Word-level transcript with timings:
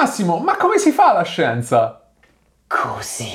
Massimo, 0.00 0.38
ma 0.38 0.56
come 0.56 0.78
si 0.78 0.92
fa 0.92 1.12
la 1.12 1.24
scienza? 1.24 2.00
Così. 2.66 3.28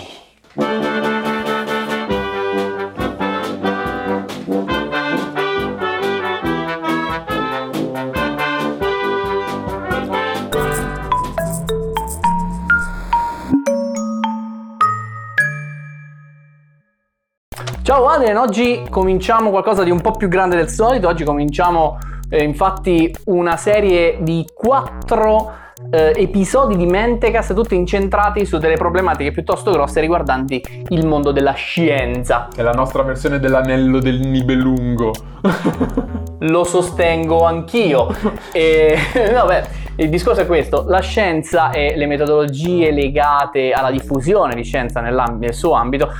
Ciao 17.83 18.07
Adrian, 18.07 18.37
oggi 18.37 18.87
cominciamo 18.89 19.51
qualcosa 19.51 19.83
di 19.83 19.91
un 19.91 20.01
po' 20.01 20.13
più 20.13 20.27
grande 20.27 20.55
del 20.55 20.69
solito, 20.69 21.07
oggi 21.07 21.23
cominciamo 21.23 21.99
eh, 22.27 22.41
infatti 22.41 23.15
una 23.25 23.55
serie 23.55 24.17
di 24.23 24.43
quattro 24.51 25.63
eh, 25.91 26.13
episodi 26.15 26.77
di 26.77 26.85
Mentecast 26.85 27.53
tutti 27.53 27.75
incentrati 27.75 28.45
su 28.45 28.57
delle 28.57 28.77
problematiche 28.77 29.31
piuttosto 29.31 29.71
grosse 29.71 29.99
riguardanti 29.99 30.63
il 30.89 31.05
mondo 31.05 31.31
della 31.31 31.53
scienza. 31.53 32.47
È 32.55 32.61
la 32.61 32.71
nostra 32.71 33.03
versione 33.03 33.39
dell'anello 33.39 33.99
del 33.99 34.19
Nibelungo. 34.19 35.11
Lo 36.39 36.63
sostengo 36.63 37.43
anch'io. 37.43 38.07
e 38.53 38.95
vabbè, 39.33 39.67
il 39.97 40.09
discorso 40.09 40.41
è 40.41 40.45
questo, 40.45 40.85
la 40.87 40.99
scienza 40.99 41.71
e 41.71 41.95
le 41.95 42.05
metodologie 42.05 42.91
legate 42.91 43.71
alla 43.71 43.91
diffusione 43.91 44.55
di 44.55 44.63
scienza 44.63 45.01
nel 45.01 45.53
suo 45.53 45.73
ambito 45.73 46.11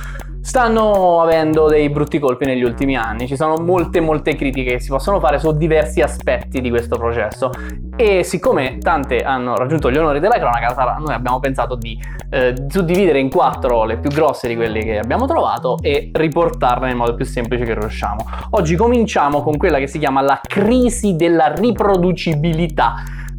stanno 0.46 1.22
avendo 1.22 1.68
dei 1.68 1.90
brutti 1.90 2.20
colpi 2.20 2.46
negli 2.46 2.62
ultimi 2.62 2.96
anni. 2.96 3.28
Ci 3.28 3.36
sono 3.36 3.56
molte 3.56 4.00
molte 4.00 4.36
critiche 4.36 4.74
che 4.74 4.80
si 4.80 4.90
possono 4.90 5.20
fare 5.20 5.40
su 5.40 5.52
diversi 5.58 6.02
aspetti 6.02 6.62
di 6.62 6.70
questo 6.70 6.98
processo 6.98 7.50
e 7.98 8.24
siccome 8.24 8.78
tante 8.78 9.24
hanno 9.24 9.56
raggiunto 9.56 9.90
gli 9.90 9.98
onori 9.98 10.20
della 10.20 10.38
cronaca, 10.38 10.98
noi 11.00 11.14
abbiamo 11.16 11.40
pensato 11.40 11.74
di 11.74 12.00
eh, 12.30 12.54
suddividere 12.68 13.18
in 13.18 13.32
quattro 13.32 13.86
le 13.86 13.98
più 13.98 14.12
grosse 14.12 14.48
di 14.48 14.56
quelle 14.56 14.82
che 14.82 15.00
abbiamo 15.00 15.26
trovato 15.26 15.80
e 15.82 16.12
riportarle 16.14 16.86
nel 16.86 16.96
modo 16.96 17.16
più 17.16 17.26
semplice 17.26 17.66
che 17.66 17.74
riusciamo. 17.74 18.24
Oggi 18.52 18.76
cominciamo 18.76 19.42
con 19.42 19.58
quella 19.58 19.80
che 19.80 19.88
si 19.88 19.98
chiama 19.98 20.22
la 20.22 20.40
crisi 20.44 21.16
della 21.16 21.52
riproducibilità. 21.56 22.94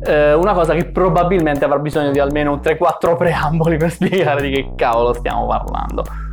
Eh, 0.05 0.35
una 0.35 0.55
cosa 0.55 0.75
che 0.75 0.87
probabilmente 0.87 1.65
avrà 1.65 1.79
bisogno 1.79 2.11
di 2.11 2.19
almeno 2.19 2.53
un 2.53 2.59
3-4 2.61 3.17
preamboli 3.17 3.77
per 3.77 3.93
spiegare 3.95 4.43
di 4.43 4.51
che 4.51 4.73
cavolo 4.75 5.13
stiamo 5.13 5.47
parlando 5.47 6.26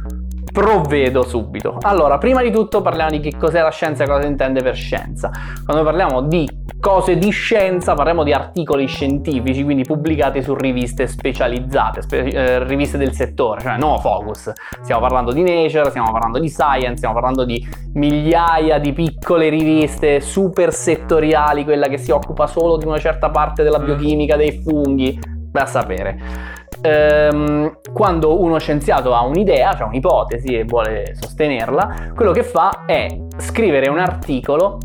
provvedo 0.54 1.24
subito. 1.24 1.78
Allora, 1.82 2.20
prima 2.20 2.44
di 2.44 2.52
tutto 2.52 2.82
parliamo 2.82 3.10
di 3.10 3.20
che 3.20 3.36
cos'è 3.36 3.60
la 3.60 3.72
scienza 3.72 4.04
e 4.04 4.08
cosa 4.08 4.22
si 4.22 4.28
intende 4.28 4.62
per 4.62 4.76
scienza. 4.76 5.32
Quando 5.66 5.84
parliamo 5.84 6.22
di 6.22 6.48
cose 6.80 7.18
di 7.18 7.32
scienza 7.32 7.96
parliamo 7.96 8.24
di 8.24 8.34
articoli 8.34 8.86
scientifici, 8.88 9.64
quindi 9.64 9.84
pubblicati 9.84 10.44
su 10.44 10.54
riviste 10.54 11.08
specializzate, 11.08 12.04
spe- 12.04 12.28
eh, 12.28 12.64
riviste 12.66 13.00
del 13.00 13.14
settore, 13.14 13.62
cioè 13.62 13.78
no 13.78 13.98
focus. 13.98 14.52
Stiamo 14.84 15.02
parlando 15.02 15.32
di 15.32 15.42
Nature, 15.42 15.90
stiamo 15.90 16.12
parlando 16.12 16.38
di 16.38 16.50
Science, 16.50 16.98
stiamo 16.98 17.16
parlando 17.16 17.46
di 17.46 17.68
migliaia 17.94 18.78
di 18.78 18.94
piccole 18.94 19.50
riviste 19.50 20.20
super 20.20 20.72
settoriali, 20.72 21.64
quella 21.64 21.88
che 21.88 21.98
si 21.98 22.12
occupa 22.12 22.46
solo 22.46 22.78
di 22.78 22.86
una 22.86 23.00
certa 23.00 23.32
parte 23.32 23.64
della 23.64 23.80
biochimica 23.80 24.36
dei 24.36 24.62
funghi, 24.62 25.20
da 25.50 25.66
sapere 25.66 26.62
ehm, 26.82 27.80
quando 27.94 28.42
uno 28.42 28.58
scienziato 28.60 29.14
ha 29.14 29.24
un'idea, 29.24 29.74
cioè 29.76 29.88
un'ipotesi 29.88 30.58
e 30.58 30.64
vuole 30.64 31.16
sostenerla, 31.20 32.12
quello 32.16 32.32
che 32.32 32.44
fa 32.44 32.86
è 32.86 33.08
scrivere 33.38 33.90
un 33.90 34.00
articolo 34.00 34.78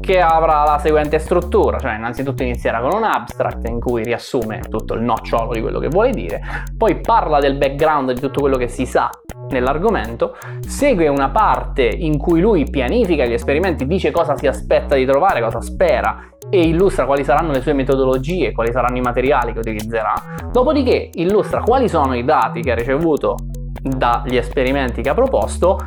che 0.00 0.20
avrà 0.20 0.64
la 0.64 0.78
seguente 0.78 1.18
struttura, 1.18 1.78
cioè 1.78 1.94
innanzitutto 1.94 2.42
inizierà 2.42 2.80
con 2.80 2.94
un 2.94 3.04
abstract 3.04 3.68
in 3.68 3.78
cui 3.80 4.02
riassume 4.02 4.60
tutto 4.68 4.94
il 4.94 5.02
nocciolo 5.02 5.52
di 5.52 5.60
quello 5.60 5.78
che 5.78 5.88
vuole 5.88 6.10
dire, 6.10 6.40
poi 6.76 7.00
parla 7.00 7.38
del 7.38 7.56
background 7.56 8.12
di 8.12 8.20
tutto 8.20 8.40
quello 8.40 8.56
che 8.56 8.68
si 8.68 8.86
sa 8.86 9.10
nell'argomento, 9.50 10.36
segue 10.66 11.08
una 11.08 11.28
parte 11.30 11.84
in 11.84 12.18
cui 12.18 12.40
lui 12.40 12.68
pianifica 12.68 13.24
gli 13.24 13.34
esperimenti, 13.34 13.86
dice 13.86 14.10
cosa 14.10 14.36
si 14.36 14.46
aspetta 14.46 14.94
di 14.94 15.04
trovare, 15.04 15.42
cosa 15.42 15.60
spera 15.60 16.30
e 16.50 16.62
illustra 16.62 17.06
quali 17.06 17.24
saranno 17.24 17.52
le 17.52 17.60
sue 17.60 17.72
metodologie, 17.72 18.52
quali 18.52 18.72
saranno 18.72 18.96
i 18.96 19.00
materiali 19.00 19.52
che 19.52 19.60
utilizzerà, 19.60 20.12
dopodiché 20.50 21.10
illustra 21.14 21.62
quali 21.62 21.88
sono 21.88 22.14
i 22.14 22.24
dati 22.24 22.60
che 22.60 22.72
ha 22.72 22.74
ricevuto 22.74 23.36
dagli 23.80 24.36
esperimenti 24.36 25.00
che 25.00 25.08
ha 25.08 25.14
proposto 25.14 25.78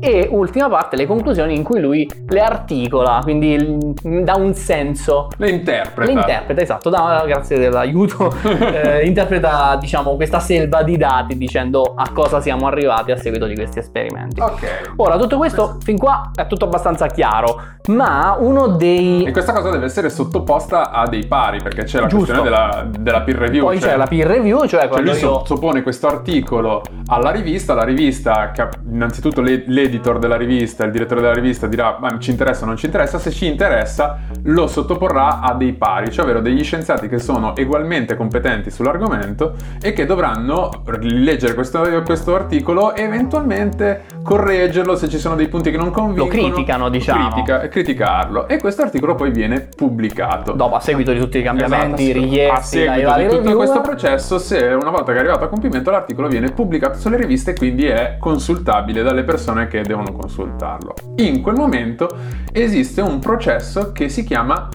e 0.00 0.28
ultima 0.30 0.68
parte 0.68 0.96
le 0.96 1.06
conclusioni 1.06 1.54
in 1.54 1.62
cui 1.62 1.80
lui 1.80 2.08
le 2.28 2.40
articola, 2.40 3.20
quindi 3.22 3.94
dà 4.22 4.34
un 4.36 4.54
senso. 4.54 5.28
Le 5.36 5.50
interpreta. 5.50 6.12
Le 6.12 6.18
interpreta, 6.18 6.60
esatto, 6.60 6.90
da, 6.90 7.24
grazie 7.26 7.58
dell'aiuto, 7.58 8.34
eh, 8.44 9.06
interpreta 9.06 9.76
diciamo 9.80 10.14
questa 10.16 10.40
selva 10.40 10.82
di 10.82 10.96
dati 10.96 11.36
dicendo 11.36 11.94
a 11.96 12.10
cosa 12.12 12.40
siamo 12.40 12.66
arrivati 12.66 13.10
a 13.10 13.16
seguito 13.16 13.46
di 13.46 13.54
questi 13.54 13.78
esperimenti. 13.78 14.40
Ok. 14.40 14.92
Ora, 14.96 15.16
tutto 15.16 15.36
questo 15.36 15.78
fin 15.82 15.98
qua 15.98 16.30
è 16.34 16.46
tutto 16.46 16.66
abbastanza 16.66 17.06
chiaro, 17.06 17.60
ma 17.88 18.36
uno 18.38 18.68
dei... 18.68 19.24
E 19.24 19.32
questa 19.32 19.52
cosa 19.52 19.70
deve 19.70 19.86
essere 19.86 20.10
sottoposta 20.10 20.90
a 20.90 21.08
dei 21.08 21.26
pari, 21.26 21.60
perché 21.62 21.84
c'è 21.84 22.00
la 22.00 22.06
Giusto. 22.06 22.32
questione 22.32 22.42
della, 22.42 22.86
della, 22.88 23.20
peer 23.22 23.36
review. 23.36 23.64
Poi 23.64 23.80
cioè... 23.80 23.90
c'è 23.90 23.96
la 23.96 24.06
peer 24.06 24.26
review, 24.26 24.66
cioè, 24.66 24.88
cioè 24.88 25.00
lui 25.00 25.10
io... 25.10 25.14
sottopone 25.14 25.82
questo 25.82 26.06
articolo 26.06 26.82
alla 27.06 27.30
rivista, 27.30 27.74
la 27.74 27.84
rivista 27.84 28.52
innanzitutto 28.90 29.40
le, 29.40 29.64
le 29.66 29.77
l'editor 29.80 30.18
della 30.18 30.36
rivista, 30.36 30.84
il 30.84 30.90
direttore 30.90 31.20
della 31.20 31.32
rivista 31.32 31.66
dirà 31.66 31.96
ma 32.00 32.18
ci 32.18 32.30
interessa 32.30 32.64
o 32.64 32.66
non 32.66 32.76
ci 32.76 32.86
interessa, 32.86 33.18
se 33.18 33.30
ci 33.30 33.46
interessa 33.46 34.18
lo 34.44 34.66
sottoporrà 34.66 35.40
a 35.40 35.54
dei 35.54 35.72
pari, 35.72 36.10
cioè 36.10 36.24
ovvero 36.24 36.40
degli 36.40 36.62
scienziati 36.64 37.08
che 37.08 37.18
sono 37.18 37.54
ugualmente 37.56 38.16
competenti 38.16 38.70
sull'argomento 38.70 39.54
e 39.80 39.92
che 39.92 40.06
dovranno 40.06 40.82
leggere 41.00 41.54
questo, 41.54 41.82
questo 42.04 42.34
articolo 42.34 42.94
e 42.94 43.02
eventualmente 43.02 44.04
correggerlo 44.22 44.96
se 44.96 45.08
ci 45.08 45.18
sono 45.18 45.36
dei 45.36 45.48
punti 45.48 45.70
che 45.70 45.76
non 45.76 45.90
convincono. 45.90 46.42
Lo 46.42 46.48
criticano, 46.50 46.88
diciamo. 46.88 47.30
Critica, 47.30 47.68
criticarlo. 47.68 48.48
E 48.48 48.58
questo 48.58 48.82
articolo 48.82 49.14
poi 49.14 49.30
viene 49.30 49.68
pubblicato. 49.74 50.52
Dopo, 50.52 50.76
a 50.76 50.80
seguito 50.80 51.12
di 51.12 51.18
tutti 51.18 51.38
i 51.38 51.42
cambiamenti 51.42 52.10
esatto, 52.10 52.24
richiesti 52.24 52.50
a 52.50 52.60
seguito 52.60 53.14
di 53.14 53.22
tutto 53.22 53.36
reviewer. 53.36 53.56
questo 53.56 53.80
processo, 53.80 54.38
se 54.38 54.58
una 54.66 54.90
volta 54.90 55.12
che 55.12 55.18
è 55.18 55.20
arrivato 55.20 55.44
a 55.44 55.48
compimento 55.48 55.90
l'articolo 55.90 56.28
viene 56.28 56.50
pubblicato 56.50 56.98
sulle 56.98 57.16
riviste 57.16 57.52
e 57.52 57.54
quindi 57.54 57.86
è 57.86 58.16
consultabile 58.18 59.02
dalle 59.02 59.24
persone 59.24 59.57
che 59.66 59.82
devono 59.82 60.12
consultarlo. 60.12 60.94
In 61.16 61.42
quel 61.42 61.56
momento 61.56 62.08
esiste 62.52 63.00
un 63.00 63.18
processo 63.18 63.92
che 63.92 64.08
si 64.08 64.24
chiama 64.24 64.68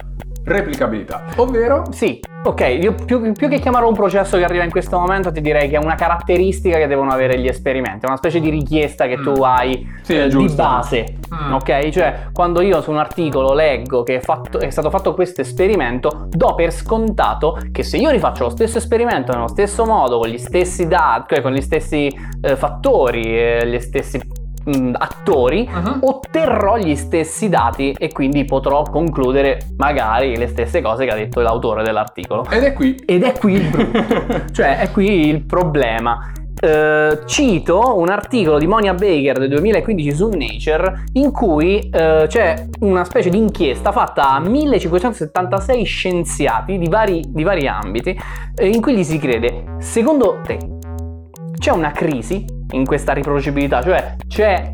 replicabilità, 0.44 1.24
ovvero... 1.36 1.84
Sì, 1.90 2.20
ok, 2.44 2.78
io 2.82 2.94
più, 3.06 3.32
più, 3.32 3.48
che 3.48 3.58
chiamarlo 3.58 3.88
un 3.88 3.94
processo 3.94 4.36
che 4.36 4.44
arriva 4.44 4.62
in 4.62 4.70
questo 4.70 4.98
momento 4.98 5.32
ti 5.32 5.40
direi 5.40 5.68
che 5.70 5.76
è 5.76 5.82
una 5.82 5.94
caratteristica 5.94 6.76
che 6.76 6.86
devono 6.86 7.10
avere 7.12 7.38
gli 7.40 7.46
esperimenti, 7.46 8.04
è 8.04 8.08
una 8.08 8.18
specie 8.18 8.40
di 8.40 8.50
richiesta 8.50 9.06
che 9.06 9.16
mm. 9.16 9.22
tu 9.22 9.42
hai 9.42 9.88
sì, 10.02 10.16
eh, 10.16 10.28
di 10.28 10.48
base, 10.54 11.16
mm. 11.34 11.52
ok? 11.52 11.88
Cioè 11.88 12.14
quando 12.32 12.60
io 12.60 12.82
su 12.82 12.90
un 12.90 12.98
articolo 12.98 13.54
leggo 13.54 14.02
che 14.02 14.16
è, 14.16 14.20
fatto, 14.20 14.60
è, 14.60 14.68
stato 14.68 14.90
fatto 14.90 15.14
questo 15.14 15.40
esperimento, 15.40 16.26
do 16.28 16.54
per 16.54 16.72
scontato 16.72 17.58
che 17.72 17.82
se 17.82 17.96
io 17.96 18.10
rifaccio 18.10 18.44
lo 18.44 18.50
stesso 18.50 18.76
esperimento 18.76 19.32
nello 19.32 19.48
stesso 19.48 19.86
modo, 19.86 20.18
con 20.18 20.28
gli 20.28 20.38
stessi 20.38 20.86
dati, 20.86 21.34
cioè 21.34 21.42
con 21.42 21.52
gli 21.52 21.62
stessi 21.62 22.14
eh, 22.42 22.56
fattori, 22.56 23.38
eh, 23.38 23.66
gli 23.66 23.80
stessi 23.80 24.20
mh, 24.64 24.76
mm, 24.76 24.94
attori, 24.96 25.68
uh-huh. 25.70 25.98
otterrò 26.00 26.76
gli 26.76 26.94
stessi 26.96 27.48
dati 27.48 27.94
e 27.98 28.12
quindi 28.12 28.44
potrò 28.44 28.82
concludere 28.82 29.68
magari 29.76 30.36
le 30.36 30.48
stesse 30.48 30.80
cose 30.80 31.04
che 31.04 31.10
ha 31.10 31.16
detto 31.16 31.40
l'autore 31.40 31.82
dell'articolo. 31.82 32.46
Ed 32.50 32.62
è 32.62 32.72
qui. 32.72 32.94
Ed 33.04 33.22
è 33.22 33.32
qui 33.38 33.54
il 33.54 33.68
brutto. 33.68 34.44
cioè, 34.52 34.78
è 34.78 34.90
qui 34.90 35.28
il 35.28 35.44
problema. 35.44 36.32
Uh, 36.54 37.24
cito 37.26 37.98
un 37.98 38.08
articolo 38.08 38.58
di 38.58 38.66
Monia 38.66 38.94
Baker 38.94 39.38
del 39.38 39.50
2015 39.50 40.12
su 40.14 40.30
Nature 40.30 41.04
in 41.14 41.30
cui 41.30 41.90
uh, 41.92 42.26
c'è 42.26 42.68
una 42.80 43.04
specie 43.04 43.28
di 43.28 43.36
inchiesta 43.36 43.92
fatta 43.92 44.30
a 44.30 44.38
1576 44.38 45.84
scienziati 45.84 46.78
di 46.78 46.88
vari, 46.88 47.22
di 47.26 47.42
vari 47.42 47.66
ambiti 47.66 48.18
uh, 48.60 48.64
in 48.64 48.80
cui 48.80 48.96
gli 48.96 49.02
si 49.02 49.18
chiede 49.18 49.74
secondo 49.78 50.40
te 50.42 50.73
c'è 51.56 51.70
una 51.70 51.90
crisi 51.92 52.44
in 52.70 52.84
questa 52.84 53.12
riproducibilità, 53.12 53.82
cioè 53.82 54.16
c'è 54.26 54.70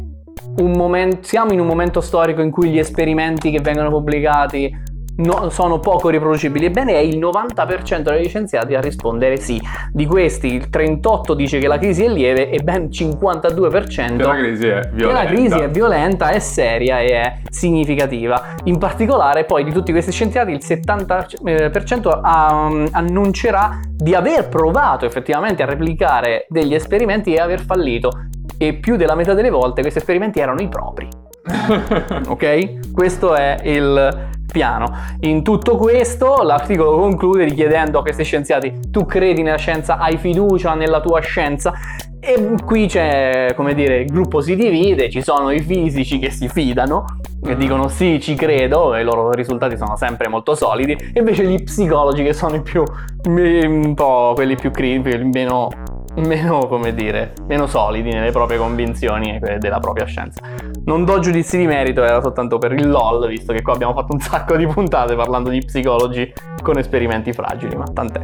un 0.59 0.73
momento, 0.73 1.19
siamo 1.23 1.53
in 1.53 1.61
un 1.61 1.67
momento 1.67 2.01
storico 2.01 2.41
in 2.41 2.51
cui 2.51 2.71
gli 2.71 2.79
esperimenti 2.79 3.51
che 3.51 3.61
vengono 3.61 3.91
pubblicati 3.91 4.89
no, 5.21 5.51
sono 5.51 5.79
poco 5.79 6.09
riproducibili. 6.09 6.67
Ebbene, 6.67 6.95
è 6.95 6.99
il 6.99 7.19
90% 7.19 8.01
degli 8.03 8.29
scienziati 8.29 8.75
a 8.75 8.81
rispondere 8.81 9.37
sì. 9.37 9.61
Di 9.93 10.07
questi, 10.07 10.55
il 10.55 10.69
38% 10.71 11.35
dice 11.35 11.59
che 11.59 11.67
la 11.67 11.79
crisi 11.79 12.05
è 12.05 12.09
lieve 12.09 12.51
e 12.51 12.63
ben 12.63 12.87
52% 12.87 14.17
che 14.17 14.23
la 14.23 14.35
crisi 14.37 14.67
è 14.67 14.89
violenta. 14.93 14.97
Che 14.97 15.13
la 15.13 15.25
crisi 15.25 15.59
è 15.59 15.71
violenta, 15.71 16.29
è 16.31 16.39
seria 16.39 17.01
e 17.01 17.07
è 17.09 17.39
significativa. 17.49 18.55
In 18.65 18.79
particolare, 18.79 19.45
poi, 19.45 19.65
di 19.65 19.73
tutti 19.73 19.93
questi 19.93 20.13
scienziati, 20.13 20.53
il 20.53 20.61
70% 20.63 22.21
um, 22.23 22.89
annuncerà 22.91 23.81
di 23.89 24.15
aver 24.15 24.49
provato 24.49 25.05
effettivamente 25.05 25.63
a 25.63 25.67
replicare 25.67 26.47
degli 26.49 26.75
esperimenti 26.75 27.35
e 27.35 27.41
aver 27.41 27.61
fallito. 27.61 28.11
E 28.59 28.75
più 28.75 28.97
della 28.97 29.15
metà 29.15 29.35
delle 29.35 29.51
volte 29.51 29.81
questi 29.81 29.99
esperimenti 30.01 30.41
erano 30.41 30.61
i 30.61 30.69
propri. 30.69 31.09
ok? 32.29 32.93
Questo 32.93 33.35
è 33.35 33.57
il 33.65 34.29
piano. 34.51 34.93
In 35.21 35.43
tutto 35.43 35.77
questo 35.77 36.43
l'articolo 36.43 36.99
conclude 36.99 37.45
richiedendo 37.45 38.01
a 38.01 38.03
questi 38.03 38.25
scienziati 38.25 38.81
tu 38.91 39.07
credi 39.07 39.43
nella 39.43 39.57
scienza, 39.57 39.99
hai 39.99 40.19
fiducia 40.19 40.75
nella 40.75 41.01
tua 41.01 41.21
scienza 41.21 41.73
e 42.19 42.55
qui 42.65 42.87
c'è, 42.87 43.55
come 43.57 43.75
dire, 43.75 44.01
il 44.01 44.07
gruppo 44.07 44.41
si 44.41 44.55
divide, 44.55 45.09
ci 45.09 45.23
sono 45.23 45.51
i 45.51 45.61
fisici 45.61 46.19
che 46.19 46.31
si 46.31 46.49
fidano 46.49 47.05
e 47.43 47.57
dicono 47.57 47.89
sì, 47.89 48.21
ci 48.21 48.35
credo 48.35 48.95
e 48.95 49.01
i 49.01 49.05
loro 49.05 49.33
risultati 49.33 49.77
sono 49.79 49.97
sempre 49.97 50.29
molto 50.29 50.55
solidi, 50.55 50.93
e 50.93 51.19
invece 51.21 51.45
gli 51.45 51.63
psicologi 51.63 52.23
che 52.23 52.35
sono 52.35 52.57
i 52.57 52.61
più, 52.61 52.85
un 53.25 53.95
po' 53.95 54.33
quelli 54.35 54.57
più 54.57 54.71
critici, 54.71 55.25
meno 55.25 55.69
meno, 56.17 56.67
come 56.67 56.93
dire, 56.93 57.33
meno 57.47 57.67
solidi 57.67 58.11
nelle 58.11 58.33
proprie 58.33 58.59
convinzioni 58.59 59.39
della 59.59 59.79
propria 59.79 60.05
scienza. 60.07 60.41
Non 60.85 61.05
do 61.05 61.19
giudizi 61.19 61.59
di 61.59 61.67
merito, 61.67 62.03
era 62.03 62.21
soltanto 62.21 62.59
per 62.59 62.73
il 62.73 62.89
LOL, 62.89 63.29
visto 63.29 63.53
che 63.53 63.63
qua 63.63 63.75
abbiamo 63.75 63.93
fatto 63.95 64.13
un 64.13 64.21
sacco 64.21 64.57
di 64.57 64.67
puntate 64.67 65.15
parlando 65.15 65.51
di 65.51 65.59
psicologi 65.65 66.33
con 66.63 66.79
esperimenti 66.79 67.33
fragili, 67.33 67.77
ma 67.77 67.85
tant'è. 67.85 68.21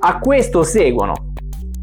A 0.00 0.18
questo 0.18 0.62
seguono 0.62 1.34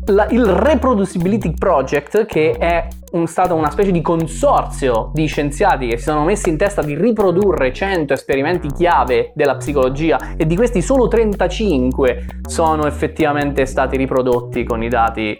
la, 0.07 0.27
il 0.29 0.45
Reproducibility 0.45 1.53
Project, 1.53 2.25
che 2.25 2.51
è 2.51 2.87
un, 3.11 3.27
stato 3.27 3.55
una 3.55 3.69
specie 3.69 3.91
di 3.91 4.01
consorzio 4.01 5.11
di 5.13 5.25
scienziati 5.27 5.87
che 5.87 5.97
si 5.97 6.05
sono 6.05 6.23
messi 6.23 6.49
in 6.49 6.57
testa 6.57 6.81
di 6.81 6.95
riprodurre 6.95 7.71
100 7.71 8.13
esperimenti 8.13 8.71
chiave 8.71 9.31
della 9.35 9.55
psicologia 9.55 10.35
e 10.35 10.45
di 10.45 10.55
questi 10.55 10.81
solo 10.81 11.07
35 11.07 12.41
sono 12.47 12.85
effettivamente 12.85 13.65
stati 13.65 13.97
riprodotti 13.97 14.63
con 14.63 14.83
i 14.83 14.89
dati 14.89 15.39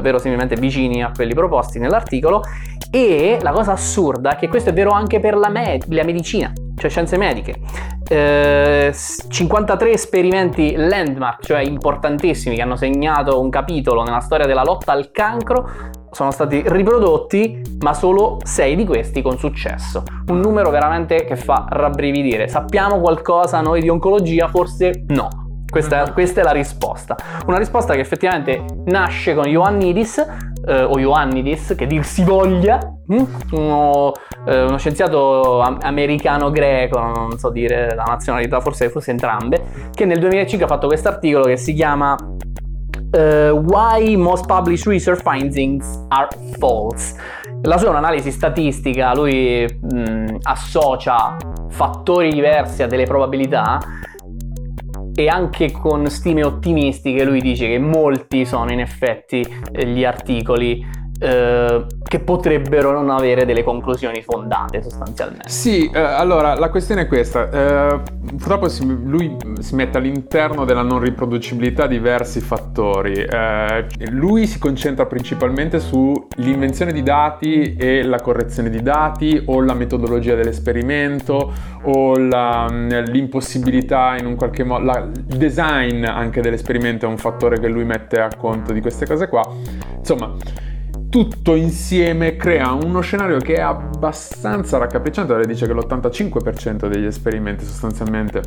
verosimilmente 0.00 0.56
vicini 0.56 1.02
a 1.02 1.10
quelli 1.14 1.34
proposti 1.34 1.78
nell'articolo 1.78 2.42
e 2.90 3.38
la 3.40 3.52
cosa 3.52 3.72
assurda 3.72 4.32
è 4.32 4.36
che 4.36 4.48
questo 4.48 4.70
è 4.70 4.72
vero 4.74 4.90
anche 4.90 5.18
per 5.18 5.34
la, 5.34 5.48
med- 5.48 5.90
la 5.92 6.04
medicina, 6.04 6.52
cioè 6.76 6.90
scienze 6.90 7.16
mediche. 7.16 7.54
Eh, 8.06 8.94
53 9.28 9.90
esperimenti 9.90 10.74
landmark, 10.76 11.42
cioè 11.42 11.60
importantissimi, 11.60 12.54
che 12.54 12.60
hanno 12.60 12.76
segnato 12.76 13.40
un 13.40 13.48
capitolo 13.48 14.02
nella 14.02 14.20
storia 14.20 14.44
della 14.44 14.62
lotta 14.62 14.92
al 14.92 15.10
cancro, 15.10 15.66
sono 16.10 16.30
stati 16.30 16.62
riprodotti, 16.66 17.62
ma 17.80 17.94
solo 17.94 18.36
6 18.42 18.76
di 18.76 18.84
questi 18.84 19.22
con 19.22 19.38
successo. 19.38 20.02
Un 20.26 20.40
numero 20.40 20.68
veramente 20.68 21.24
che 21.24 21.36
fa 21.36 21.64
rabbrividire. 21.70 22.48
Sappiamo 22.48 23.00
qualcosa 23.00 23.62
noi 23.62 23.80
di 23.80 23.88
oncologia? 23.88 24.48
Forse 24.48 25.04
no. 25.08 25.41
Questa, 25.72 26.12
questa, 26.12 26.42
è 26.42 26.44
la 26.44 26.50
risposta. 26.50 27.16
Una 27.46 27.56
risposta 27.56 27.94
che 27.94 28.00
effettivamente 28.00 28.62
nasce 28.84 29.34
con 29.34 29.48
Ioannidis, 29.48 30.18
eh, 30.66 30.82
o 30.82 30.98
Ioannidis, 30.98 31.72
che 31.74 31.86
dir 31.86 32.04
si 32.04 32.22
voglia, 32.24 32.78
hm? 33.06 33.24
uno, 33.52 34.12
eh, 34.44 34.64
uno, 34.64 34.76
scienziato 34.76 35.60
americano-greco, 35.60 36.98
non 36.98 37.38
so 37.38 37.48
dire 37.48 37.94
la 37.94 38.02
nazionalità, 38.02 38.60
forse, 38.60 38.90
forse 38.90 39.12
entrambe, 39.12 39.64
che 39.94 40.04
nel 40.04 40.18
2005 40.18 40.66
ha 40.66 40.68
fatto 40.68 40.88
questo 40.88 41.08
articolo 41.08 41.44
che 41.44 41.56
si 41.56 41.72
chiama 41.72 42.18
uh, 42.20 43.18
Why 43.18 44.14
Most 44.14 44.44
Published 44.44 44.86
Research 44.86 45.22
Findings 45.22 46.04
Are 46.08 46.28
False. 46.58 47.18
La 47.62 47.78
sua 47.78 47.86
è 47.86 47.90
un'analisi 47.92 48.30
statistica, 48.30 49.14
lui 49.14 49.64
mh, 49.64 50.36
associa 50.42 51.34
fattori 51.70 52.30
diversi 52.30 52.82
a 52.82 52.86
delle 52.86 53.04
probabilità 53.04 53.80
e 55.14 55.28
anche 55.28 55.70
con 55.70 56.06
stime 56.08 56.44
ottimistiche 56.44 57.24
lui 57.24 57.40
dice 57.40 57.68
che 57.68 57.78
molti 57.78 58.44
sono 58.44 58.72
in 58.72 58.80
effetti 58.80 59.46
eh, 59.72 59.86
gli 59.86 60.04
articoli 60.04 60.84
eh, 61.22 61.86
che 62.02 62.18
potrebbero 62.18 62.90
non 62.90 63.08
avere 63.10 63.44
delle 63.44 63.62
conclusioni 63.62 64.22
fondate 64.22 64.82
sostanzialmente. 64.82 65.48
Sì, 65.48 65.88
eh, 65.88 65.98
allora 65.98 66.54
la 66.54 66.68
questione 66.68 67.02
è 67.02 67.06
questa, 67.06 67.48
eh, 67.48 68.00
purtroppo 68.36 68.68
si, 68.68 68.84
lui 68.84 69.36
si 69.60 69.76
mette 69.76 69.98
all'interno 69.98 70.64
della 70.64 70.82
non 70.82 70.98
riproducibilità 70.98 71.86
diversi 71.86 72.40
fattori, 72.40 73.14
eh, 73.14 73.86
lui 74.10 74.48
si 74.48 74.58
concentra 74.58 75.06
principalmente 75.06 75.78
sull'invenzione 75.78 76.92
di 76.92 77.04
dati 77.04 77.76
e 77.76 78.02
la 78.02 78.20
correzione 78.20 78.68
di 78.68 78.82
dati 78.82 79.40
o 79.46 79.60
la 79.60 79.74
metodologia 79.74 80.34
dell'esperimento 80.34 81.52
o 81.84 82.18
la, 82.18 82.66
l'impossibilità 82.66 84.16
in 84.18 84.26
un 84.26 84.34
qualche 84.34 84.64
modo, 84.64 84.84
la, 84.84 84.98
il 84.98 85.36
design 85.36 86.04
anche 86.04 86.40
dell'esperimento 86.40 87.06
è 87.06 87.08
un 87.08 87.16
fattore 87.16 87.60
che 87.60 87.68
lui 87.68 87.84
mette 87.84 88.20
a 88.20 88.28
conto 88.36 88.72
di 88.72 88.80
queste 88.80 89.06
cose 89.06 89.28
qua, 89.28 89.48
insomma 89.96 90.34
tutto 91.12 91.54
insieme 91.54 92.36
crea 92.36 92.72
uno 92.72 93.02
scenario 93.02 93.36
che 93.36 93.56
è 93.56 93.60
abbastanza 93.60 94.78
raccapricciante, 94.78 95.34
lei 95.34 95.44
dice 95.44 95.66
che 95.66 95.74
l'85% 95.74 96.88
degli 96.88 97.04
esperimenti 97.04 97.66
sostanzialmente 97.66 98.40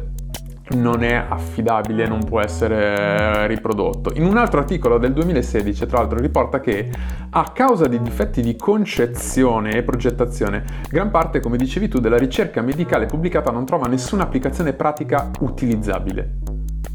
non 0.69 1.03
è 1.03 1.13
affidabile, 1.13 2.07
non 2.07 2.23
può 2.23 2.41
essere 2.41 3.45
riprodotto. 3.45 4.13
In 4.15 4.25
un 4.25 4.37
altro 4.37 4.61
articolo 4.61 4.97
del 4.97 5.13
2016, 5.13 5.85
tra 5.85 5.99
l'altro, 5.99 6.17
riporta 6.17 6.59
che 6.59 6.89
a 7.29 7.51
causa 7.53 7.85
di 7.85 8.01
difetti 8.01 8.41
di 8.41 8.55
concezione 8.55 9.75
e 9.75 9.83
progettazione, 9.83 10.63
gran 10.89 11.11
parte, 11.11 11.41
come 11.41 11.57
dicevi 11.57 11.87
tu, 11.87 11.99
della 11.99 12.17
ricerca 12.17 12.63
medicale 12.63 13.05
pubblicata 13.05 13.51
non 13.51 13.67
trova 13.67 13.85
nessuna 13.85 14.23
applicazione 14.23 14.73
pratica 14.73 15.29
utilizzabile. 15.41 16.37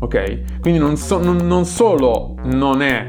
Ok? 0.00 0.60
Quindi 0.60 0.80
non, 0.80 0.96
so, 0.96 1.22
non, 1.22 1.36
non 1.36 1.64
solo 1.64 2.34
non 2.42 2.82
è 2.82 3.06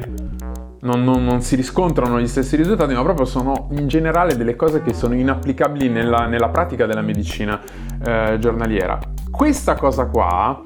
non, 0.81 1.03
non, 1.03 1.23
non, 1.23 1.41
si 1.41 1.55
riscontrano 1.55 2.19
gli 2.19 2.27
stessi 2.27 2.55
risultati, 2.55 2.93
ma 2.93 3.03
proprio 3.03 3.25
sono 3.25 3.67
in 3.71 3.87
generale 3.87 4.35
delle 4.35 4.55
cose 4.55 4.81
che 4.81 4.93
sono 4.93 5.13
inapplicabili 5.13 5.89
nella, 5.89 6.25
nella 6.25 6.49
pratica 6.49 6.85
della 6.85 7.01
medicina 7.01 7.59
eh, 8.03 8.37
giornaliera. 8.39 8.99
Questa 9.29 9.75
cosa 9.75 10.05
qua 10.05 10.63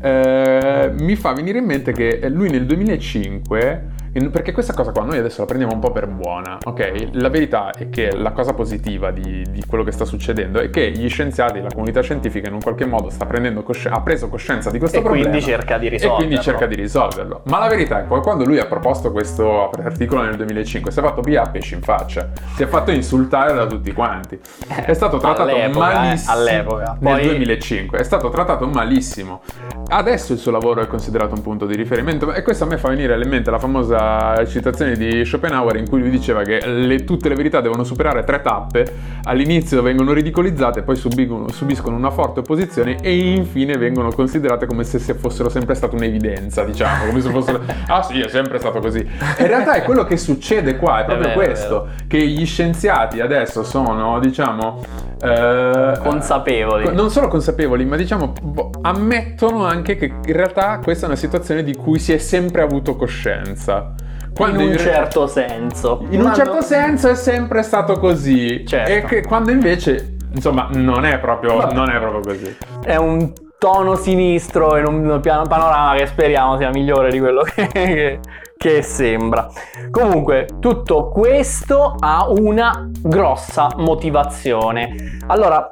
eh, 0.00 0.92
mi 0.98 1.16
fa 1.16 1.32
venire 1.32 1.58
in 1.58 1.64
mente 1.64 1.92
che 1.92 2.28
lui 2.28 2.50
nel 2.50 2.66
2005 2.66 3.90
perché 4.30 4.52
questa 4.52 4.74
cosa 4.74 4.92
qua 4.92 5.04
noi 5.04 5.16
adesso 5.18 5.40
la 5.40 5.46
prendiamo 5.46 5.72
un 5.72 5.80
po' 5.80 5.90
per 5.90 6.06
buona, 6.06 6.58
ok? 6.62 7.08
La 7.12 7.30
verità 7.30 7.70
è 7.70 7.88
che 7.88 8.14
la 8.14 8.32
cosa 8.32 8.52
positiva 8.52 9.10
di, 9.10 9.44
di 9.50 9.64
quello 9.66 9.84
che 9.84 9.92
sta 9.92 10.04
succedendo 10.04 10.60
è 10.60 10.68
che 10.68 10.90
gli 10.90 11.08
scienziati, 11.08 11.60
la 11.62 11.70
comunità 11.72 12.02
scientifica 12.02 12.48
in 12.48 12.54
un 12.54 12.60
qualche 12.60 12.84
modo 12.84 13.08
sta 13.08 13.24
prendendo 13.24 13.62
cosci- 13.62 13.88
ha 13.88 14.00
preso 14.02 14.28
coscienza 14.28 14.70
di 14.70 14.78
questo 14.78 14.98
e 14.98 15.00
problema. 15.00 15.28
Quindi 15.28 15.46
cerca 15.46 15.78
di 15.78 15.88
risolverlo. 15.88 16.22
E 16.22 16.26
quindi 16.26 16.44
cerca 16.44 16.66
di 16.66 16.74
risolverlo. 16.74 17.40
Ma 17.44 17.58
la 17.58 17.68
verità 17.68 18.00
è 18.04 18.08
che 18.08 18.20
quando 18.20 18.44
lui 18.44 18.58
ha 18.58 18.66
proposto 18.66 19.12
questo 19.12 19.70
articolo 19.70 20.22
nel 20.22 20.36
2005 20.36 20.90
si 20.90 20.98
è 20.98 21.02
fatto 21.02 21.22
via 21.22 21.42
a 21.42 21.48
pesci 21.48 21.74
in 21.74 21.80
faccia, 21.80 22.28
si 22.54 22.62
è 22.62 22.66
fatto 22.66 22.90
insultare 22.90 23.54
da 23.54 23.66
tutti 23.66 23.92
quanti. 23.92 24.38
È 24.66 24.92
stato 24.92 25.16
trattato 25.16 25.48
all'epoca, 25.48 25.90
eh, 25.90 25.94
malissimo 25.94 26.32
eh, 26.32 26.38
all'epoca. 26.38 26.96
nel 27.00 27.14
Poi... 27.14 27.26
2005, 27.28 27.98
è 27.98 28.04
stato 28.04 28.28
trattato 28.28 28.66
malissimo. 28.66 29.40
Adesso 29.88 30.34
il 30.34 30.38
suo 30.38 30.50
lavoro 30.50 30.82
è 30.82 30.86
considerato 30.86 31.34
un 31.34 31.42
punto 31.42 31.64
di 31.66 31.76
riferimento 31.76 32.32
e 32.32 32.42
questo 32.42 32.64
a 32.64 32.66
me 32.66 32.76
fa 32.78 32.88
venire 32.88 33.20
in 33.22 33.28
mente 33.28 33.50
la 33.50 33.58
famosa 33.58 34.01
citazione 34.46 34.96
di 34.96 35.24
Schopenhauer 35.24 35.76
in 35.76 35.88
cui 35.88 36.00
lui 36.00 36.10
diceva 36.10 36.42
che 36.42 36.64
le, 36.66 37.04
tutte 37.04 37.28
le 37.28 37.34
verità 37.34 37.60
devono 37.60 37.84
superare 37.84 38.24
tre 38.24 38.40
tappe, 38.40 38.86
all'inizio 39.24 39.82
vengono 39.82 40.12
ridicolizzate, 40.12 40.82
poi 40.82 40.96
subiscono, 40.96 41.48
subiscono 41.50 41.96
una 41.96 42.10
forte 42.10 42.40
opposizione 42.40 42.96
e 43.00 43.16
infine 43.16 43.76
vengono 43.76 44.10
considerate 44.10 44.66
come 44.66 44.84
se 44.84 44.98
fossero 45.14 45.48
sempre 45.48 45.74
state 45.74 45.94
un'evidenza, 45.94 46.64
diciamo, 46.64 47.06
come 47.06 47.20
se 47.20 47.30
fossero 47.30 47.60
ah 47.88 48.02
sì, 48.02 48.20
è 48.20 48.28
sempre 48.28 48.58
stato 48.58 48.80
così. 48.80 48.98
in 48.98 49.46
realtà 49.46 49.74
è 49.74 49.82
quello 49.82 50.04
che 50.04 50.16
succede 50.16 50.76
qua, 50.76 51.00
è 51.00 51.04
proprio 51.04 51.28
è 51.28 51.34
vero, 51.34 51.44
questo, 51.44 51.88
che 52.06 52.18
gli 52.26 52.44
scienziati 52.44 53.20
adesso 53.20 53.62
sono, 53.62 54.18
diciamo, 54.20 54.80
eh, 55.22 55.98
consapevoli. 56.00 56.92
Non 56.92 57.10
solo 57.10 57.28
consapevoli, 57.28 57.84
ma 57.84 57.96
diciamo 57.96 58.32
boh, 58.42 58.70
ammettono 58.82 59.64
anche 59.64 59.96
che 59.96 60.06
in 60.06 60.32
realtà 60.32 60.78
questa 60.82 61.04
è 61.04 61.08
una 61.08 61.18
situazione 61.18 61.62
di 61.62 61.74
cui 61.76 61.98
si 61.98 62.12
è 62.12 62.18
sempre 62.18 62.62
avuto 62.62 62.96
coscienza. 62.96 63.91
Quando 64.34 64.62
in 64.62 64.70
un 64.70 64.78
certo 64.78 65.26
senso. 65.26 66.04
In 66.10 66.22
un 66.22 66.34
certo 66.34 66.62
senso 66.62 67.08
è 67.08 67.14
sempre 67.14 67.62
stato 67.62 67.98
così. 67.98 68.66
Certo. 68.66 68.90
E 68.90 69.02
che 69.02 69.22
quando 69.22 69.50
invece, 69.50 70.16
insomma, 70.32 70.68
non 70.72 71.04
è 71.04 71.18
proprio, 71.18 71.70
non 71.72 71.90
è 71.90 71.98
proprio 71.98 72.20
così. 72.20 72.56
È 72.82 72.96
un 72.96 73.32
tono 73.58 73.94
sinistro 73.94 74.76
in 74.76 74.86
un 74.86 75.20
piano, 75.20 75.46
panorama 75.46 75.94
che 75.94 76.06
speriamo 76.06 76.56
sia 76.56 76.70
migliore 76.70 77.12
di 77.12 77.20
quello 77.20 77.42
che, 77.46 77.68
che, 77.68 78.20
che 78.56 78.82
sembra. 78.82 79.48
Comunque, 79.90 80.48
tutto 80.58 81.08
questo 81.08 81.94
ha 81.98 82.28
una 82.28 82.90
grossa 83.00 83.68
motivazione. 83.76 85.18
Allora, 85.26 85.70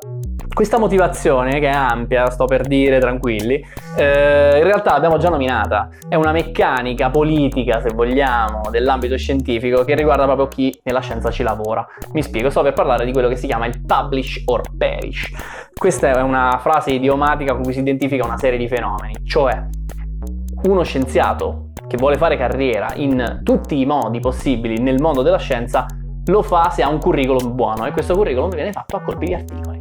questa 0.53 0.79
motivazione, 0.79 1.61
che 1.61 1.69
è 1.69 1.73
ampia, 1.73 2.29
sto 2.31 2.45
per 2.45 2.67
dire, 2.67 2.99
tranquilli, 2.99 3.65
eh, 3.97 4.59
in 4.59 4.65
realtà 4.65 4.93
l'abbiamo 4.93 5.19
già 5.19 5.29
nominata. 5.29 5.89
È 6.09 6.15
una 6.15 6.33
meccanica 6.33 7.11
politica, 7.11 7.81
se 7.81 7.91
vogliamo, 7.95 8.63
dell'ambito 8.71 9.17
scientifico 9.17 9.85
che 9.85 9.95
riguarda 9.95 10.25
proprio 10.25 10.49
chi 10.49 10.79
nella 10.85 11.01
scienza 11.01 11.31
ci 11.31 11.43
lavora. 11.43 11.87
Mi 12.13 12.23
spiego, 12.23 12.51
sto 12.51 12.63
per 12.63 12.73
parlare 12.73 13.05
di 13.05 13.13
quello 13.13 13.29
che 13.29 13.37
si 13.37 13.47
chiama 13.47 13.67
il 13.67 13.81
publish 13.85 14.43
or 14.47 14.63
perish. 14.77 15.31
Questa 15.73 16.11
è 16.11 16.21
una 16.21 16.59
frase 16.61 16.91
idiomatica 16.91 17.55
con 17.55 17.63
cui 17.63 17.73
si 17.73 17.81
identifica 17.81 18.25
una 18.25 18.39
serie 18.39 18.59
di 18.59 18.69
fenomeni, 18.69 19.15
cioè 19.25 19.67
uno 20.65 20.83
scienziato 20.83 21.71
che 21.87 21.97
vuole 21.97 22.17
fare 22.17 22.37
carriera 22.37 22.93
in 22.95 23.41
tutti 23.43 23.81
i 23.81 23.87
modi 23.87 24.21
possibili 24.21 24.79
nel 24.79 25.01
mondo 25.01 25.23
della 25.23 25.39
scienza 25.39 25.87
lo 26.27 26.43
fa 26.43 26.71
se 26.71 26.83
ha 26.83 26.89
un 26.89 27.01
curriculum 27.01 27.55
buono 27.55 27.87
e 27.87 27.93
questo 27.93 28.15
curriculum 28.15 28.51
viene 28.51 28.73
fatto 28.73 28.97
a 28.97 29.01
colpi 29.01 29.27
di 29.27 29.35
articoli. 29.35 29.80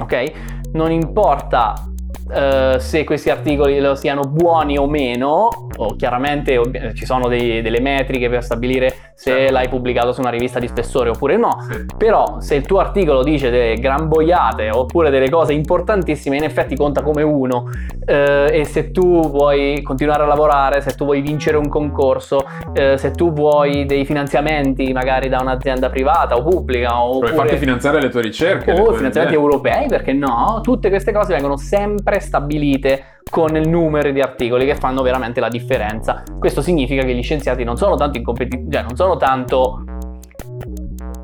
Ok? 0.00 0.32
Non 0.72 0.90
importa 0.90 1.89
Uh, 2.30 2.78
se 2.78 3.02
questi 3.02 3.28
articoli 3.28 3.80
siano 3.96 4.22
buoni 4.22 4.78
o 4.78 4.86
meno, 4.86 5.48
o 5.76 5.96
chiaramente 5.96 6.56
ob- 6.58 6.92
ci 6.92 7.04
sono 7.04 7.26
dei, 7.26 7.60
delle 7.60 7.80
metriche 7.80 8.28
per 8.28 8.44
stabilire 8.44 9.10
se 9.14 9.32
certo. 9.32 9.52
l'hai 9.52 9.68
pubblicato 9.68 10.12
su 10.12 10.20
una 10.20 10.30
rivista 10.30 10.58
di 10.58 10.66
spessore 10.68 11.10
oppure 11.10 11.36
no, 11.36 11.58
sì. 11.68 11.84
però 11.96 12.40
se 12.40 12.54
il 12.54 12.64
tuo 12.64 12.78
articolo 12.78 13.22
dice 13.22 13.50
delle 13.50 13.74
gran 13.74 14.08
boiate 14.08 14.70
oppure 14.70 15.10
delle 15.10 15.28
cose 15.28 15.52
importantissime, 15.52 16.36
in 16.36 16.44
effetti 16.44 16.76
conta 16.76 17.02
come 17.02 17.22
uno 17.22 17.64
uh, 17.64 18.12
e 18.50 18.64
se 18.64 18.92
tu 18.92 19.28
vuoi 19.28 19.82
continuare 19.82 20.22
a 20.22 20.26
lavorare, 20.26 20.80
se 20.80 20.92
tu 20.92 21.04
vuoi 21.04 21.20
vincere 21.20 21.56
un 21.56 21.68
concorso, 21.68 22.36
uh, 22.66 22.96
se 22.96 23.10
tu 23.10 23.32
vuoi 23.32 23.84
dei 23.86 24.04
finanziamenti 24.04 24.92
magari 24.92 25.28
da 25.28 25.40
un'azienda 25.40 25.90
privata 25.90 26.36
o 26.36 26.42
pubblica 26.42 27.02
o 27.02 27.18
puoi 27.18 27.32
farti 27.32 27.56
finanziare 27.56 28.00
le 28.00 28.08
tue 28.08 28.22
ricerche 28.22 28.72
o 28.72 28.92
finanziamenti 28.92 29.34
europei, 29.34 29.86
perché 29.88 30.12
no? 30.12 30.60
Tutte 30.62 30.88
queste 30.88 31.12
cose 31.12 31.34
vengono 31.34 31.56
sempre 31.56 32.19
stabilite 32.20 33.18
con 33.30 33.54
il 33.56 33.68
numero 33.68 34.10
di 34.10 34.20
articoli 34.20 34.66
che 34.66 34.74
fanno 34.74 35.02
veramente 35.02 35.40
la 35.40 35.48
differenza. 35.48 36.22
Questo 36.38 36.62
significa 36.62 37.02
che 37.02 37.14
gli 37.14 37.22
scienziati 37.22 37.64
non 37.64 37.76
sono 37.76 37.94
tanto 37.96 38.18
in 38.18 38.24
competizione, 38.24 38.70
cioè 38.70 38.82
non 38.82 38.96
sono 38.96 39.16
tanto 39.16 39.84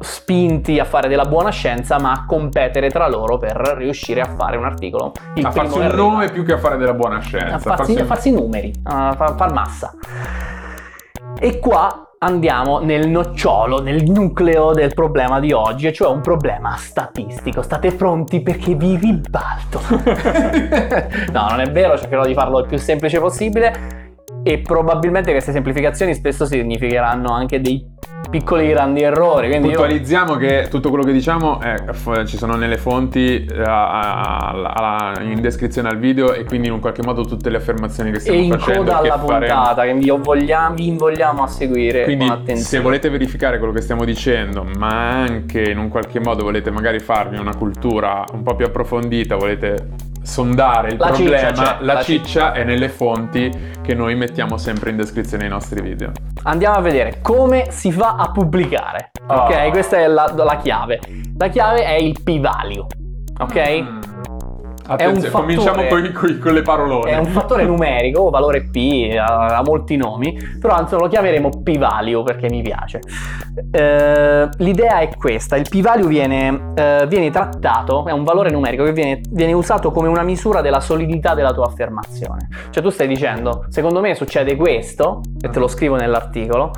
spinti 0.00 0.79
a 0.79 0.85
fare 0.85 1.09
della 1.09 1.25
buona 1.25 1.50
scienza, 1.50 1.99
ma 1.99 2.12
a 2.12 2.25
competere 2.26 2.91
tra 2.91 3.09
loro 3.09 3.38
per 3.38 3.57
riuscire 3.76 4.21
a 4.21 4.35
fare 4.37 4.57
un 4.57 4.65
articolo. 4.65 5.12
Il 5.35 5.47
a 5.47 5.50
farsi 5.50 5.79
un 5.79 5.87
nome 5.87 6.31
più 6.31 6.45
che 6.45 6.53
a 6.53 6.59
fare 6.59 6.76
della 6.76 6.95
buona 6.95 7.21
scienza. 7.21 7.55
A 7.55 7.59
farsi, 7.59 7.95
farsi... 7.95 7.99
A 7.99 8.05
farsi 8.05 8.31
numeri, 8.33 8.73
a 8.85 9.15
far 9.37 9.53
massa. 9.53 9.93
E 11.38 11.59
qua 11.59 12.06
andiamo 12.19 12.79
nel 12.81 13.09
nocciolo, 13.09 13.83
nel 13.83 14.05
nucleo 14.05 14.73
del 14.73 14.95
problema 14.95 15.41
di 15.41 15.53
oggi, 15.53 15.87
e 15.87 15.93
cioè 15.93 16.13
un 16.13 16.21
problema 16.21 16.77
statistico. 16.77 17.63
State 17.63 17.93
pronti 17.93 18.41
perché 18.41 18.75
vi 18.75 18.97
ribalto. 18.97 19.81
no, 21.33 21.47
non 21.51 21.61
è 21.61 21.71
vero, 21.71 21.99
cercherò 21.99 22.25
di 22.25 22.35
farlo 22.35 22.61
il 22.61 22.67
più 22.67 22.79
semplice 22.79 23.21
possibile 23.21 24.15
e 24.43 24.61
probabilmente 24.61 25.33
queste 25.33 25.53
semplificazioni 25.53 26.15
spesso 26.15 26.47
significheranno 26.47 27.33
anche 27.33 27.61
dei 27.61 27.85
piccoli 28.28 28.68
grandi 28.68 29.02
errori. 29.02 29.49
Quindi 29.49 29.68
Puntualizziamo 29.68 30.33
io... 30.33 30.38
che 30.38 30.66
tutto 30.71 30.88
quello 30.88 31.04
che 31.04 31.12
diciamo 31.12 31.61
è, 31.61 31.76
ci 32.25 32.37
sono 32.37 32.54
nelle 32.56 32.76
fonti 32.76 33.45
eh, 33.45 33.62
a, 33.62 34.50
a, 34.50 35.12
a, 35.14 35.23
in 35.23 35.40
descrizione 35.40 35.88
al 35.88 35.99
video 35.99 36.33
e 36.33 36.45
quindi 36.45 36.66
in 36.68 36.75
un 36.75 36.80
qualche 36.80 37.02
modo 37.02 37.23
tutte 37.23 37.50
le 37.50 37.56
affermazioni 37.59 38.11
che 38.11 38.21
stiamo 38.21 38.38
e 38.38 38.49
facendo. 38.49 38.73
E 38.73 38.75
in 38.75 38.85
coda 38.85 38.99
alla 38.99 39.18
puntata 39.18 39.75
faremo... 39.75 40.00
che 40.00 40.06
vi, 40.06 40.23
vogliamo, 40.23 40.75
vi 40.75 40.87
invogliamo 40.88 41.42
a 41.42 41.47
seguire 41.47 42.04
quindi, 42.04 42.56
Se 42.56 42.80
volete 42.80 43.09
verificare 43.09 43.59
quello 43.59 43.73
che 43.73 43.80
stiamo 43.80 44.04
dicendo, 44.04 44.64
ma 44.76 45.21
anche 45.21 45.62
in 45.62 45.78
un 45.78 45.88
qualche 45.88 46.21
modo 46.21 46.45
volete 46.45 46.71
magari 46.71 46.99
farvi 46.99 47.38
una 47.38 47.54
cultura 47.54 48.25
un 48.33 48.42
po' 48.42 48.54
più 48.54 48.66
approfondita, 48.66 49.37
volete 49.37 49.88
sondare 50.26 50.90
il 50.90 50.99
la 50.99 51.06
problema, 51.06 51.38
ciccia, 51.38 51.54
cioè, 51.54 51.76
la, 51.80 51.95
la 51.95 52.02
ciccia, 52.02 52.25
ciccia 52.25 52.52
è 52.52 52.64
nelle 52.64 52.88
fonti 52.88 53.50
che 53.80 53.95
noi 53.95 54.16
mettiamo 54.16 54.59
sempre 54.59 54.90
in 54.90 54.97
descrizione 54.97 55.45
ai 55.45 55.50
nostri 55.50 55.80
video. 55.80 56.11
Andiamo 56.42 56.76
a 56.76 56.80
vedere 56.80 57.21
come 57.23 57.71
si 57.71 57.92
fa 57.92 58.16
a 58.16 58.30
pubblicare. 58.33 59.12
Ok, 59.28 59.64
oh. 59.66 59.71
questa 59.71 59.99
è 59.99 60.06
la, 60.09 60.33
la, 60.35 60.56
chiave. 60.56 61.00
La 61.38 61.49
chiave 61.49 61.85
è 61.85 61.95
il 61.95 62.21
p-value. 62.23 62.87
Ok? 63.38 63.83
Mm. 63.83 64.06
Attenzione, 64.88 65.31
fattore, 65.31 65.55
cominciamo 65.55 65.87
con, 65.88 66.12
con, 66.12 66.38
con, 66.38 66.55
le 66.55 66.62
parolone. 66.62 67.11
È 67.11 67.19
un 67.19 67.26
fattore 67.26 67.64
numerico, 67.64 68.31
valore 68.31 68.69
P, 68.71 69.14
ha, 69.16 69.59
ha, 69.59 69.62
molti 69.62 69.97
nomi, 69.97 70.38
però 70.61 70.75
anzi 70.75 70.95
lo 70.95 71.09
chiameremo 71.09 71.62
p-value 71.62 72.23
perché 72.23 72.49
mi 72.49 72.62
piace. 72.62 73.00
Uh, 73.57 74.49
l'idea 74.59 75.00
è 75.00 75.09
questa, 75.16 75.57
il 75.57 75.66
p-value 75.69 76.07
viene, 76.07 76.49
uh, 76.50 77.07
viene, 77.07 77.31
trattato, 77.31 78.07
è 78.07 78.12
un 78.12 78.23
valore 78.23 78.50
numerico 78.50 78.85
che 78.85 78.93
viene, 78.93 79.21
viene, 79.31 79.52
usato 79.52 79.90
come 79.90 80.09
una 80.09 80.23
misura 80.23 80.61
della 80.61 80.81
solidità 80.81 81.35
della 81.35 81.52
tua 81.52 81.66
affermazione. 81.66 82.49
Cioè 82.71 82.83
tu 82.83 82.90
stai 82.90 83.09
dicendo, 83.09 83.66
secondo 83.69 84.00
me 84.00 84.14
succede 84.14 84.55
questo, 84.55 85.21
e 85.40 85.50
te 85.50 85.59
lo 85.59 85.66
scrivo 85.66 85.97
nell'articolo, 85.97 86.71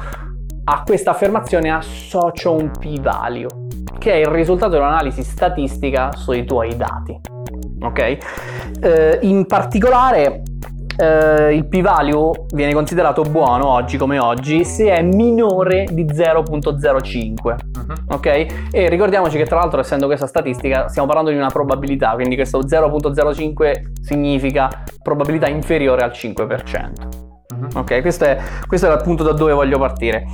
a 0.64 0.82
questa 0.84 1.10
affermazione 1.10 1.70
associo 1.70 2.54
un 2.54 2.70
p-value, 2.70 3.48
che 3.98 4.12
è 4.12 4.16
il 4.16 4.26
risultato 4.26 4.72
di 4.72 4.78
un'analisi 4.78 5.22
statistica 5.22 6.12
sui 6.12 6.44
tuoi 6.44 6.74
dati 6.76 7.36
ok? 7.80 8.18
Eh, 8.80 9.18
in 9.22 9.46
particolare 9.46 10.42
eh, 10.98 11.54
il 11.54 11.66
p-value 11.66 12.46
viene 12.52 12.72
considerato 12.72 13.22
buono 13.22 13.68
oggi 13.68 13.96
come 13.96 14.18
oggi 14.18 14.64
se 14.64 14.90
è 14.90 15.00
minore 15.00 15.86
di 15.90 16.04
0.05, 16.04 17.34
uh-huh. 17.40 17.52
Mhm. 17.52 17.94
ok? 18.08 18.26
E 18.72 18.88
ricordiamoci 18.88 19.36
che 19.36 19.44
tra 19.44 19.58
l'altro 19.58 19.80
essendo 19.80 20.06
questa 20.06 20.26
statistica 20.26 20.88
stiamo 20.88 21.06
parlando 21.06 21.30
di 21.30 21.36
una 21.36 21.50
probabilità, 21.50 22.14
quindi 22.14 22.34
questo 22.34 22.60
0.05 22.60 24.02
significa 24.02 24.68
probabilità 25.02 25.48
inferiore 25.48 26.02
al 26.02 26.10
5%. 26.10 26.40
Uh-huh. 26.40 27.26
Mhm. 27.58 27.68
Ok, 27.76 28.00
questo 28.00 28.24
è, 28.24 28.38
questo 28.66 28.90
è 28.90 28.92
il 28.92 29.00
punto 29.02 29.22
da 29.22 29.32
dove 29.32 29.52
voglio 29.52 29.78
partire. 29.78 30.26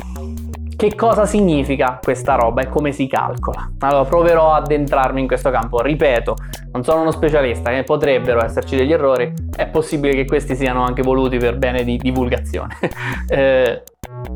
Che 0.84 0.96
cosa 0.96 1.24
significa 1.24 1.98
questa 2.02 2.34
roba 2.34 2.60
e 2.60 2.68
come 2.68 2.92
si 2.92 3.06
calcola? 3.06 3.70
Allora 3.78 4.04
proverò 4.04 4.52
ad 4.52 4.70
entrarmi 4.70 5.18
in 5.18 5.26
questo 5.26 5.48
campo. 5.50 5.80
Ripeto, 5.80 6.36
non 6.72 6.84
sono 6.84 7.00
uno 7.00 7.10
specialista, 7.10 7.70
eh, 7.70 7.84
potrebbero 7.84 8.44
esserci 8.44 8.76
degli 8.76 8.92
errori, 8.92 9.32
è 9.56 9.66
possibile 9.66 10.12
che 10.12 10.26
questi 10.26 10.54
siano 10.54 10.84
anche 10.84 11.00
voluti 11.00 11.38
per 11.38 11.56
bene 11.56 11.84
di 11.84 11.96
divulgazione. 11.96 12.76
eh, 13.28 13.82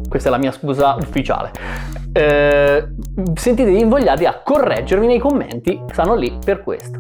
questa 0.09 0.29
è 0.29 0.31
la 0.31 0.39
mia 0.39 0.51
scusa 0.51 0.95
ufficiale. 0.95 1.51
Eh, 2.15 2.89
sentitevi 3.35 3.81
invogliati 3.81 4.25
a 4.25 4.41
correggermi 4.43 5.07
nei 5.07 5.19
commenti, 5.19 5.79
stanno 5.93 6.15
lì 6.15 6.35
per 6.43 6.63
questo. 6.63 6.97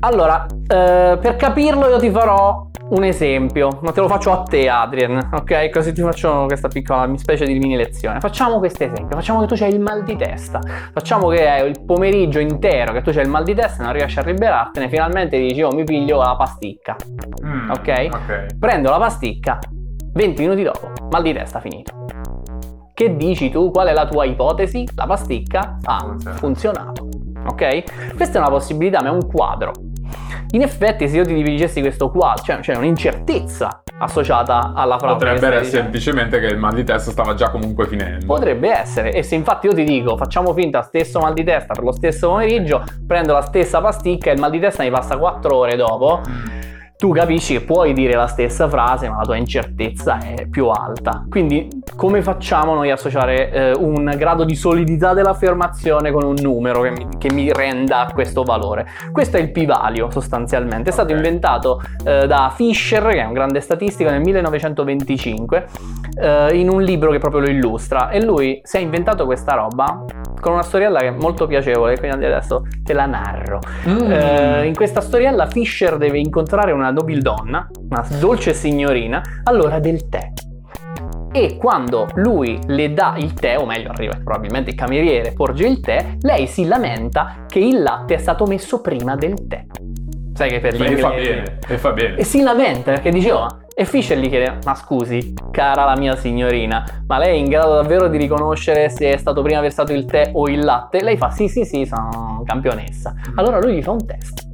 Allora, 0.00 0.46
eh, 0.46 1.18
per 1.20 1.36
capirlo 1.36 1.88
io 1.88 1.98
ti 1.98 2.10
farò 2.10 2.66
un 2.90 3.04
esempio, 3.04 3.80
ma 3.82 3.90
te 3.90 4.00
lo 4.00 4.08
faccio 4.08 4.30
a 4.30 4.42
te 4.42 4.68
Adrian, 4.68 5.30
ok? 5.32 5.70
Così 5.70 5.92
ti 5.92 6.00
faccio 6.00 6.44
questa 6.46 6.68
piccola 6.68 7.10
specie 7.16 7.44
di 7.44 7.58
mini 7.58 7.76
lezione. 7.76 8.20
Facciamo 8.20 8.58
questo 8.58 8.84
esempio, 8.84 9.16
facciamo 9.16 9.40
che 9.40 9.46
tu 9.46 9.56
c'hai 9.56 9.72
il 9.72 9.80
mal 9.80 10.04
di 10.04 10.16
testa, 10.16 10.60
facciamo 10.92 11.28
che 11.28 11.44
è 11.44 11.62
il 11.62 11.82
pomeriggio 11.84 12.38
intero 12.38 12.92
che 12.92 13.02
tu 13.02 13.10
c'hai 13.10 13.24
il 13.24 13.28
mal 13.28 13.44
di 13.44 13.54
testa 13.54 13.82
e 13.82 13.84
non 13.84 13.92
riesci 13.92 14.18
a 14.18 14.22
liberartene, 14.22 14.88
finalmente 14.88 15.36
dici 15.36 15.62
oh 15.62 15.72
mi 15.72 15.84
piglio 15.84 16.18
la 16.18 16.36
pasticca, 16.36 16.96
mm, 17.44 17.70
okay? 17.70 18.06
ok? 18.06 18.56
Prendo 18.58 18.90
la 18.90 18.98
pasticca, 18.98 19.58
20 20.12 20.42
minuti 20.42 20.62
dopo, 20.62 20.92
mal 21.10 21.22
di 21.22 21.32
testa 21.32 21.60
finito. 21.60 22.06
Che 22.94 23.16
dici 23.16 23.50
tu? 23.50 23.70
Qual 23.70 23.86
è 23.86 23.92
la 23.92 24.06
tua 24.06 24.24
ipotesi? 24.24 24.88
La 24.96 25.06
pasticca 25.06 25.78
ha 25.84 26.16
funzionato. 26.34 27.08
Ok? 27.46 28.14
Questa 28.16 28.38
è 28.38 28.40
una 28.40 28.50
possibilità, 28.50 29.00
ma 29.00 29.08
è 29.08 29.10
un 29.10 29.26
quadro. 29.26 29.70
In 30.52 30.62
effetti, 30.62 31.08
se 31.08 31.16
io 31.16 31.24
ti 31.24 31.34
dirigessi 31.34 31.80
questo 31.80 32.10
quadro, 32.10 32.42
cioè 32.42 32.60
c'è 32.60 32.74
un'incertezza 32.74 33.82
associata 33.98 34.72
alla 34.74 34.98
frase. 34.98 35.14
Potrebbe 35.14 35.46
essere 35.46 35.64
semplicemente 35.64 36.40
che 36.40 36.46
il 36.46 36.56
mal 36.56 36.72
di 36.72 36.84
testa 36.84 37.10
stava 37.10 37.34
già 37.34 37.50
comunque 37.50 37.86
finendo. 37.86 38.26
Potrebbe 38.26 38.70
essere, 38.70 39.12
e 39.12 39.22
se 39.22 39.34
infatti 39.34 39.66
io 39.66 39.74
ti 39.74 39.84
dico 39.84 40.16
facciamo 40.16 40.54
finta 40.54 40.82
stesso 40.82 41.20
mal 41.20 41.34
di 41.34 41.44
testa 41.44 41.74
per 41.74 41.84
lo 41.84 41.92
stesso 41.92 42.28
pomeriggio, 42.28 42.84
prendo 43.06 43.32
la 43.32 43.42
stessa 43.42 43.80
pasticca 43.80 44.30
e 44.30 44.34
il 44.34 44.40
mal 44.40 44.50
di 44.50 44.60
testa 44.60 44.82
mi 44.82 44.90
passa 44.90 45.18
4 45.18 45.54
ore 45.54 45.76
dopo. 45.76 46.22
Mm 46.26 46.58
tu 46.98 47.12
capisci 47.12 47.52
che 47.52 47.60
puoi 47.60 47.92
dire 47.92 48.14
la 48.14 48.26
stessa 48.26 48.68
frase, 48.68 49.08
ma 49.08 49.18
la 49.18 49.22
tua 49.22 49.36
incertezza 49.36 50.18
è 50.18 50.48
più 50.48 50.66
alta. 50.66 51.24
Quindi, 51.30 51.68
come 51.94 52.22
facciamo 52.22 52.74
noi 52.74 52.90
a 52.90 52.94
associare 52.94 53.52
eh, 53.52 53.72
un 53.72 54.12
grado 54.16 54.42
di 54.42 54.56
solidità 54.56 55.14
dell'affermazione 55.14 56.10
con 56.10 56.24
un 56.24 56.34
numero 56.42 56.80
che 56.80 56.90
mi, 56.90 57.06
che 57.16 57.32
mi, 57.32 57.52
renda 57.52 58.10
questo 58.12 58.42
valore? 58.42 58.84
Questo 59.12 59.36
è 59.36 59.40
il 59.40 59.52
p-value 59.52 60.10
sostanzialmente. 60.10 60.90
È 60.90 60.92
stato 60.92 61.12
okay. 61.12 61.22
inventato 61.22 61.80
eh, 62.04 62.26
da 62.26 62.52
Fisher, 62.52 63.06
che 63.06 63.20
è 63.20 63.24
un 63.24 63.32
grande 63.32 63.60
statistico, 63.60 64.10
nel 64.10 64.20
1925, 64.20 65.66
eh, 66.20 66.58
in 66.58 66.68
un 66.68 66.82
libro 66.82 67.12
che 67.12 67.18
proprio 67.18 67.42
lo 67.42 67.48
illustra. 67.48 68.08
E 68.08 68.24
lui 68.24 68.58
si 68.64 68.76
è 68.76 68.80
inventato 68.80 69.24
questa 69.24 69.54
roba 69.54 70.04
con 70.40 70.52
una 70.52 70.62
storiella 70.62 71.00
che 71.00 71.08
è 71.08 71.10
molto 71.10 71.46
piacevole, 71.46 71.98
quindi 71.98 72.24
adesso 72.24 72.62
te 72.82 72.92
la 72.92 73.06
narro. 73.06 73.60
Mm. 73.88 74.10
Eh, 74.10 74.66
in 74.66 74.74
questa 74.74 75.00
storiella 75.00 75.46
Fisher 75.46 75.96
deve 75.96 76.18
incontrare 76.18 76.72
una 76.72 76.90
nobildonna, 76.90 77.68
una 77.88 78.06
dolce 78.18 78.54
signorina, 78.54 79.22
all'ora 79.44 79.78
del 79.78 80.08
tè. 80.08 80.32
E 81.30 81.56
quando 81.58 82.06
lui 82.14 82.58
le 82.66 82.94
dà 82.94 83.14
il 83.18 83.34
tè, 83.34 83.58
o 83.58 83.66
meglio 83.66 83.90
arriva 83.90 84.14
probabilmente 84.22 84.70
il 84.70 84.76
cameriere, 84.76 85.32
porge 85.32 85.66
il 85.66 85.80
tè, 85.80 86.16
lei 86.20 86.46
si 86.46 86.64
lamenta 86.64 87.44
che 87.46 87.58
il 87.58 87.82
latte 87.82 88.14
è 88.14 88.18
stato 88.18 88.46
messo 88.46 88.80
prima 88.80 89.14
del 89.14 89.46
tè. 89.46 89.64
Sai 90.34 90.50
che 90.50 90.60
per 90.60 90.74
gli 90.74 90.80
inglesi... 90.80 91.02
fa 91.02 91.10
bene, 91.10 91.58
e 91.68 91.78
fa 91.78 91.92
bene. 91.92 92.16
E 92.16 92.24
si 92.24 92.42
lamenta 92.42 92.92
perché 92.92 93.10
diceva... 93.10 93.42
Oh, 93.42 93.66
e 93.80 93.84
Fischer 93.84 94.18
gli 94.18 94.28
chiede, 94.28 94.58
ma 94.64 94.74
scusi, 94.74 95.34
cara 95.52 95.84
la 95.84 95.96
mia 95.96 96.16
signorina, 96.16 96.84
ma 97.06 97.16
lei 97.18 97.36
è 97.36 97.38
in 97.38 97.44
grado 97.44 97.74
davvero 97.74 98.08
di 98.08 98.16
riconoscere 98.16 98.88
se 98.88 99.12
è 99.12 99.16
stato 99.16 99.40
prima 99.40 99.60
versato 99.60 99.92
il 99.92 100.04
tè 100.04 100.32
o 100.32 100.48
il 100.48 100.64
latte? 100.64 101.00
Lei 101.00 101.16
fa, 101.16 101.30
sì, 101.30 101.46
sì, 101.46 101.64
sì, 101.64 101.84
sono 101.84 102.42
campionessa. 102.44 103.14
Mm. 103.14 103.38
Allora 103.38 103.60
lui 103.60 103.76
gli 103.76 103.82
fa 103.82 103.92
un 103.92 104.04
test 104.04 104.48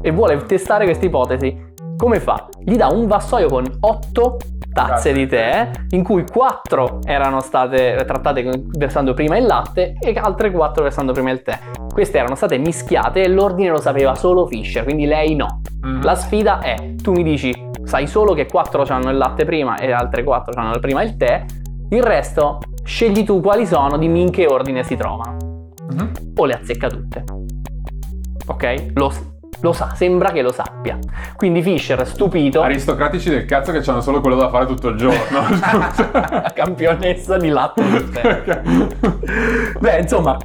e 0.00 0.10
vuole 0.10 0.42
testare 0.46 0.86
questa 0.86 1.04
ipotesi. 1.04 1.74
come 1.98 2.18
fa? 2.18 2.48
Gli 2.58 2.76
dà 2.76 2.86
un 2.86 3.06
vassoio 3.06 3.48
con 3.48 3.66
8 3.78 4.36
tazze 4.72 5.12
di 5.12 5.26
tè, 5.26 5.70
in 5.90 6.02
cui 6.02 6.24
4 6.26 7.00
erano 7.04 7.40
state 7.40 8.02
trattate 8.06 8.50
versando 8.78 9.12
prima 9.12 9.36
il 9.36 9.44
latte 9.44 9.96
e 10.00 10.14
altre 10.16 10.50
4 10.50 10.82
versando 10.82 11.12
prima 11.12 11.30
il 11.30 11.42
tè. 11.42 11.58
Queste 11.92 12.16
erano 12.16 12.34
state 12.34 12.56
mischiate 12.56 13.22
e 13.22 13.28
l'ordine 13.28 13.68
lo 13.68 13.80
sapeva 13.80 14.14
solo 14.14 14.46
Fisher, 14.46 14.82
quindi 14.82 15.04
lei 15.04 15.34
no. 15.34 15.60
Mm. 15.86 16.02
La 16.02 16.14
sfida 16.14 16.60
è, 16.60 16.94
tu 17.02 17.12
mi 17.12 17.22
dici, 17.22 17.65
sai 17.86 18.08
solo 18.08 18.34
che 18.34 18.46
4 18.46 18.84
hanno 18.88 19.10
il 19.10 19.16
latte 19.16 19.44
prima 19.44 19.78
e 19.78 19.92
altre 19.92 20.24
4 20.24 20.60
hanno 20.60 20.78
prima 20.80 21.02
il 21.02 21.16
tè, 21.16 21.44
il 21.90 22.02
resto 22.02 22.58
scegli 22.82 23.24
tu 23.24 23.40
quali 23.40 23.64
sono, 23.64 23.96
dimmi 23.96 24.22
in 24.22 24.30
che 24.30 24.46
ordine 24.46 24.82
si 24.82 24.96
trovano. 24.96 25.36
Mm-hmm. 25.94 26.08
O 26.36 26.44
le 26.44 26.52
azzecca 26.54 26.88
tutte. 26.88 27.24
Ok? 28.48 28.86
Lo, 28.94 29.12
lo 29.60 29.72
sa, 29.72 29.94
sembra 29.94 30.32
che 30.32 30.42
lo 30.42 30.50
sappia. 30.50 30.98
Quindi 31.36 31.62
Fisher, 31.62 32.04
stupito. 32.06 32.60
Aristocratici 32.60 33.30
del 33.30 33.44
cazzo 33.44 33.70
che 33.70 33.88
hanno 33.88 34.00
solo 34.00 34.20
quello 34.20 34.36
da 34.36 34.48
fare 34.48 34.66
tutto 34.66 34.88
il 34.88 34.96
giorno. 34.96 35.42
Campionessa 36.54 37.36
di 37.36 37.48
latte. 37.48 37.82
Beh, 39.78 39.98
insomma, 40.00 40.36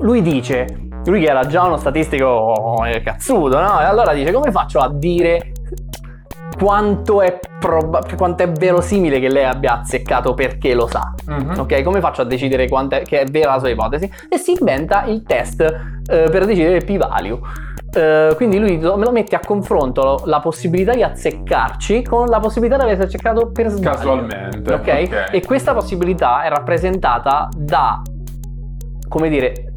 lui 0.00 0.22
dice, 0.22 0.88
lui 1.04 1.20
che 1.20 1.26
era 1.26 1.44
già 1.44 1.64
uno 1.64 1.76
statistico 1.76 2.82
eh, 2.86 3.02
cazzuto, 3.02 3.60
no? 3.60 3.80
E 3.80 3.84
allora 3.84 4.14
dice, 4.14 4.32
come 4.32 4.50
faccio 4.50 4.78
a 4.78 4.90
dire 4.90 5.52
quanto 6.58 7.20
è, 7.22 7.38
prob- 7.58 8.14
quanto 8.16 8.42
è 8.42 8.50
verosimile 8.50 9.20
che 9.20 9.28
lei 9.28 9.44
abbia 9.44 9.80
azzeccato 9.80 10.34
perché 10.34 10.74
lo 10.74 10.86
sa. 10.86 11.14
Mm-hmm. 11.30 11.58
Ok? 11.58 11.82
Come 11.82 12.00
faccio 12.00 12.22
a 12.22 12.24
decidere 12.24 12.66
è, 12.66 13.02
che 13.02 13.20
è 13.20 13.24
vera 13.26 13.52
la 13.52 13.58
sua 13.58 13.70
ipotesi? 13.70 14.10
E 14.28 14.38
si 14.38 14.52
inventa 14.58 15.04
il 15.04 15.22
test 15.22 15.60
eh, 15.60 16.28
per 16.30 16.44
decidere 16.46 16.76
il 16.76 16.84
p-value. 16.84 17.38
Uh, 17.94 18.34
quindi 18.34 18.58
lui 18.58 18.76
me 18.76 19.04
lo 19.04 19.12
mette 19.12 19.36
a 19.36 19.40
confronto 19.40 20.22
la 20.24 20.40
possibilità 20.40 20.94
di 20.94 21.04
azzeccarci 21.04 22.02
con 22.02 22.26
la 22.26 22.40
possibilità 22.40 22.76
di 22.76 22.82
aver 22.82 23.04
azzeccato 23.04 23.52
per 23.52 23.68
sbaglio. 23.68 23.96
Casualmente. 23.96 24.72
Okay? 24.74 25.04
ok? 25.04 25.28
E 25.30 25.40
questa 25.42 25.74
possibilità 25.74 26.42
è 26.42 26.48
rappresentata 26.48 27.48
da, 27.56 28.02
come 29.08 29.28
dire, 29.28 29.73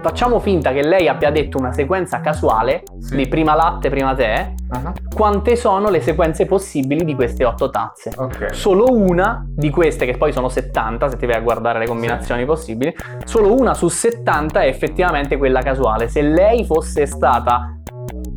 facciamo 0.00 0.40
finta 0.40 0.72
che 0.72 0.82
lei 0.82 1.08
abbia 1.08 1.30
detto 1.30 1.58
una 1.58 1.72
sequenza 1.72 2.20
casuale 2.20 2.82
sì. 2.98 3.16
di 3.16 3.28
prima 3.28 3.54
latte, 3.54 3.90
prima 3.90 4.14
tè, 4.14 4.54
uh-huh. 4.70 4.92
quante 5.14 5.56
sono 5.56 5.90
le 5.90 6.00
sequenze 6.00 6.46
possibili 6.46 7.04
di 7.04 7.14
queste 7.14 7.44
otto 7.44 7.70
tazze? 7.70 8.12
Okay. 8.16 8.54
Solo 8.54 8.86
una 8.90 9.44
di 9.46 9.70
queste, 9.70 10.06
che 10.06 10.16
poi 10.16 10.32
sono 10.32 10.48
70, 10.48 11.10
se 11.10 11.16
ti 11.16 11.26
vai 11.26 11.36
a 11.36 11.40
guardare 11.40 11.78
le 11.78 11.86
combinazioni 11.86 12.40
sì. 12.40 12.46
possibili, 12.46 12.94
solo 13.24 13.54
una 13.54 13.74
su 13.74 13.88
70 13.88 14.62
è 14.62 14.66
effettivamente 14.66 15.36
quella 15.36 15.60
casuale. 15.60 16.08
Se 16.08 16.22
lei 16.22 16.64
fosse 16.64 17.06
stata 17.06 17.74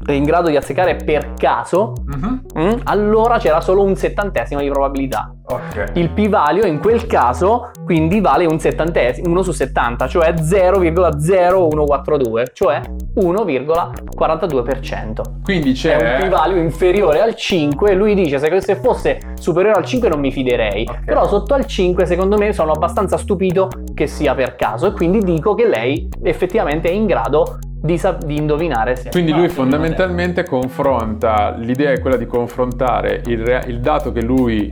in 0.07 0.23
grado 0.23 0.49
di 0.49 0.55
azzeccare 0.55 0.97
per 0.97 1.33
caso, 1.33 1.93
uh-huh. 2.05 2.61
mh, 2.61 2.81
allora 2.83 3.37
c'era 3.37 3.61
solo 3.61 3.83
un 3.83 3.95
settantesimo 3.95 4.61
di 4.61 4.69
probabilità. 4.69 5.33
Okay. 5.45 5.87
Il 5.93 6.09
p-value 6.09 6.67
in 6.67 6.79
quel 6.79 7.05
caso 7.05 7.71
quindi 7.83 8.21
vale 8.21 8.45
un 8.45 8.59
settantesimo, 8.59 9.29
1 9.29 9.41
su 9.41 9.51
70, 9.51 10.07
cioè 10.07 10.31
0,0142, 10.31 12.45
cioè 12.53 12.79
1,42%. 13.15 15.21
Quindi 15.43 15.73
c'è 15.73 15.97
È 15.97 16.21
un 16.21 16.29
p-value 16.29 16.59
inferiore 16.59 17.21
al 17.21 17.35
5 17.35 17.93
lui 17.93 18.15
dice 18.15 18.39
se 18.39 18.75
fosse 18.75 19.33
superiore 19.35 19.79
al 19.79 19.85
5 19.85 20.07
non 20.09 20.19
mi 20.19 20.31
fiderei, 20.31 20.85
okay. 20.87 21.03
però 21.03 21.27
sotto 21.27 21.53
al 21.53 21.65
5 21.65 22.05
secondo 22.05 22.37
me 22.37 22.53
sono 22.53 22.71
abbastanza 22.71 23.17
stupito 23.17 23.67
che 23.93 24.07
sia 24.07 24.33
per 24.33 24.55
caso 24.55 24.87
e 24.87 24.93
quindi 24.93 25.19
dico 25.19 25.55
che 25.55 25.67
lei 25.67 26.07
effettivamente 26.23 26.87
è 26.89 26.93
in 26.93 27.05
grado 27.05 27.59
di, 27.83 27.99
di, 28.25 28.37
indovinare 28.37 28.95
se 28.95 29.09
Quindi 29.09 29.33
lui 29.33 29.49
fondamentalmente 29.49 30.45
confronta, 30.45 31.53
l'idea 31.57 31.91
è 31.91 31.99
quella 31.99 32.15
di 32.15 32.25
confrontare 32.25 33.21
il, 33.25 33.61
il 33.67 33.81
dato 33.81 34.13
che 34.13 34.21
lui 34.21 34.71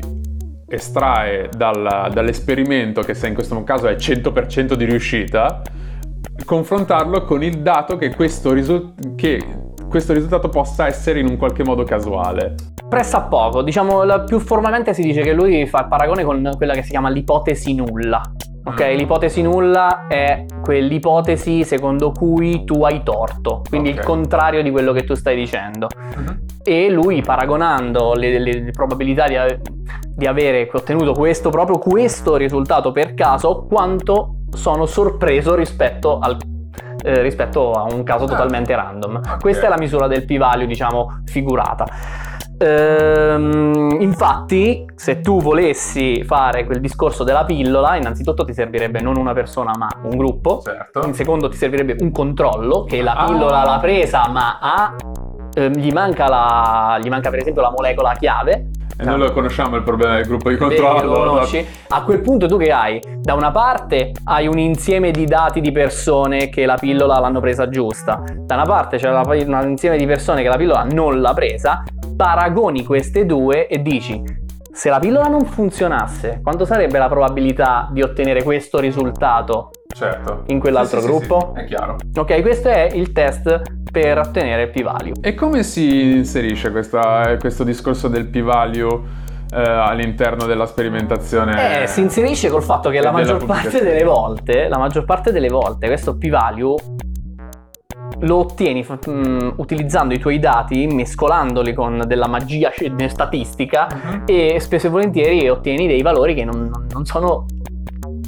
estrae 0.66 1.50
dal, 1.54 2.10
dall'esperimento, 2.14 3.02
che 3.02 3.14
se 3.14 3.28
in 3.28 3.34
questo 3.34 3.62
caso 3.64 3.88
è 3.88 3.96
100% 3.96 4.76
di 4.76 4.86
riuscita, 4.86 5.62
confrontarlo 6.46 7.26
con 7.26 7.44
il 7.44 7.62
dato 7.62 7.98
che 7.98 8.16
questo, 8.16 8.54
risu- 8.54 8.94
che 9.16 9.44
questo 9.90 10.14
risultato 10.14 10.48
possa 10.48 10.88
essere 10.88 11.20
in 11.20 11.28
un 11.28 11.36
qualche 11.36 11.66
modo 11.66 11.84
casuale. 11.84 12.56
Pressa 12.88 13.24
poco, 13.24 13.62
diciamo 13.62 14.24
più 14.24 14.40
formalmente 14.40 14.94
si 14.94 15.02
dice 15.02 15.22
che 15.22 15.34
lui 15.34 15.66
fa 15.68 15.82
il 15.82 15.88
paragone 15.90 16.24
con 16.24 16.50
quella 16.56 16.74
che 16.74 16.84
si 16.84 16.92
chiama 16.92 17.10
l'ipotesi 17.10 17.76
nulla. 17.76 18.22
Ok, 18.64 18.80
l'ipotesi 18.96 19.42
nulla 19.42 20.06
è 20.08 20.46
quell'ipotesi 20.62 21.64
secondo 21.64 22.12
cui 22.12 22.64
tu 22.64 22.84
hai 22.84 23.02
torto, 23.02 23.62
quindi 23.68 23.90
okay. 23.90 24.02
il 24.02 24.06
contrario 24.06 24.62
di 24.62 24.70
quello 24.70 24.92
che 24.92 25.04
tu 25.04 25.16
stai 25.16 25.36
dicendo. 25.36 25.88
Uh-huh. 26.16 26.36
E 26.64 26.90
lui 26.92 27.22
paragonando 27.22 28.14
le, 28.14 28.38
le, 28.38 28.64
le 28.64 28.72
probabilità 28.72 29.26
di, 29.28 29.36
di, 30.16 30.28
avere 30.28 30.70
ottenuto 30.72 31.14
questo, 31.14 31.50
proprio 31.50 31.80
questo 31.80 32.36
risultato 32.36 32.92
per 32.92 33.16
caso, 33.16 33.66
quanto 33.68 34.36
sono 34.52 34.86
sorpreso 34.86 35.56
rispetto 35.56 36.20
al 36.20 36.38
eh, 37.04 37.22
rispetto 37.22 37.72
a 37.72 37.84
un 37.92 38.04
caso 38.04 38.26
ah. 38.26 38.28
totalmente 38.28 38.76
random. 38.76 39.16
Okay. 39.16 39.40
Questa 39.40 39.66
è 39.66 39.70
la 39.70 39.78
misura 39.78 40.08
del 40.08 40.24
p-value, 40.24 40.68
diciamo, 40.68 41.22
figurata. 41.26 41.86
Ehm, 42.62 43.98
infatti, 44.02 44.86
se 44.96 45.20
tu 45.22 45.42
volessi 45.42 46.24
fare 46.24 46.64
quel 46.66 46.80
discorso 46.80 47.24
della 47.24 47.44
pillola, 47.44 47.96
innanzitutto 47.96 48.46
ti 48.46 48.54
servirebbe 48.54 49.02
non 49.02 49.18
una 49.18 49.34
persona 49.34 49.74
ma 49.76 49.88
un 50.04 50.16
gruppo. 50.16 50.62
Certo. 50.64 51.02
In 51.06 51.16
secondo 51.16 51.50
ti 51.50 51.58
servirebbe 51.58 51.96
un 52.00 52.12
controllo 52.12 52.84
che 52.84 53.02
la 53.02 53.24
pillola 53.26 53.62
ah. 53.62 53.66
l'ha 53.66 53.80
presa 53.80 54.28
ma 54.30 54.60
ha, 54.60 54.96
ehm, 55.56 55.74
gli, 55.74 55.92
manca 55.92 56.28
la, 56.28 57.00
gli 57.02 57.10
manca 57.10 57.32
per 57.32 57.40
esempio 57.40 57.64
la 57.64 57.72
molecola 57.72 58.14
chiave. 58.14 58.70
E 58.96 59.04
noi 59.04 59.18
lo 59.18 59.32
conosciamo 59.32 59.78
il 59.78 59.82
problema 59.82 60.16
del 60.18 60.28
gruppo 60.28 60.50
di 60.50 60.58
controllo. 60.58 61.24
Lo 61.24 61.30
conosci? 61.32 61.66
A 61.88 62.04
quel 62.04 62.22
punto 62.22 62.46
tu 62.46 62.58
che 62.58 62.72
hai? 62.72 63.02
Da 63.20 63.34
una 63.34 63.50
parte 63.50 64.12
hai 64.26 64.46
un 64.46 64.60
insieme 64.60 65.10
di 65.10 65.26
dati 65.26 65.60
di 65.62 65.72
persone 65.72 66.50
che 66.50 66.68
la 66.68 66.76
pillola 66.76 67.18
l'hanno 67.18 67.40
presa 67.40 67.68
giusta, 67.68 68.22
da 68.36 68.54
una 68.54 68.66
parte 68.66 68.98
c'è 68.98 69.10
un 69.10 69.70
insieme 69.70 69.98
di 69.98 70.06
persone 70.06 70.44
che 70.44 70.50
la 70.50 70.58
pillola 70.58 70.84
non 70.84 71.20
l'ha 71.20 71.34
presa, 71.34 71.84
paragoni 72.22 72.86
queste 72.86 73.26
due 73.26 73.66
e 73.66 73.82
dici 73.82 74.22
se 74.72 74.90
la 74.90 75.00
pillola 75.00 75.28
non 75.28 75.44
funzionasse, 75.44 76.40
quanto 76.44 76.66
sarebbe 76.66 77.00
la 77.00 77.10
probabilità 77.10 77.90
di 77.92 78.04
ottenere 78.04 78.44
questo 78.44 78.80
risultato 78.80 79.72
certo. 79.94 80.44
in 80.48 80.60
quell'altro 80.60 81.02
sì, 81.02 81.08
gruppo? 81.08 81.54
Sì, 81.56 81.60
sì, 81.60 81.66
è 81.66 81.68
chiaro. 81.68 81.96
Ok, 82.16 82.42
questo 82.42 82.70
è 82.70 82.90
il 82.94 83.12
test 83.12 83.62
per 83.92 84.20
ottenere 84.20 84.64
il 84.64 84.70
p-value. 84.70 85.14
E 85.20 85.34
come 85.34 85.64
si 85.64 86.12
inserisce 86.12 86.70
questa, 86.70 87.36
questo 87.40 87.64
discorso 87.64 88.08
del 88.08 88.28
p-value? 88.28 89.20
Eh, 89.54 89.60
all'interno 89.62 90.46
della 90.46 90.66
sperimentazione 90.66 91.82
eh, 91.82 91.88
si 91.88 92.00
inserisce 92.00 92.48
col 92.48 92.64
fatto 92.64 92.90
che 92.90 93.02
la 93.02 93.12
maggior 93.12 93.44
parte 93.46 93.84
delle 93.84 94.06
volte 94.06 94.70
la 94.70 94.78
maggior 94.78 95.04
parte 95.04 95.34
delle 95.34 95.50
volte 95.50 95.88
questo 95.88 96.16
p-value 96.16 96.76
lo 98.22 98.38
ottieni 98.38 98.86
um, 99.06 99.54
utilizzando 99.58 100.14
i 100.14 100.20
tuoi 100.20 100.40
dati, 100.40 100.88
mescolandoli 100.88 101.74
con 101.74 102.04
della 102.06 102.28
magia 102.28 102.72
statistica 103.08 103.88
uh-huh. 103.90 104.24
e 104.26 104.60
spesso 104.60 104.88
e 104.88 104.90
volentieri 104.90 105.48
ottieni 105.50 105.88
dei 105.88 106.02
valori 106.02 106.34
che 106.34 106.46
non, 106.46 106.70
non 106.92 107.06
sono 107.06 107.46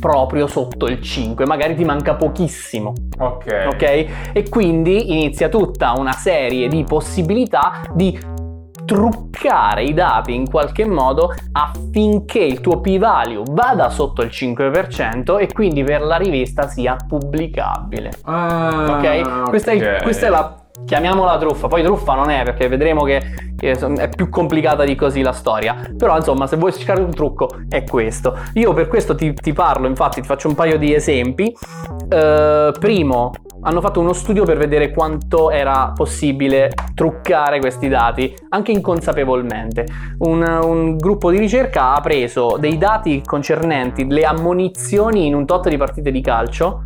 proprio 0.04 0.48
sotto 0.48 0.88
il 0.88 1.02
5, 1.02 1.46
magari 1.46 1.76
ti 1.76 1.86
manca 1.86 2.16
pochissimo. 2.16 2.94
Ok. 3.20 3.68
Ok? 3.72 4.06
E 4.34 4.50
quindi 4.50 5.14
inizia 5.14 5.48
tutta 5.48 5.94
una 5.94 6.12
serie 6.12 6.68
di 6.68 6.84
possibilità 6.84 7.84
di 7.94 8.20
truccare 8.86 9.84
i 9.84 9.94
dati 9.94 10.34
in 10.34 10.50
qualche 10.50 10.86
modo 10.86 11.34
affinché 11.52 12.40
il 12.40 12.62
tuo 12.62 12.80
p-value 12.80 13.44
vada 13.50 13.90
sotto 13.90 14.22
il 14.22 14.30
5% 14.30 15.40
e 15.40 15.52
quindi 15.52 15.84
per 15.84 16.02
la 16.02 16.18
rivista 16.18 16.68
sia 16.68 16.96
pubblicabile. 17.08 18.12
Ah, 18.24 18.98
ok? 18.98 19.50
Questa, 19.50 19.72
È, 19.72 20.02
questa 20.02 20.28
è 20.28 20.30
la 20.30 20.64
chiamiamola 20.86 21.38
truffa, 21.38 21.68
poi 21.68 21.84
truffa 21.84 22.14
non 22.14 22.30
è 22.30 22.44
perché 22.44 22.68
vedremo 22.68 23.04
che, 23.04 23.22
è 23.58 24.10
più 24.10 24.28
complicata 24.30 24.84
di 24.84 24.96
così 24.96 25.22
la 25.22 25.32
storia, 25.32 25.76
però 25.98 26.18
insomma 26.18 26.48
se 26.48 26.58
vuoi 26.58 26.74
cercare 26.74 27.02
un 27.02 27.12
trucco 27.12 27.50
è 27.70 27.84
questo. 27.84 28.38
Io 28.54 28.74
per 28.74 28.88
questo 28.88 29.16
ti, 29.16 29.34
ti 29.34 29.54
parlo, 29.54 29.88
infatti 29.88 30.20
ti 30.20 30.28
faccio 30.28 30.50
un 30.50 30.56
paio 30.56 30.78
di 30.78 30.94
esempi. 30.94 31.56
Uh, 32.04 32.72
primo, 32.78 33.32
hanno 33.64 33.82
fatto 33.82 34.00
uno 34.00 34.14
studio 34.14 34.44
per 34.44 34.58
vedere 34.58 34.92
quanto 34.92 35.50
era 35.50 35.92
possibile 35.96 36.72
truccare 36.94 37.60
questi 37.60 37.88
dati, 37.88 38.34
anche 38.50 38.72
inconsapevolmente. 38.72 39.86
Un, 40.20 40.42
un, 40.42 40.98
gruppo 40.98 41.32
di 41.32 41.38
ricerca 41.38 41.96
ha 41.96 42.02
preso 42.02 42.58
dei 42.60 42.78
dati 42.78 43.22
concernenti 43.26 44.06
le 44.08 44.24
ammonizioni 44.24 45.26
in 45.26 45.36
un 45.36 45.46
tot 45.46 45.70
di 45.70 45.78
partite 45.78 46.12
di 46.12 46.22
calcio 46.22 46.84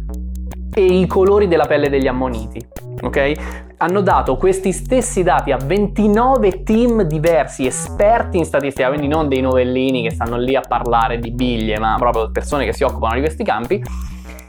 e 0.74 0.86
i 0.86 1.08
colori 1.08 1.48
della 1.48 1.66
pelle 1.66 1.90
degli 1.90 2.08
ammoniti. 2.08 2.66
Ok? 3.02 3.32
Hanno 3.78 4.02
dato 4.02 4.38
questi 4.38 4.72
stessi 4.72 5.24
dati 5.24 5.52
a 5.52 5.58
29 5.58 6.64
team 6.64 7.04
diversi, 7.04 7.66
esperti 7.66 8.38
in 8.38 8.46
statistica, 8.46 8.88
quindi 8.88 9.08
non 9.08 9.28
dei 9.28 9.42
novellini 9.42 10.04
che 10.04 10.12
stanno 10.12 10.38
lì 10.38 10.56
a 10.56 10.62
parlare 10.62 11.20
di 11.20 11.32
biglie, 11.32 11.80
ma 11.80 11.96
proprio 11.98 12.32
persone 12.32 12.66
che 12.66 12.74
si 12.74 12.84
occupano 12.84 13.16
di 13.16 13.20
questi 13.22 13.44
campi 13.44 13.84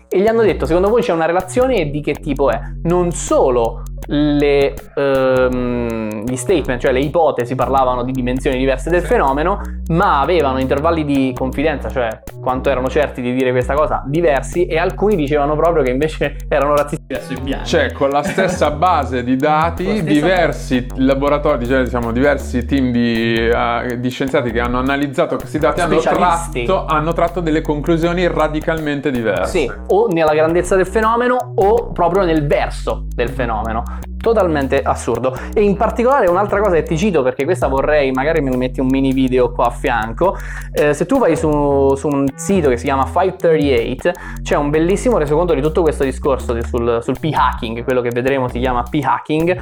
e 0.09 0.21
gli 0.21 0.27
hanno 0.27 0.43
detto 0.43 0.67
secondo 0.67 0.89
voi 0.89 1.03
c'è 1.03 1.13
una 1.13 1.27
relazione 1.27 1.77
e 1.81 1.91
di 1.91 2.01
che 2.01 2.15
tipo 2.15 2.51
è? 2.51 2.61
Non 2.85 3.13
solo 3.13 3.83
le, 4.07 4.75
ehm, 4.95 6.25
gli 6.25 6.37
statement, 6.37 6.81
cioè 6.81 6.93
le 6.93 7.01
ipotesi 7.01 7.55
parlavano 7.55 8.03
di 8.03 8.13
dimensioni 8.13 8.59
diverse 8.59 8.91
del 8.91 9.01
Sì. 9.03 9.07
fenomeno, 9.09 9.61
ma 9.89 10.21
avevano 10.21 10.59
intervalli 10.59 11.05
di 11.05 11.33
confidenza, 11.35 11.89
cioè 11.89 12.23
quanto 12.41 12.71
erano 12.71 12.89
certi 12.89 13.21
di 13.21 13.33
dire 13.35 13.51
questa 13.51 13.75
cosa, 13.75 14.03
diversi 14.07 14.67
e 14.67 14.79
alcuni 14.79 15.17
dicevano 15.17 15.57
proprio 15.57 15.83
che 15.83 15.91
invece 15.91 16.37
erano 16.49 16.75
razzisti 16.75 17.05
verso 17.07 17.33
i 17.33 17.41
bianchi. 17.41 17.69
Cioè, 17.69 17.93
con 17.93 18.11
la 18.11 18.23
stessa 18.23 18.71
base 18.73 19.23
di 19.25 19.37
dati, 19.37 20.03
diversi 20.03 20.87
laboratori, 20.97 21.67
cioè, 21.67 21.83
diciamo, 21.83 22.13
diversi 22.13 22.65
team 22.65 22.91
di, 22.91 23.35
eh, 23.35 23.97
di 23.99 24.11
scienziati 24.11 24.51
che 24.51 24.61
hanno 24.61 24.79
analizzato 24.79 25.37
questi 25.37 25.59
dati 25.59 25.81
hanno 25.81 25.99
tratto, 25.99 26.85
hanno 26.87 27.13
tratto 27.13 27.41
delle 27.41 27.61
conclusioni 27.61 28.27
radicalmente 28.27 29.11
diverse. 29.11 29.59
Sì, 29.59 29.73
o 29.89 30.07
nella 30.09 30.35
grandezza 30.35 30.77
del 30.77 30.87
fenomeno 30.87 31.37
o 31.57 31.91
proprio 31.93 32.25
nel 32.25 32.47
verso 32.47 33.05
del 33.15 33.29
fenomeno. 33.29 33.83
now. 33.89 34.18
Totalmente 34.21 34.83
assurdo. 34.83 35.37
E 35.55 35.63
in 35.63 35.77
particolare 35.77 36.29
un'altra 36.29 36.61
cosa 36.61 36.75
che 36.75 36.83
ti 36.83 36.99
cito, 36.99 37.23
perché 37.23 37.45
questa 37.45 37.69
vorrei, 37.69 38.11
magari 38.11 38.41
me 38.41 38.51
ne 38.51 38.57
metti 38.57 38.81
un 38.81 38.89
mini 38.89 39.13
video 39.13 39.53
qua 39.53 39.67
a 39.67 39.71
fianco. 39.71 40.37
eh, 40.73 40.93
se 40.95 41.07
tu 41.07 41.19
vai 41.19 41.37
su, 41.37 41.95
su 41.95 42.09
un 42.09 42.27
sito 42.35 42.69
che 42.69 42.77
si 42.77 42.85
chiama 42.85 43.05
538, 43.05 44.13
c'è 44.43 44.57
un 44.57 44.71
bellissimo 44.71 45.19
resoconto 45.19 45.55
di 45.55 45.61
tutto 45.63 45.83
questo 45.83 46.05
discorso 46.05 46.53
di- 46.53 46.63
sul, 46.63 46.99
sul 47.03 47.19
p-hacking, 47.19 47.85
quello 47.85 48.01
che 48.01 48.11
vedremo 48.11 48.49
si 48.49 48.59
chiama 48.59 48.83
p-hacking, 48.83 49.59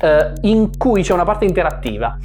eh, 0.00 0.32
in 0.42 0.76
cui 0.76 1.02
c'è 1.02 1.12
una 1.12 1.24
parte 1.24 1.44
interattiva. 1.44 2.16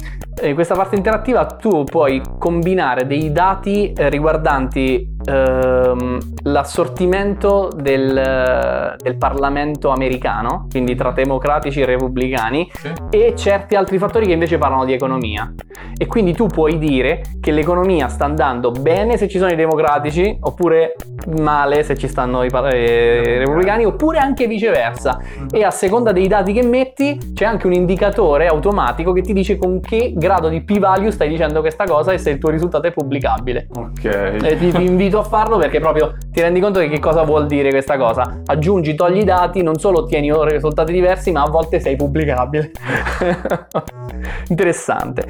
In 0.42 0.54
questa 0.54 0.76
parte 0.76 0.94
interattiva 0.94 1.46
tu 1.46 1.82
puoi 1.82 2.22
combinare 2.38 3.08
dei 3.08 3.32
dati 3.32 3.92
eh, 3.92 4.08
riguardanti 4.08 5.16
ehm, 5.24 6.18
l'assortimento 6.44 7.70
del, 7.74 8.94
del 8.96 9.16
Parlamento 9.16 9.90
americano, 9.90 10.68
quindi 10.70 10.94
tra 10.94 11.10
democratici 11.10 11.67
e 11.76 11.84
repubblicani, 11.84 12.70
Sì. 12.72 12.92
e 13.10 13.34
certi 13.36 13.74
altri 13.74 13.98
fattori 13.98 14.26
che 14.26 14.32
invece 14.32 14.58
parlano 14.58 14.84
di 14.84 14.92
economia. 14.92 15.52
E 15.96 16.06
quindi 16.06 16.32
tu 16.32 16.46
puoi 16.46 16.78
dire 16.78 17.22
che 17.40 17.50
l'economia 17.50 18.08
sta 18.08 18.24
andando 18.24 18.70
bene 18.70 19.16
se 19.16 19.28
ci 19.28 19.38
sono 19.38 19.50
i 19.50 19.56
democratici, 19.56 20.36
oppure 20.40 20.94
male 21.40 21.82
se 21.82 21.96
ci 21.96 22.08
stanno 22.08 22.42
i 22.44 22.48
eh, 22.52 23.38
repubblicani, 23.38 23.84
oppure 23.84 24.18
anche 24.18 24.46
viceversa. 24.46 25.18
E 25.50 25.64
a 25.64 25.70
seconda 25.70 26.12
dei 26.12 26.26
dati 26.28 26.52
che 26.52 26.62
metti 26.62 27.18
c'è 27.34 27.44
anche 27.44 27.66
un 27.66 27.72
indicatore 27.72 28.46
automatico 28.46 29.12
che 29.12 29.22
ti 29.22 29.32
dice 29.32 29.56
con 29.56 29.80
che 29.80 30.12
grado 30.14 30.48
di 30.48 30.62
p-value 30.62 31.10
stai 31.10 31.28
dicendo 31.28 31.60
questa 31.60 31.84
cosa 31.84 32.12
e 32.12 32.18
se 32.18 32.30
il 32.30 32.38
tuo 32.38 32.50
risultato 32.50 32.86
è 32.86 32.92
pubblicabile. 32.92 33.66
Ok. 33.74 34.04
Eh, 34.04 34.56
ti, 34.58 34.70
ti 34.70 34.84
invito 34.84 35.18
a 35.18 35.22
farlo 35.24 35.58
perché 35.58 35.80
proprio 35.80 36.14
ti 36.30 36.40
rendi 36.40 36.60
conto 36.60 36.78
di 36.80 36.88
che 36.88 36.98
cosa 37.00 37.22
vuol 37.24 37.46
dire 37.46 37.70
questa 37.70 37.96
cosa. 37.96 38.40
Aggiungi, 38.46 38.94
togli 38.94 39.18
i 39.18 39.24
dati, 39.24 39.62
non 39.62 39.76
solo 39.78 40.00
ottieni 40.00 40.30
risultati 40.44 40.92
diversi, 40.92 41.32
ma 41.32 41.42
a 41.42 41.50
volte 41.50 41.57
sei 41.80 41.96
pubblicabile. 41.96 42.70
Interessante. 44.48 45.24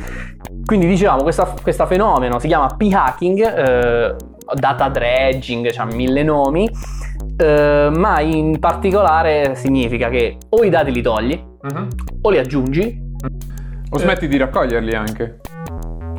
Quindi 0.65 0.87
dicevamo, 0.87 1.23
questo 1.23 1.87
fenomeno 1.87 2.39
si 2.39 2.47
chiama 2.47 2.67
p-hacking, 2.77 3.39
eh, 3.41 4.17
data 4.55 4.89
dredging, 4.89 5.71
c'ha 5.73 5.85
mille 5.85 6.23
nomi, 6.23 6.71
eh, 7.37 7.91
ma 7.95 8.21
in 8.21 8.59
particolare 8.59 9.55
significa 9.55 10.09
che 10.09 10.37
o 10.51 10.65
i 10.65 10.71
dati 10.71 10.93
li 10.93 11.03
togli 11.03 11.47
Mhm. 11.61 11.89
o 12.23 12.31
li 12.31 12.39
aggiungi. 12.39 13.07
O 13.91 13.99
smetti 13.99 14.29
di 14.29 14.37
raccoglierli 14.37 14.95
anche. 14.95 15.41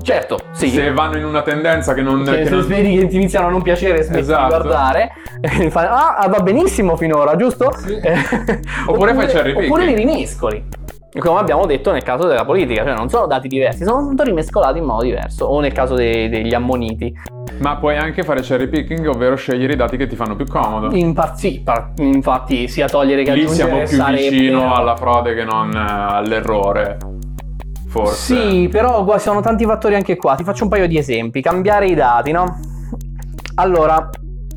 Certo, 0.01 0.39
sì. 0.51 0.69
Se 0.69 0.91
vanno 0.91 1.17
in 1.17 1.25
una 1.25 1.41
tendenza 1.41 1.93
che 1.93 2.01
non... 2.01 2.25
Cioè, 2.25 2.38
che 2.39 2.45
se 2.45 2.49
non- 2.51 2.67
vedi 2.67 2.97
che 2.97 3.07
ti 3.07 3.15
iniziano 3.15 3.47
a 3.47 3.49
non 3.49 3.62
piacere, 3.62 4.01
smetti 4.01 4.19
Esatto. 4.21 4.43
di 4.43 4.49
guardare. 4.49 5.12
e 5.41 5.69
fai, 5.69 5.85
ah, 5.88 6.27
va 6.29 6.39
benissimo 6.41 6.95
finora, 6.95 7.35
giusto? 7.35 7.71
Sì. 7.77 7.95
Eh, 7.95 8.15
Oppure 8.88 9.13
fai 9.13 9.27
cherry 9.27 9.51
picking. 9.53 9.69
Oppure 9.71 9.85
li 9.85 9.95
rimescoli. 9.95 10.65
Come 11.17 11.39
abbiamo 11.39 11.65
detto 11.65 11.91
nel 11.91 12.03
caso 12.03 12.27
della 12.27 12.45
politica, 12.45 12.83
cioè 12.83 12.93
non 12.93 13.09
sono 13.09 13.25
dati 13.25 13.47
diversi, 13.47 13.83
sono 13.83 14.07
tutto 14.07 14.21
rimescolati 14.23 14.77
in 14.77 14.83
modo 14.85 15.01
diverso. 15.03 15.45
O 15.45 15.59
nel 15.59 15.71
caso 15.73 15.95
dei- 15.95 16.29
degli 16.29 16.53
ammoniti. 16.53 17.12
Ma 17.59 17.77
puoi 17.77 17.97
anche 17.97 18.21
fare 18.23 18.41
cherry 18.41 18.67
picking, 18.67 19.07
ovvero 19.07 19.35
scegliere 19.35 19.73
i 19.73 19.75
dati 19.75 19.97
che 19.97 20.05
ti 20.05 20.15
fanno 20.15 20.35
più 20.35 20.45
comodo. 20.45 20.95
In 20.95 21.13
par- 21.13 21.35
sì, 21.35 21.62
par- 21.63 21.93
infatti, 21.97 22.67
sia 22.67 22.88
togliere 22.88 23.23
che 23.23 23.33
Lì 23.33 23.41
aggiungere 23.41 23.88
siamo 23.88 24.05
più 24.13 24.19
vicino 24.29 24.73
alla 24.75 24.95
frode 24.95 25.33
che 25.33 25.43
non 25.43 25.71
eh, 25.75 25.79
all'errore. 26.13 26.97
Forse. 27.89 28.36
Sì, 28.36 28.67
però 28.69 29.04
qua 29.04 29.17
ci 29.17 29.23
sono 29.23 29.41
tanti 29.41 29.65
fattori 29.65 29.95
anche 29.95 30.15
qua. 30.15 30.36
Ti 30.36 30.43
faccio 30.43 30.63
un 30.63 30.69
paio 30.69 30.88
di 30.88 30.97
esempi. 30.97 31.41
Cambiare 31.41 31.88
i 31.88 31.95
dati, 31.95 32.32
no? 32.32 32.60
Allora, 33.56 34.10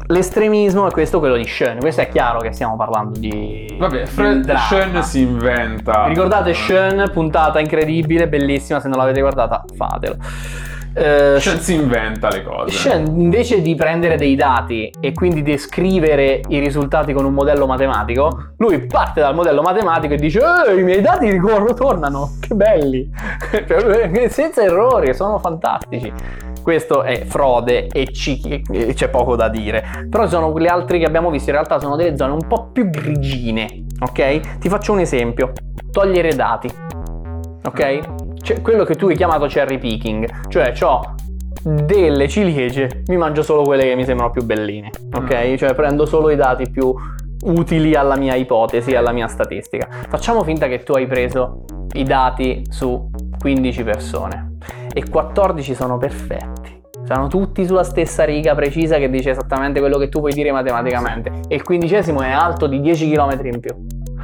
l'estremismo 0.09 0.87
è 0.87 0.91
questo 0.91 1.19
quello 1.19 1.37
di 1.37 1.47
Schoen. 1.47 1.79
Questo 1.79 2.03
è 2.03 2.09
chiaro 2.09 2.41
che 2.41 2.53
stiamo 2.53 2.77
parlando 2.77 3.19
di. 3.19 3.75
Vabbè, 3.79 4.01
di 4.01 4.07
Fred 4.07 4.45
dramma. 4.45 4.61
Schoen 4.61 5.03
si 5.03 5.23
inventa. 5.23 6.07
Ricordate 6.09 6.53
Schoen, 6.53 7.11
puntata 7.11 7.59
incredibile, 7.59 8.29
bellissima. 8.29 8.81
Se 8.81 8.89
non 8.89 8.99
l'avete 8.99 9.21
guardata, 9.21 9.65
fatelo. 9.75 10.17
Eh, 10.95 11.37
Schoen 11.41 11.59
si 11.61 11.75
inventa 11.75 12.29
le 12.29 12.43
cose. 12.43 12.77
Schoen, 12.77 13.07
invece 13.21 13.63
di 13.63 13.75
prendere 13.75 14.17
dei 14.17 14.35
dati 14.35 14.93
e 15.01 15.13
quindi 15.13 15.43
descrivere 15.43 16.41
i 16.49 16.59
risultati 16.59 17.13
con 17.13 17.25
un 17.25 17.33
modello 17.33 17.67
matematico, 17.67 18.53
lui 18.59 18.79
parte 18.87 19.21
dal 19.21 19.35
modello 19.35 19.63
matematico 19.63 20.15
e 20.15 20.17
dice: 20.19 20.41
"Eh, 20.69 20.79
I 20.79 20.83
miei 20.83 21.01
dati 21.01 21.31
ricorro- 21.31 21.73
tornano, 21.75 22.33
che 22.41 22.55
belli! 22.55 23.11
Cioè, 23.67 24.29
Senza 24.29 24.63
errori, 24.63 25.15
sono 25.15 25.39
fantastici. 25.39 26.13
Questo 26.63 27.03
è 27.03 27.25
frode 27.25 27.87
e 27.89 28.13
ci- 28.13 28.63
c'è 28.95 29.09
poco 29.09 29.35
da 29.35 29.49
dire. 29.49 30.07
Però 30.09 30.29
sono 30.29 30.53
quelle 30.53 30.69
altre 30.69 30.99
che 30.99 31.05
abbiamo 31.05 31.31
visto, 31.31 31.51
in 31.51 31.57
realtà 31.57 31.81
sono 31.81 31.97
delle 31.97 32.17
zone 32.17 32.33
un 32.33 32.47
po' 32.47 32.69
più 32.73 32.89
grigine. 32.89 33.85
Ok? 34.01 34.59
Ti 34.59 34.69
faccio 34.69 34.93
un 34.93 35.01
esempio: 35.01 35.53
togliere 35.91 36.35
dati. 36.35 36.69
Ok? 37.65 38.01
Cioè, 38.43 38.61
quello 38.61 38.85
che 38.85 38.97
tu 38.97 39.07
hai 39.07 39.17
chiamato 39.17 39.47
cherry 39.47 39.79
picking, 39.79 40.49
cioè 40.49 40.75
ho 40.83 41.15
delle 41.63 42.29
ciliegie, 42.29 43.05
mi 43.07 43.17
mangio 43.17 43.43
solo 43.43 43.63
quelle 43.63 43.85
che 43.85 43.95
mi 43.95 44.05
sembrano 44.05 44.33
più 44.33 44.43
belline, 44.43 44.91
ok? 45.15 45.51
Mm. 45.51 45.55
Cioè 45.55 45.75
prendo 45.75 46.07
solo 46.07 46.29
i 46.31 46.37
dati 46.37 46.69
più 46.69 46.93
utili 47.45 47.95
alla 47.95 48.17
mia 48.17 48.35
ipotesi, 48.35 48.95
alla 48.97 49.13
mia 49.13 49.29
statistica. 49.29 49.87
Facciamo 50.09 50.43
finta 50.43 50.67
che 50.67 50.83
tu 50.83 50.93
hai 50.93 51.07
preso 51.07 51.65
i 51.93 52.03
dati 52.03 52.65
su 52.69 53.11
15 53.39 53.85
persone 53.85 54.57
e 54.93 55.09
14 55.09 55.75
sono 55.75 55.97
perfetti. 55.99 56.81
Sono 57.05 57.29
tutti 57.29 57.65
sulla 57.65 57.85
stessa 57.85 58.25
riga 58.25 58.55
precisa 58.55 58.97
che 58.99 59.11
dice 59.11 59.31
esattamente 59.31 59.81
quello 59.81 59.99
che 59.99 60.09
tu 60.09 60.21
puoi 60.21 60.33
dire 60.33 60.51
matematicamente. 60.51 61.43
E 61.49 61.55
il 61.57 61.63
quindicesimo 61.63 62.23
è 62.23 62.31
alto 62.31 62.67
di 62.67 62.81
10 62.81 63.11
km 63.11 63.39
in 63.45 63.61
più. 63.61 63.71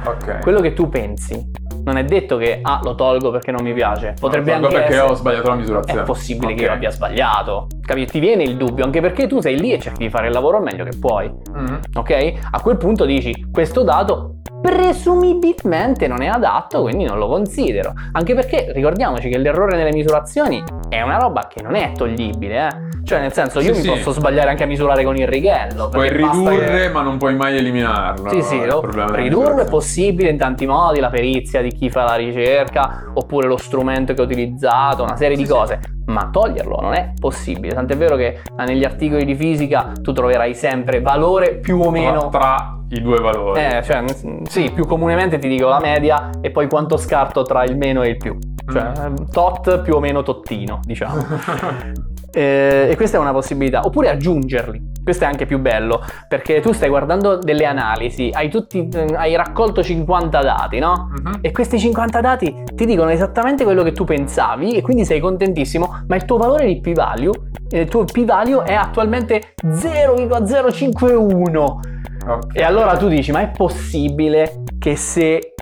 Ok. 0.05 0.39
Quello 0.39 0.61
che 0.61 0.73
tu 0.73 0.89
pensi 0.89 1.51
non 1.89 1.97
è 1.97 2.03
detto 2.05 2.37
che 2.37 2.59
ah 2.61 2.79
lo 2.83 2.93
tolgo 2.95 3.31
perché 3.31 3.51
non 3.51 3.63
mi 3.63 3.73
piace. 3.73 4.13
Potrebbe 4.19 4.51
Tolgo 4.51 4.67
anche 4.67 4.77
perché 4.79 4.93
essere 4.93 5.09
ho 5.11 5.15
sbagliato 5.15 5.49
la 5.49 5.55
misurazione. 5.55 6.01
è 6.01 6.03
possibile 6.05 6.53
che 6.53 6.61
Ok. 6.63 6.67
io 6.69 6.73
abbia 6.73 6.89
sbagliato. 6.91 7.67
Capito? 7.89 8.11
Ti 8.11 8.19
viene 8.19 8.43
il 8.43 8.55
dubbio, 8.55 8.85
anche 8.85 9.01
perché 9.01 9.25
tu 9.25 9.39
sei 9.41 9.59
lì 9.59 9.71
e 9.73 9.79
cerchi 9.79 10.03
di 10.03 10.09
fare 10.11 10.27
il 10.27 10.33
lavoro 10.33 10.59
meglio 10.59 10.83
che 10.83 10.95
puoi. 10.99 11.27
Mhm. 11.27 11.79
Ok? 11.95 12.33
A 12.51 12.61
quel 12.61 12.77
punto 12.77 13.03
dici, 13.03 13.47
questo 13.51 13.81
dato 13.81 14.35
presumibilmente 14.61 16.07
non 16.07 16.21
è 16.21 16.27
adatto, 16.27 16.81
quindi 16.83 17.05
non 17.05 17.17
lo 17.17 17.27
considero. 17.27 17.93
Anche 18.11 18.35
perché 18.35 18.71
ricordiamoci 18.73 19.27
che 19.27 19.39
l'errore 19.39 19.75
nelle 19.75 19.91
misurazioni 19.91 20.63
è 20.87 21.01
una 21.01 21.17
roba 21.17 21.47
che 21.47 21.63
non 21.63 21.73
è 21.73 21.93
toglibile, 21.93 22.67
eh. 22.67 22.87
Cioè, 23.05 23.21
nel 23.21 23.31
senso, 23.33 23.59
io 23.59 23.73
Sì, 23.73 23.79
mi 23.79 23.95
sì. 23.97 24.03
posso 24.03 24.11
sbagliare 24.19 24.49
anche 24.51 24.63
a 24.63 24.67
misurare 24.67 25.03
con 25.03 25.15
il 25.15 25.25
righello. 25.27 25.89
Puoi 25.89 26.09
ridurre, 26.11 26.65
che- 26.81 26.89
ma 26.89 27.01
non 27.01 27.17
puoi 27.17 27.35
mai 27.35 27.57
eliminarlo. 27.57 28.29
sì, 28.29 28.41
sì, 28.43 28.63
lo- 28.65 28.83
ridurlo 29.13 29.61
è 29.61 29.67
possibile 29.67 30.29
in 30.29 30.37
tanti 30.37 30.67
modi, 30.67 30.99
la 30.99 31.09
perizia 31.09 31.61
di 31.61 31.71
chi 31.71 31.89
fa 31.89 32.03
la 32.03 32.15
ricerca, 32.15 33.05
oppure 33.13 33.47
lo 33.47 33.57
strumento 33.57 34.13
che 34.13 34.21
ho 34.21 34.25
utilizzato, 34.25 35.01
una 35.03 35.15
serie 35.15 35.37
di 35.37 35.45
Sì, 35.45 35.51
cose, 35.51 35.79
ma 36.07 36.29
toglierlo 36.31 36.77
non 36.81 36.93
è 36.93 37.13
possibile. 37.19 37.73
Tant'è 37.79 37.95
vero 37.95 38.17
che 38.17 38.41
eh, 38.57 38.63
negli 38.65 38.83
articoli 38.83 39.23
di 39.23 39.35
fisica 39.35 39.93
tu 40.01 40.11
troverai 40.11 40.53
sempre 40.53 40.99
valore 40.99 41.55
più 41.55 41.79
o 41.79 41.89
meno... 41.89 42.27
Tra, 42.27 42.39
tra 42.39 42.77
i 42.89 43.01
due 43.01 43.19
valori. 43.21 43.61
Eh, 43.61 43.81
cioè, 43.83 44.03
sì, 44.49 44.69
più 44.73 44.85
comunemente 44.85 45.37
ti 45.37 45.47
dico 45.47 45.69
la 45.69 45.79
media 45.79 46.29
e 46.41 46.51
poi 46.51 46.67
quanto 46.67 46.97
scarto 46.97 47.43
tra 47.43 47.63
il 47.63 47.77
meno 47.77 48.01
e 48.03 48.09
il 48.09 48.17
più. 48.17 48.37
Cioè, 48.69 48.81
Mm. 48.81 49.01
ehm, 49.03 49.31
tot 49.31 49.81
più 49.81 49.95
o 49.95 49.99
meno 49.99 50.23
tottino, 50.23 50.79
diciamo. 50.83 51.23
Eh, 52.31 52.89
e 52.91 52.95
questa 52.95 53.17
è 53.17 53.19
una 53.19 53.31
possibilità. 53.31 53.81
Oppure 53.83 54.09
aggiungerli. 54.09 54.91
Questo 55.03 55.23
è 55.23 55.27
anche 55.27 55.47
più 55.47 55.57
bello, 55.57 55.99
perché 56.27 56.59
tu 56.59 56.73
stai 56.73 56.87
guardando 56.87 57.37
delle 57.37 57.65
analisi, 57.65 58.29
hai, 58.31 58.49
tutti, 58.51 58.87
eh, 58.87 59.15
hai 59.15 59.35
raccolto 59.35 59.81
50 59.81 60.39
dati, 60.43 60.77
no? 60.77 61.09
Mhm. 61.23 61.39
E 61.41 61.51
questi 61.51 61.79
50 61.79 62.21
dati 62.21 62.65
ti 62.75 62.85
dicono 62.85 63.09
esattamente 63.09 63.63
quello 63.63 63.81
che 63.81 63.93
tu 63.93 64.03
pensavi 64.03 64.75
e 64.75 64.81
quindi 64.83 65.05
sei 65.05 65.19
contentissimo, 65.19 66.03
ma 66.07 66.15
il 66.15 66.25
tuo 66.25 66.37
valore 66.37 66.67
di 66.67 66.79
p-value, 66.79 67.31
il 67.71 67.87
tuo 67.87 68.03
p-value 68.05 68.63
è 68.63 68.73
attualmente 68.73 69.53
0,051. 69.63 71.79
Ok. 72.27 72.43
E 72.53 72.63
allora 72.63 72.97
tu 72.97 73.07
dici, 73.07 73.31
ma 73.31 73.41
è 73.41 73.49
possibile 73.49 74.63
che 74.77 74.95
se 74.95 75.53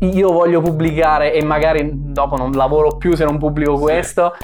io 0.00 0.32
voglio 0.32 0.60
pubblicare 0.60 1.32
e 1.32 1.42
magari 1.44 1.90
dopo 1.92 2.36
non 2.36 2.52
lavoro 2.52 2.96
più 2.96 3.14
se 3.14 3.24
non 3.24 3.38
pubblico 3.38 3.76
Sì. 3.76 3.82
questo, 3.82 4.34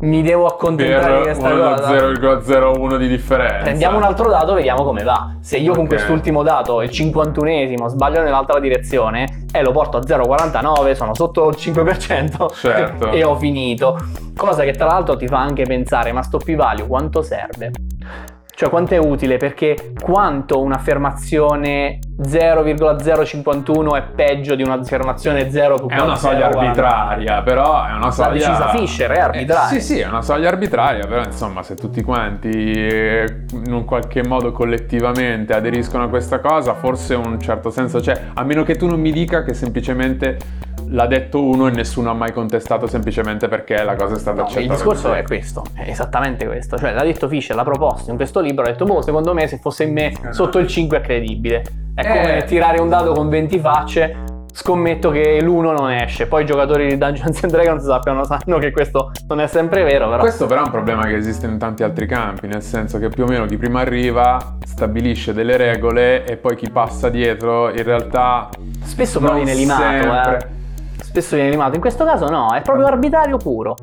mi 0.00 0.22
devo 0.22 0.46
accontentare 0.46 1.16
di 1.18 1.22
questa 1.22 1.50
cosa? 1.50 1.88
0,01 1.90 2.96
di 2.98 3.08
differenza. 3.08 3.62
Prendiamo 3.62 3.96
un 3.96 4.02
altro 4.02 4.28
dato, 4.28 4.52
vediamo 4.54 4.84
come 4.84 5.02
va. 5.02 5.36
Se 5.40 5.56
io 5.56 5.72
con 5.72 5.84
Ok. 5.84 5.88
quest'ultimo 5.88 6.42
dato, 6.42 6.82
il 6.82 6.90
51esimo, 6.90 7.86
sbaglio 7.86 8.22
nell'altra 8.22 8.60
direzione, 8.60 9.45
e 9.58 9.62
lo 9.62 9.72
porto 9.72 9.96
a 9.96 10.00
0,49, 10.00 10.92
sono 10.94 11.14
sotto 11.14 11.48
il 11.48 11.56
5% 11.58 12.54
Certo. 12.54 13.10
e 13.12 13.24
ho 13.24 13.36
finito. 13.36 13.98
Cosa 14.36 14.64
che 14.64 14.72
tra 14.72 14.86
l'altro 14.86 15.16
ti 15.16 15.26
fa 15.26 15.38
anche 15.38 15.64
pensare, 15.64 16.12
ma 16.12 16.22
sto 16.22 16.38
p-value 16.38 16.86
quanto 16.86 17.22
serve? 17.22 17.70
Cioè 18.56 18.70
quanto 18.70 18.94
è 18.94 18.96
utile? 18.96 19.36
Perché 19.36 19.92
quanto 20.00 20.62
un'affermazione 20.62 21.98
0,051 22.22 23.96
è 23.96 24.02
peggio 24.14 24.54
di 24.54 24.62
un'affermazione 24.62 25.50
0,049? 25.50 25.88
È 25.88 26.00
una 26.00 26.16
soglia 26.16 26.46
arbitraria, 26.46 27.42
però 27.42 27.84
è 27.84 27.92
una 27.92 28.10
soglia... 28.10 28.30
decisa 28.30 28.68
Fischer, 28.68 29.10
è 29.10 29.18
arbitraria. 29.18 29.76
Eh, 29.76 29.80
sì, 29.80 29.92
sì, 29.92 30.00
è 30.00 30.06
una 30.06 30.22
soglia 30.22 30.48
arbitraria, 30.48 31.06
però 31.06 31.22
insomma 31.22 31.62
se 31.62 31.74
tutti 31.74 32.00
quanti 32.02 32.48
eh, 32.48 33.44
in 33.52 33.72
un 33.74 33.84
qualche 33.84 34.26
modo 34.26 34.52
collettivamente 34.52 35.52
aderiscono 35.52 36.04
a 36.04 36.08
questa 36.08 36.40
cosa, 36.40 36.72
forse 36.72 37.14
un 37.14 37.38
certo 37.38 37.68
senso 37.68 38.00
c'è, 38.00 38.18
a 38.32 38.42
meno 38.42 38.62
che 38.62 38.76
tu 38.76 38.86
non 38.86 38.98
mi 38.98 39.12
dica 39.12 39.42
che 39.44 39.52
semplicemente 39.52 40.38
l'ha 40.88 41.06
detto 41.06 41.42
uno 41.42 41.66
e 41.68 41.70
nessuno 41.70 42.10
ha 42.10 42.14
mai 42.14 42.32
contestato 42.32 42.86
semplicemente 42.86 43.48
perché 43.48 43.82
la 43.82 43.94
cosa 43.96 44.14
è 44.14 44.18
stata 44.18 44.38
No, 44.38 44.42
accettata. 44.44 44.64
il 44.66 44.70
discorso 44.70 45.12
è 45.12 45.22
questo, 45.22 45.64
è 45.74 45.88
esattamente 45.88 46.46
questo. 46.46 46.76
Cioè, 46.78 46.92
l'ha 46.92 47.02
detto 47.02 47.28
Fischer, 47.28 47.56
l'ha 47.56 47.64
proposto 47.64 48.10
in 48.10 48.16
questo 48.16 48.40
libro, 48.40 48.64
ha 48.64 48.68
detto, 48.68 48.84
boh, 48.84 49.02
secondo 49.02 49.34
me 49.34 49.46
se 49.46 49.58
fosse 49.58 49.84
in 49.84 49.92
me 49.92 50.12
sotto 50.30 50.58
il 50.58 50.66
5 50.66 50.98
è 50.98 51.00
credibile. 51.00 51.62
È 51.94 52.00
Eh. 52.00 52.06
come 52.08 52.44
tirare 52.46 52.80
un 52.80 52.88
dado 52.88 53.12
con 53.14 53.28
20 53.28 53.58
facce, 53.58 54.16
scommetto 54.52 55.10
che 55.10 55.38
l'1 55.42 55.60
non 55.76 55.90
esce. 55.90 56.26
Poi 56.26 56.42
i 56.42 56.46
giocatori 56.46 56.86
di 56.88 56.96
Dungeons 56.96 57.42
and 57.42 57.52
Dragons 57.52 57.84
sappiano, 57.84 58.24
sanno 58.24 58.58
che 58.58 58.70
questo 58.70 59.10
non 59.28 59.40
è 59.40 59.46
sempre 59.46 59.82
vero, 59.82 60.08
però... 60.08 60.20
Questo 60.20 60.46
però 60.46 60.62
è 60.62 60.64
un 60.64 60.70
problema 60.70 61.04
che 61.04 61.14
esiste 61.16 61.46
in 61.46 61.58
tanti 61.58 61.82
altri 61.82 62.06
campi, 62.06 62.46
nel 62.46 62.62
senso 62.62 62.98
che 62.98 63.08
più 63.08 63.24
o 63.24 63.26
meno 63.26 63.44
chi 63.46 63.56
prima 63.58 63.80
arriva 63.80 64.56
stabilisce 64.64 65.32
delle 65.34 65.56
regole 65.56 66.24
e 66.24 66.36
poi 66.36 66.54
chi 66.56 66.70
passa 66.70 67.08
dietro 67.08 67.70
in 67.70 67.82
realtà 67.82 68.48
Spesso 68.82 69.20
però 69.20 69.34
viene 69.34 69.54
limato, 69.54 69.82
sempre. 69.82 70.36
eh. 70.36 70.55
Spesso 71.16 71.36
viene 71.36 71.48
limato. 71.48 71.74
In 71.76 71.80
questo 71.80 72.04
caso 72.04 72.28
no, 72.28 72.52
è 72.52 72.60
proprio 72.60 72.84
arbitrario 72.84 73.38
puro. 73.38 73.74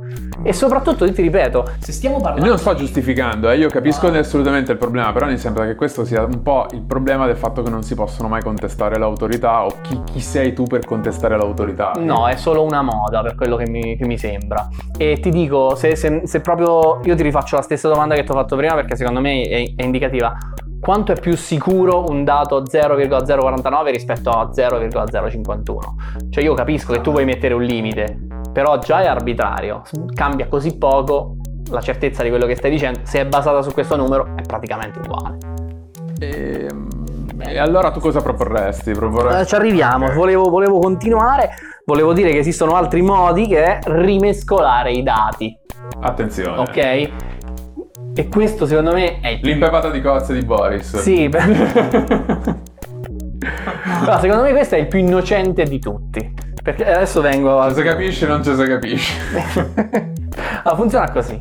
E 0.43 0.53
soprattutto, 0.53 1.03
io 1.03 1.13
ti 1.13 1.23
ripeto, 1.23 1.67
se 1.79 1.91
stiamo 1.91 2.17
Io 2.17 2.21
parlando... 2.21 2.47
non 2.47 2.59
sto 2.59 2.75
giustificando, 2.75 3.49
eh, 3.49 3.57
io 3.57 3.69
capisco 3.69 4.05
assolutamente 4.09 4.71
il 4.71 4.77
problema, 4.77 5.11
però 5.11 5.25
mi 5.25 5.39
sembra 5.39 5.65
che 5.65 5.73
questo 5.73 6.05
sia 6.05 6.23
un 6.23 6.43
po' 6.43 6.67
il 6.73 6.83
problema 6.83 7.25
del 7.25 7.35
fatto 7.35 7.63
che 7.63 7.71
non 7.71 7.81
si 7.81 7.95
possono 7.95 8.27
mai 8.29 8.43
contestare 8.43 8.99
l'autorità 8.99 9.65
o 9.65 9.77
chi, 9.81 9.99
chi 10.03 10.19
sei 10.19 10.53
tu 10.53 10.65
per 10.65 10.85
contestare 10.85 11.35
l'autorità. 11.35 11.93
No, 11.97 12.27
è 12.27 12.35
solo 12.35 12.61
una 12.61 12.83
moda 12.83 13.23
per 13.23 13.33
quello 13.33 13.55
che 13.55 13.67
mi, 13.67 13.97
che 13.97 14.05
mi 14.05 14.19
sembra. 14.19 14.67
E 14.95 15.19
ti 15.19 15.31
dico, 15.31 15.73
se, 15.73 15.95
se- 15.95 16.21
se 16.25 16.39
proprio 16.41 16.99
io 17.03 17.15
ti 17.15 17.23
rifaccio 17.23 17.55
la 17.55 17.63
stessa 17.63 17.87
domanda 17.87 18.13
che 18.13 18.23
ti 18.23 18.29
ho 18.29 18.35
fatto 18.35 18.55
prima 18.55 18.75
perché 18.75 18.95
secondo 18.95 19.21
me 19.21 19.41
è, 19.41 19.73
è 19.75 19.83
indicativa. 19.83 20.37
Quanto 20.83 21.13
è 21.13 21.19
più 21.19 21.37
sicuro 21.37 22.03
un 22.09 22.25
dato 22.25 22.65
0,049 22.69 23.89
rispetto 23.89 24.29
a 24.31 24.49
0,051? 24.53 26.29
Cioè 26.29 26.43
io 26.43 26.53
capisco 26.55 26.91
che 26.91 26.99
tu 26.99 27.11
vuoi 27.11 27.23
mettere 27.23 27.53
un 27.53 27.63
limite, 27.63 28.17
però 28.51 28.77
già 28.79 29.01
è 29.01 29.07
arbitrario, 29.07 29.83
cambia 30.13 30.47
così 30.49 30.77
poco 30.77 31.37
la 31.71 31.79
certezza 31.79 32.21
di 32.21 32.27
quello 32.29 32.45
che 32.45 32.55
stai 32.55 32.69
dicendo, 32.69 32.99
se 33.03 33.21
è 33.21 33.25
basata 33.25 33.61
su 33.61 33.71
questo 33.71 33.95
numero 33.95 34.35
è 34.35 34.41
praticamente 34.41 34.99
uguale. 34.99 35.37
E, 36.19 36.67
e 37.39 37.57
allora 37.57 37.89
tu 37.91 38.01
cosa 38.01 38.21
proporresti? 38.21 38.91
Proporresti- 38.91 39.41
Eh, 39.41 39.45
ci 39.45 39.55
arriviamo, 39.55 40.07
Ok. 40.07 40.13
volevo, 40.15 40.49
volevo 40.49 40.79
continuare, 40.79 41.51
volevo 41.85 42.11
dire 42.11 42.31
che 42.31 42.39
esistono 42.39 42.73
altri 42.75 43.01
modi 43.01 43.47
che 43.47 43.63
è 43.63 43.79
rimescolare 43.85 44.91
i 44.91 45.01
dati, 45.01 45.57
Attenzione. 46.01 46.57
ok? 46.59 47.09
E 48.15 48.27
questo 48.27 48.65
secondo 48.65 48.93
me 48.93 49.19
è. 49.21 49.39
L'impepata 49.41 49.89
di 49.89 50.01
cozze 50.01 50.33
di 50.33 50.45
Boris. 50.45 50.97
Sì, 50.99 51.27
beh- 51.29 52.61
No, 54.05 54.19
secondo 54.19 54.43
me 54.43 54.51
questo 54.51 54.75
è 54.75 54.79
il 54.79 54.87
più 54.87 54.99
innocente 54.99 55.63
di 55.63 55.79
tutti. 55.79 56.33
Perché 56.61 56.85
adesso 56.85 57.21
vengo 57.21 57.59
a... 57.59 57.65
Non 57.65 57.75
si 57.75 57.81
capisce, 57.83 58.25
non 58.25 58.43
ci 58.43 58.55
si 58.55 58.63
capisce. 58.65 59.19
allora, 60.63 60.75
funziona 60.75 61.11
così. 61.11 61.39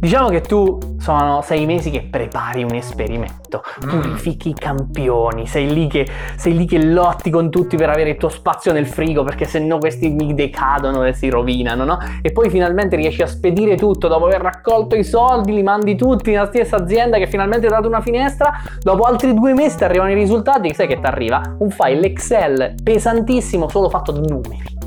Diciamo 0.00 0.30
che 0.30 0.40
tu 0.40 0.78
sono 0.98 1.42
sei 1.42 1.66
mesi 1.66 1.90
che 1.90 2.08
prepari 2.10 2.62
un 2.62 2.74
esperimento, 2.74 3.62
purifichi 3.80 4.48
i 4.48 4.54
campioni, 4.54 5.46
sei 5.46 5.70
lì, 5.70 5.88
che, 5.88 6.08
sei 6.36 6.56
lì 6.56 6.64
che 6.64 6.82
lotti 6.82 7.28
con 7.28 7.50
tutti 7.50 7.76
per 7.76 7.90
avere 7.90 8.10
il 8.10 8.16
tuo 8.16 8.30
spazio 8.30 8.72
nel 8.72 8.86
frigo 8.86 9.24
perché 9.24 9.44
se 9.44 9.58
no 9.58 9.76
questi 9.76 10.08
mi 10.08 10.32
decadono 10.32 11.04
e 11.04 11.12
si 11.12 11.28
rovinano, 11.28 11.84
no? 11.84 11.98
E 12.22 12.32
poi 12.32 12.48
finalmente 12.48 12.96
riesci 12.96 13.20
a 13.20 13.26
spedire 13.26 13.76
tutto 13.76 14.08
dopo 14.08 14.24
aver 14.24 14.40
raccolto 14.40 14.96
i 14.96 15.04
soldi, 15.04 15.52
li 15.52 15.62
mandi 15.62 15.96
tutti 15.96 16.30
nella 16.30 16.46
stessa 16.46 16.76
azienda 16.76 17.18
che 17.18 17.26
finalmente 17.26 17.66
ti 17.66 17.72
ha 17.72 17.76
dato 17.76 17.88
una 17.88 18.00
finestra, 18.00 18.52
dopo 18.80 19.02
altri 19.02 19.34
due 19.34 19.52
mesi 19.52 19.76
ti 19.76 19.84
arrivano 19.84 20.10
i 20.10 20.14
risultati, 20.14 20.72
sai 20.72 20.86
che 20.86 20.98
ti 20.98 21.06
arriva? 21.06 21.56
Un 21.58 21.68
file 21.68 22.06
Excel 22.06 22.74
pesantissimo 22.82 23.68
solo 23.68 23.90
fatto 23.90 24.12
di 24.12 24.26
numeri 24.26 24.80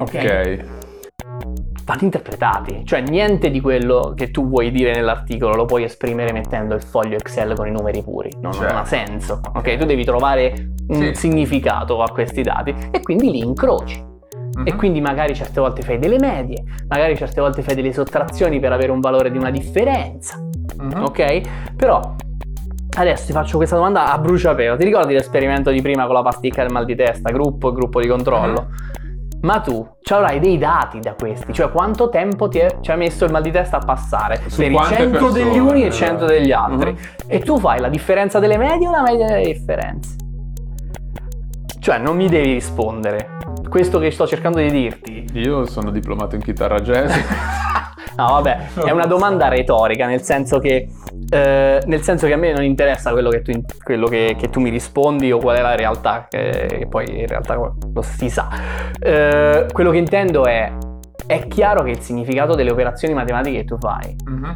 ok. 0.00 0.79
Vanno 1.84 2.00
interpretati, 2.02 2.82
cioè 2.84 3.00
niente 3.00 3.50
di 3.50 3.60
quello 3.60 4.12
che 4.14 4.30
tu 4.30 4.48
vuoi 4.48 4.70
dire 4.70 4.92
nell'articolo 4.92 5.54
lo 5.54 5.64
puoi 5.64 5.84
esprimere 5.84 6.32
mettendo 6.32 6.74
il 6.74 6.82
foglio 6.82 7.16
Excel 7.16 7.54
con 7.54 7.66
i 7.66 7.70
numeri 7.70 8.02
puri, 8.02 8.30
non, 8.40 8.52
non 8.56 8.64
ha 8.76 8.84
Certo. 8.84 8.86
senso, 8.86 9.40
ok? 9.54 9.76
Tu 9.76 9.84
devi 9.86 10.04
trovare 10.04 10.72
un 10.88 10.96
Sì. 10.96 11.14
significato 11.14 12.02
a 12.02 12.10
questi 12.10 12.42
dati 12.42 12.74
e 12.90 13.00
quindi 13.02 13.30
li 13.30 13.38
incroci. 13.40 14.08
E 14.64 14.72
Mhm. 14.72 14.76
quindi 14.76 15.00
magari 15.00 15.34
certe 15.34 15.60
volte 15.60 15.82
fai 15.82 15.98
delle 15.98 16.18
medie, 16.18 16.62
magari 16.88 17.16
certe 17.16 17.40
volte 17.40 17.62
fai 17.62 17.74
delle 17.76 17.92
sottrazioni 17.92 18.58
per 18.58 18.72
avere 18.72 18.90
un 18.90 19.00
valore 19.00 19.30
di 19.30 19.38
una 19.38 19.50
differenza, 19.50 20.36
Mhm. 20.76 21.02
ok? 21.04 21.40
Però 21.76 22.14
adesso 22.98 23.26
ti 23.26 23.32
faccio 23.32 23.56
questa 23.56 23.76
domanda 23.76 24.12
a 24.12 24.18
bruciapelo. 24.18 24.76
Ti 24.76 24.84
ricordi 24.84 25.12
l'esperimento 25.14 25.70
di 25.70 25.80
prima 25.80 26.04
con 26.06 26.14
la 26.14 26.22
pasticca 26.22 26.62
del 26.62 26.72
mal 26.72 26.84
di 26.84 26.96
testa, 26.96 27.30
gruppo 27.30 27.70
e 27.70 27.72
gruppo 27.72 28.00
di 28.00 28.08
controllo? 28.08 28.66
Ma 29.42 29.60
tu 29.60 29.86
ci 30.02 30.12
avrai 30.12 30.38
dei 30.38 30.58
dati 30.58 31.00
da 31.00 31.14
questi, 31.14 31.52
cioè 31.54 31.70
quanto 31.70 32.10
tempo 32.10 32.48
ti, 32.48 32.58
è- 32.58 32.76
ci 32.80 32.90
ha 32.90 32.96
messo 32.96 33.24
il 33.24 33.32
mal 33.32 33.40
di 33.42 33.50
testa 33.50 33.78
a 33.78 33.80
passare 33.84 34.42
Su 34.48 34.58
per 34.60 34.70
i 34.70 34.74
quante 34.74 34.94
100 34.96 35.10
persone, 35.10 35.44
degli 35.44 35.58
uni 35.58 35.82
e 35.82 35.86
esatto. 35.86 36.04
100 36.04 36.24
degli 36.26 36.52
altri. 36.52 36.90
Mhm. 36.92 36.98
E 37.26 37.38
tu 37.40 37.58
fai 37.58 37.80
la 37.80 37.88
differenza 37.88 38.38
delle 38.38 38.58
medie 38.58 38.86
o 38.88 38.90
la 38.90 39.02
media 39.02 39.26
delle 39.26 39.44
differenze? 39.44 40.16
Cioè 41.80 41.96
non 41.98 42.16
mi 42.16 42.28
devi 42.28 42.52
rispondere. 42.52 43.38
Questo 43.68 43.98
che 43.98 44.10
sto 44.10 44.26
cercando 44.26 44.58
di 44.58 44.70
dirti 44.70 45.24
Io 45.34 45.64
sono 45.64 45.90
diplomato 45.90 46.34
in 46.34 46.42
chitarra 46.42 46.78
jazz. 46.80 47.10
No, 48.16 48.26
vabbè, 48.26 48.72
è 48.84 48.90
una 48.90 49.06
domanda 49.06 49.48
retorica, 49.48 50.04
nel 50.06 50.20
senso 50.20 50.58
che, 50.58 50.88
eh, 51.30 51.80
nel 51.86 52.02
senso 52.02 52.26
che 52.26 52.32
a 52.32 52.36
me 52.36 52.52
non 52.52 52.62
interessa 52.64 53.12
quello, 53.12 53.30
che 53.30 53.42
tu, 53.42 53.52
quello 53.82 54.06
che, 54.06 54.36
che 54.38 54.50
tu 54.50 54.60
mi 54.60 54.70
rispondi 54.70 55.30
o 55.32 55.38
qual 55.38 55.56
è 55.56 55.60
la 55.62 55.74
realtà, 55.76 56.26
che, 56.28 56.66
che 56.68 56.86
poi 56.88 57.20
in 57.20 57.26
realtà 57.26 57.54
lo 57.54 58.02
si 58.02 58.28
sa. 58.28 58.48
Eh, 58.98 59.66
quello 59.72 59.90
che 59.90 59.98
intendo 59.98 60.44
è, 60.44 60.72
è 61.26 61.46
chiaro 61.46 61.82
che 61.82 61.90
il 61.90 62.00
significato 62.00 62.54
delle 62.54 62.70
operazioni 62.70 63.14
matematiche 63.14 63.58
che 63.58 63.64
tu 63.64 63.78
fai 63.78 64.14
Mhm. 64.26 64.52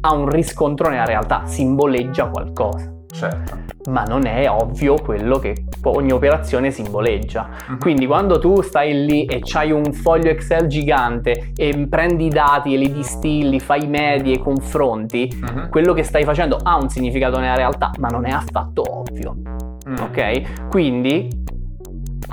ha 0.00 0.14
un 0.14 0.28
riscontro 0.28 0.88
nella 0.88 1.04
realtà, 1.04 1.42
simboleggia 1.44 2.28
qualcosa. 2.28 2.92
Certo. 3.10 3.56
Ma 3.90 4.02
non 4.02 4.26
è 4.26 4.48
ovvio 4.50 4.96
quello 4.96 5.38
che 5.38 5.54
ogni 5.84 6.12
operazione 6.12 6.70
simboleggia. 6.70 7.48
Mhm. 7.68 7.78
Quindi 7.78 8.06
quando 8.06 8.38
tu 8.38 8.60
stai 8.60 9.06
lì 9.06 9.24
e 9.24 9.40
c'hai 9.42 9.70
un 9.72 9.92
foglio 9.92 10.28
Excel 10.30 10.66
gigante 10.66 11.52
e 11.56 11.86
prendi 11.88 12.26
i 12.26 12.28
dati 12.28 12.74
e 12.74 12.76
li 12.76 12.92
distilli, 12.92 13.60
fai 13.60 13.86
medie 13.86 14.34
e 14.34 14.38
confronti, 14.38 15.30
Mhm. 15.34 15.68
quello 15.70 15.92
che 15.94 16.02
stai 16.02 16.24
facendo 16.24 16.58
ha 16.62 16.76
un 16.76 16.88
significato 16.90 17.38
nella 17.38 17.54
realtà, 17.56 17.92
ma 17.98 18.08
non 18.08 18.26
è 18.26 18.30
affatto 18.30 18.82
ovvio. 18.86 19.34
Mm. 19.88 19.96
Ok? 20.02 20.68
Quindi 20.68 21.28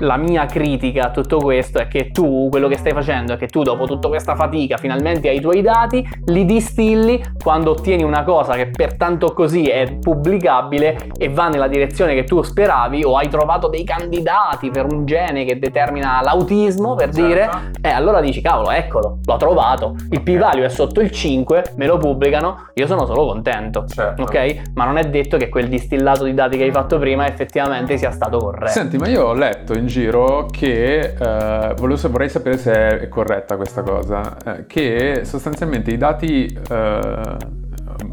la 0.00 0.16
mia 0.16 0.46
critica 0.46 1.06
a 1.06 1.10
tutto 1.10 1.38
questo 1.38 1.78
è 1.78 1.88
che 1.88 2.10
tu, 2.10 2.48
quello 2.50 2.68
che 2.68 2.76
stai 2.76 2.92
facendo 2.92 3.32
è 3.34 3.36
che 3.36 3.46
tu 3.46 3.62
dopo 3.62 3.86
tutta 3.86 4.08
questa 4.08 4.34
fatica 4.34 4.76
finalmente 4.76 5.28
hai 5.28 5.36
i 5.36 5.40
tuoi 5.40 5.62
dati, 5.62 6.06
li 6.26 6.44
distilli, 6.44 7.22
quando 7.42 7.70
ottieni 7.70 8.02
una 8.02 8.24
cosa 8.24 8.54
che 8.54 8.70
pertanto 8.70 9.32
così 9.32 9.64
è 9.66 9.92
pubblicabile 9.94 11.10
e 11.16 11.28
va 11.28 11.48
nella 11.48 11.68
direzione 11.68 12.14
che 12.14 12.24
tu 12.24 12.42
speravi 12.42 13.04
o 13.04 13.16
hai 13.16 13.28
trovato 13.28 13.68
dei 13.68 13.84
candidati 13.84 14.70
per 14.70 14.86
un 14.90 15.04
gene 15.06 15.44
che 15.44 15.58
determina 15.58 16.20
l'autismo, 16.22 16.94
per 16.94 17.14
Certo. 17.14 17.26
dire, 17.26 17.50
e 17.80 17.88
allora 17.88 18.20
dici 18.20 18.40
cavolo, 18.40 18.70
eccolo, 18.70 19.18
l'ho 19.24 19.36
trovato, 19.36 19.94
il 20.10 20.22
p-value 20.22 20.64
è 20.64 20.68
sotto 20.68 21.00
il 21.00 21.10
5, 21.10 21.74
me 21.76 21.86
lo 21.86 21.96
pubblicano, 21.98 22.68
io 22.74 22.86
sono 22.86 23.06
solo 23.06 23.26
contento. 23.26 23.86
Certo. 23.86 24.22
Ok? 24.22 24.62
Ma 24.74 24.84
non 24.84 24.98
è 24.98 25.04
detto 25.04 25.36
che 25.36 25.48
quel 25.48 25.68
distillato 25.68 26.24
di 26.24 26.34
dati 26.34 26.56
che 26.56 26.64
hai 26.64 26.72
fatto 26.72 26.98
prima 26.98 27.26
effettivamente 27.26 27.96
sia 27.96 28.10
stato 28.10 28.38
corretto. 28.38 28.72
Senti, 28.72 28.98
ma 28.98 29.08
io 29.08 29.26
ho 29.26 29.32
letto 29.34 29.74
in 29.76 29.86
giro 29.86 30.46
che 30.50 30.98
eh, 31.00 31.74
volevo 31.76 32.08
vorrei 32.08 32.28
sapere 32.28 32.58
se 32.58 32.72
è 33.00 33.08
corretta 33.08 33.56
questa 33.56 33.82
cosa. 33.82 34.36
eh, 34.44 34.66
che 34.66 35.20
sostanzialmente 35.24 35.90
i 35.90 35.96
dati 35.96 36.46
eh, 36.46 37.36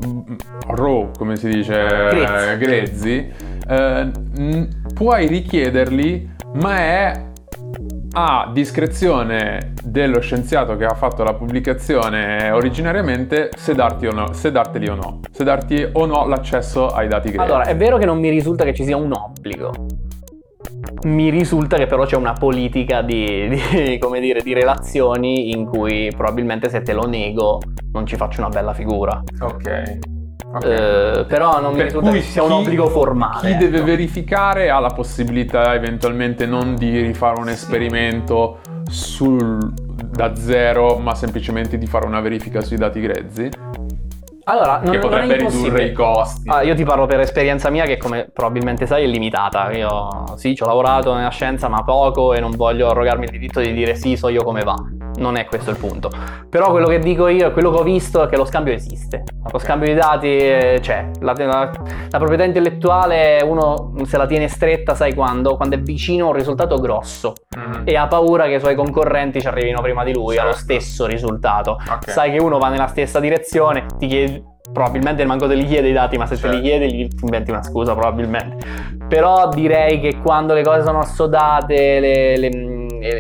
m- 0.06 0.36
raw, 0.68 1.12
come 1.18 1.36
si 1.36 1.50
dice, 1.50 1.74
Grezzi. 1.74 2.50
eh, 2.52 2.58
grezzi, 2.58 3.32
eh, 3.68 4.12
n- 4.38 4.68
puoi 4.94 5.28
richiederli, 5.28 6.30
ma 6.56 6.78
è 6.78 7.32
a 8.16 8.50
discrezione 8.54 9.74
dello 9.84 10.20
scienziato 10.20 10.78
che 10.78 10.86
ha 10.86 10.94
fatto 10.94 11.24
la 11.24 11.34
pubblicazione 11.34 12.52
originariamente 12.52 13.50
se, 13.56 13.74
darti 13.74 14.06
o 14.06 14.12
no, 14.14 14.34
se 14.34 14.52
darteli 14.52 14.88
o 14.88 14.94
no, 14.96 15.20
se 15.32 15.44
darti 15.44 15.88
o 15.94 16.06
no 16.06 16.28
l'accesso 16.28 16.88
ai 16.90 17.08
dati 17.08 17.32
grezzi. 17.32 17.44
Allora, 17.50 17.64
è 17.66 17.76
vero 17.76 17.98
che 17.98 18.06
non 18.06 18.20
mi 18.20 18.30
risulta 18.30 18.64
che 18.64 18.74
ci 18.76 18.84
sia 18.84 18.96
un 18.98 19.12
obbligo. 19.14 19.72
Mi 21.04 21.30
risulta 21.30 21.78
che 21.78 21.86
però 21.86 22.06
c'è 22.06 22.16
una 22.16 22.34
politica 22.34 23.02
di, 23.02 23.50
di, 23.50 23.98
come 24.00 24.20
dire, 24.20 24.42
di 24.42 24.54
relazioni 24.54 25.52
in 25.52 25.66
cui 25.66 26.12
probabilmente 26.16 26.70
se 26.70 26.82
te 26.82 26.94
lo 26.94 27.08
nego 27.08 27.60
non 27.92 28.06
ci 28.06 28.16
faccio 28.16 28.42
una 28.42 28.50
bella 28.50 28.74
figura. 28.74 29.22
Ok. 29.40 30.00
ok. 30.54 30.64
Eh, 30.64 31.26
però 31.28 31.60
non 31.60 31.72
mi 31.72 31.78
Per 31.78 31.86
risulta 31.86 32.10
cui 32.10 32.20
che 32.20 32.26
sia 32.26 32.44
un 32.44 32.52
obbligo 32.52 32.88
formale. 32.88 33.52
Chi 33.52 33.58
deve 33.58 33.78
ecco. 33.78 33.86
verificare 33.86 34.70
ha 34.70 34.80
la 34.80 34.90
possibilità 34.90 35.74
eventualmente 35.74 36.46
non 36.46 36.76
di 36.76 37.02
rifare 37.02 37.40
un 37.40 37.50
esperimento 37.50 38.60
sul, 38.90 39.74
da 40.12 40.36
zero, 40.36 40.98
ma 40.98 41.16
semplicemente 41.16 41.78
di 41.78 41.86
fare 41.86 42.06
una 42.06 42.20
verifica 42.20 42.62
sui 42.62 42.78
dati 42.78 43.00
grezzi, 43.00 43.50
Allora, 44.46 44.80
non, 44.84 44.92
che 44.92 45.00
potrebbe 45.00 45.38
ridurre 45.38 45.86
i 45.86 45.94
costi. 45.94 46.50
Ah, 46.50 46.64
io 46.64 46.76
ti 46.76 46.84
parlo 46.84 47.06
per 47.06 47.20
esperienza 47.22 47.70
mia 47.70 47.86
che 47.86 47.98
come 47.98 48.30
probabilmente 48.32 48.86
sai 48.86 49.04
è 49.04 49.08
limitata. 49.08 49.72
Io 49.72 50.26
sì, 50.36 50.56
ci 50.56 50.64
ho 50.64 50.66
lavorato 50.66 51.14
nella 51.14 51.30
scienza 51.30 51.68
ma 51.70 51.84
poco 51.84 52.34
e 52.34 52.40
non 52.40 52.52
voglio 52.52 52.90
arrogarmi 52.90 53.26
il 53.26 53.32
diritto 53.32 53.60
di 53.62 53.72
dire 53.74 53.96
sì, 53.96 54.16
so 54.18 54.28
io 54.30 54.44
come 54.44 54.64
va. 54.64 54.76
Non 55.16 55.38
è 55.38 55.46
questo 55.46 55.70
il 55.70 55.78
punto. 55.78 56.10
Però 56.50 56.72
quello 56.72 56.88
che 56.88 57.00
dico 57.00 57.28
io 57.28 57.48
e 57.48 57.52
quello 57.52 57.72
che 57.72 57.80
ho 57.80 57.84
visto 57.84 58.24
è 58.24 58.28
che 58.28 58.36
lo 58.36 58.46
scambio 58.46 58.74
esiste. 58.74 59.24
Lo 59.52 59.60
scambio 59.60 59.88
di 59.88 59.94
dati 60.00 60.28
eh, 60.28 60.78
c'è. 60.82 61.10
La, 61.22 61.34
la- 61.38 61.72
la 62.10 62.18
proprietà 62.18 62.44
intellettuale 62.44 63.42
uno 63.44 63.94
se 64.06 64.18
la 64.18 64.26
tiene 64.26 64.48
stretta, 64.48 64.96
sai 64.96 65.14
quando? 65.14 65.56
Quando 65.56 65.76
è 65.76 65.80
vicino 65.80 66.26
a 66.26 66.30
un 66.30 66.36
risultato 66.36 66.76
grosso 66.78 67.34
Mhm. 67.56 67.84
e 67.86 67.96
ha 67.96 68.08
paura 68.08 68.46
che 68.46 68.56
i 68.56 68.60
suoi 68.60 68.74
concorrenti 68.76 69.40
ci 69.40 69.48
arrivino 69.48 69.80
prima 69.82 70.04
di 70.04 70.12
lui 70.14 70.38
allo 70.38 70.54
Certo. 70.54 70.64
stesso 70.64 71.06
risultato 71.06 71.72
Ok. 71.88 72.10
sai 72.10 72.32
che 72.32 72.42
uno 72.42 72.58
va 72.58 72.70
nella 72.70 72.88
stessa 72.88 73.20
direzione, 73.20 73.86
ti 74.00 74.08
chiedi, 74.08 74.43
probabilmente 74.72 75.26
manco 75.26 75.48
te 75.48 75.56
li 75.56 75.66
chiede 75.66 75.90
i 75.90 75.94
dati, 75.94 76.18
ma 76.18 76.26
se 76.26 76.36
te 76.36 76.42
Certo. 76.42 76.56
li 76.56 76.62
chiede 76.62 76.88
gli 76.88 77.08
ti 77.08 77.24
inventi 77.24 77.52
una 77.52 77.64
scusa 77.64 77.94
probabilmente. 77.94 78.66
Però 79.08 79.50
direi 79.50 80.00
che 80.00 80.18
quando 80.22 80.54
le 80.54 80.64
cose 80.64 80.84
sono 80.84 81.00
assodate, 81.00 82.00
le, 82.00 82.38
le- 82.38 82.73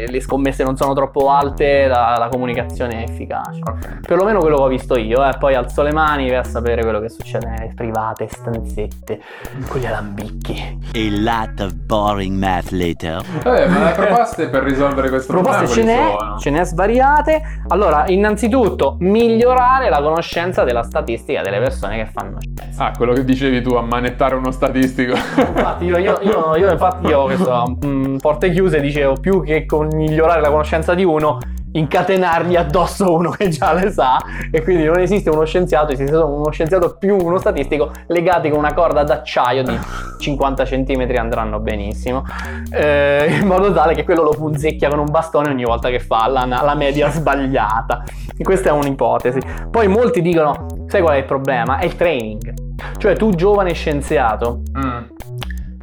le 0.09 0.21
scommesse 0.21 0.63
non 0.63 0.75
sono 0.77 0.93
troppo 0.93 1.29
alte, 1.29 1.87
la, 1.87 2.15
la 2.17 2.27
comunicazione 2.29 3.03
è 3.03 3.09
efficace. 3.09 3.59
Ok. 3.63 3.99
Perlomeno 4.07 4.39
quello 4.39 4.57
che 4.57 4.61
ho 4.63 4.67
visto 4.67 4.97
io, 4.97 5.23
eh. 5.25 5.35
poi 5.37 5.55
alzo 5.55 5.81
le 5.81 5.91
mani 5.91 6.29
per 6.29 6.45
sapere 6.47 6.81
quello 6.83 6.99
che 6.99 7.09
succede 7.09 7.47
nelle 7.47 7.73
private 7.75 8.27
stanzette 8.29 9.19
con 9.67 9.79
gli 9.81 9.85
alambicchi. 9.85 10.79
A 10.93 11.09
lot 11.21 11.59
of 11.59 11.73
boring 11.73 12.37
math 12.37 12.69
later. 12.71 13.21
Vabbè, 13.43 13.67
ma 13.67 13.85
le 13.85 13.91
proposte 13.91 14.47
per 14.49 14.63
risolvere 14.63 15.09
questo 15.09 15.33
Proposte 15.33 15.67
ce 15.67 15.73
problema 15.81 15.91
n'è, 16.01 16.05
quali 16.15 16.17
sono? 16.19 16.37
ce 16.39 16.49
n'è 16.51 16.63
svariate. 16.65 17.41
Allora, 17.69 18.03
innanzitutto, 18.07 18.97
migliorare 18.99 19.89
la 19.89 20.01
conoscenza 20.01 20.63
della 20.63 20.83
statistica 20.83 21.41
delle 21.41 21.59
persone 21.59 21.97
che 21.97 22.05
fanno 22.11 22.37
scienza. 22.39 22.85
Ah, 22.85 22.91
quello 22.95 23.13
che 23.13 23.23
dicevi 23.23 23.61
tu, 23.61 23.73
ammanettare 23.75 24.35
uno 24.35 24.51
statistico. 24.51 25.13
Infatti, 25.13 25.85
io, 25.85 25.97
io- 25.97 26.19
io- 26.21 26.55
io 26.55 26.71
infatti 26.71 27.07
io 27.07 27.23
questo 27.23 27.77
mm, 27.85 28.17
porte 28.17 28.51
chiuse 28.51 28.79
dicevo 28.79 29.15
più 29.19 29.43
che 29.43 29.65
con 29.73 29.87
migliorare 29.93 30.39
la 30.39 30.49
conoscenza 30.49 30.93
di 30.93 31.03
uno, 31.03 31.39
incatenargli 31.71 32.55
addosso 32.55 33.11
uno 33.11 33.31
che 33.31 33.49
già 33.49 33.73
le 33.73 33.89
sa. 33.91 34.17
E 34.51 34.61
quindi 34.61 34.83
non 34.83 34.99
esiste 34.99 35.29
uno 35.31 35.45
scienziato, 35.45 35.91
esiste 35.93 36.13
solo 36.13 36.27
uno 36.27 36.51
scienziato 36.51 36.97
più 36.97 37.17
uno 37.17 37.39
statistico 37.39 37.91
legati 38.07 38.49
con 38.49 38.59
una 38.59 38.73
corda 38.73 39.03
d'acciaio 39.03 39.63
di 39.63 39.77
50 40.19 40.63
cm 40.63 41.07
andranno 41.17 41.59
benissimo. 41.59 42.23
eh, 42.71 43.37
in 43.41 43.47
modo 43.47 43.71
tale 43.73 43.95
che 43.95 44.03
quello 44.03 44.21
lo 44.23 44.31
punzecchia 44.31 44.89
con 44.89 44.99
un 44.99 45.09
bastone 45.09 45.49
ogni 45.49 45.63
volta 45.63 45.89
che 45.89 45.99
fa 45.99 46.27
la, 46.27 46.45
la 46.45 46.75
media 46.75 47.09
sbagliata. 47.09 48.03
E 48.37 48.43
questa 48.43 48.69
è 48.69 48.71
un'ipotesi. 48.71 49.39
Poi 49.71 49.87
molti 49.87 50.21
dicono: 50.21 50.67
sai 50.87 51.01
qual 51.01 51.15
è 51.15 51.17
il 51.19 51.25
problema? 51.25 51.79
È 51.79 51.85
il 51.85 51.95
training. 51.95 52.53
Cioè, 52.97 53.15
tu 53.15 53.31
giovane 53.31 53.73
scienziato, 53.73 54.61
Mm. 54.77 55.03